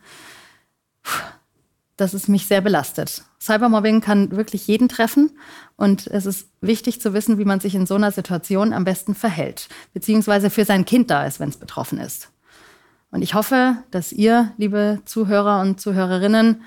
dass 1.97 2.15
es 2.15 2.29
mich 2.29 2.47
sehr 2.47 2.61
belastet. 2.61 3.25
Cybermobbing 3.41 4.01
kann 4.01 4.31
wirklich 4.33 4.67
jeden 4.67 4.89
treffen 4.89 5.31
und 5.77 6.07
es 6.07 6.27
ist 6.27 6.49
wichtig 6.61 7.01
zu 7.01 7.13
wissen, 7.13 7.39
wie 7.39 7.45
man 7.45 7.61
sich 7.61 7.75
in 7.75 7.87
so 7.87 7.95
einer 7.95 8.11
Situation 8.11 8.73
am 8.73 8.85
besten 8.85 9.15
verhält, 9.15 9.69
beziehungsweise 9.93 10.51
für 10.51 10.65
sein 10.65 10.85
Kind 10.85 11.11
da 11.11 11.27
ist, 11.27 11.41
wenn 11.41 11.51
es 11.51 11.57
betroffen 11.57 11.99
ist. 11.99 12.31
Und 13.11 13.23
ich 13.23 13.35
hoffe, 13.35 13.77
dass 13.91 14.13
ihr, 14.13 14.53
liebe 14.57 15.01
Zuhörer 15.05 15.61
und 15.61 15.81
Zuhörerinnen, 15.81 16.63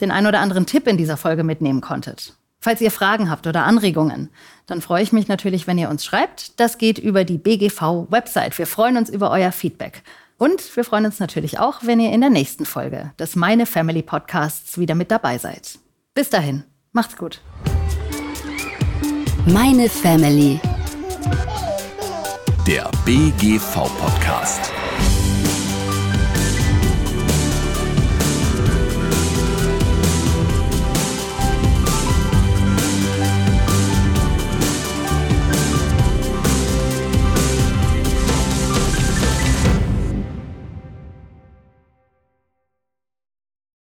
den 0.00 0.10
ein 0.10 0.26
oder 0.26 0.40
anderen 0.40 0.64
Tipp 0.64 0.86
in 0.86 0.96
dieser 0.96 1.16
Folge 1.16 1.44
mitnehmen 1.44 1.82
konntet. 1.82 2.34
Falls 2.62 2.80
ihr 2.80 2.92
Fragen 2.92 3.28
habt 3.28 3.48
oder 3.48 3.64
Anregungen, 3.64 4.30
dann 4.66 4.80
freue 4.80 5.02
ich 5.02 5.12
mich 5.12 5.26
natürlich, 5.26 5.66
wenn 5.66 5.78
ihr 5.78 5.90
uns 5.90 6.04
schreibt. 6.04 6.60
Das 6.60 6.78
geht 6.78 6.96
über 6.96 7.24
die 7.24 7.36
BGV-Website. 7.36 8.56
Wir 8.56 8.68
freuen 8.68 8.96
uns 8.96 9.10
über 9.10 9.32
euer 9.32 9.50
Feedback. 9.50 10.04
Und 10.38 10.76
wir 10.76 10.84
freuen 10.84 11.04
uns 11.04 11.18
natürlich 11.18 11.58
auch, 11.58 11.80
wenn 11.82 11.98
ihr 11.98 12.12
in 12.12 12.20
der 12.20 12.30
nächsten 12.30 12.64
Folge 12.64 13.10
des 13.18 13.34
Meine 13.34 13.66
Family 13.66 14.02
Podcasts 14.02 14.78
wieder 14.78 14.94
mit 14.94 15.10
dabei 15.10 15.38
seid. 15.38 15.80
Bis 16.14 16.30
dahin, 16.30 16.62
macht's 16.92 17.16
gut. 17.16 17.40
Meine 19.44 19.88
Family. 19.88 20.60
Der 22.64 22.88
BGV 23.04 23.74
Podcast. 23.98 24.72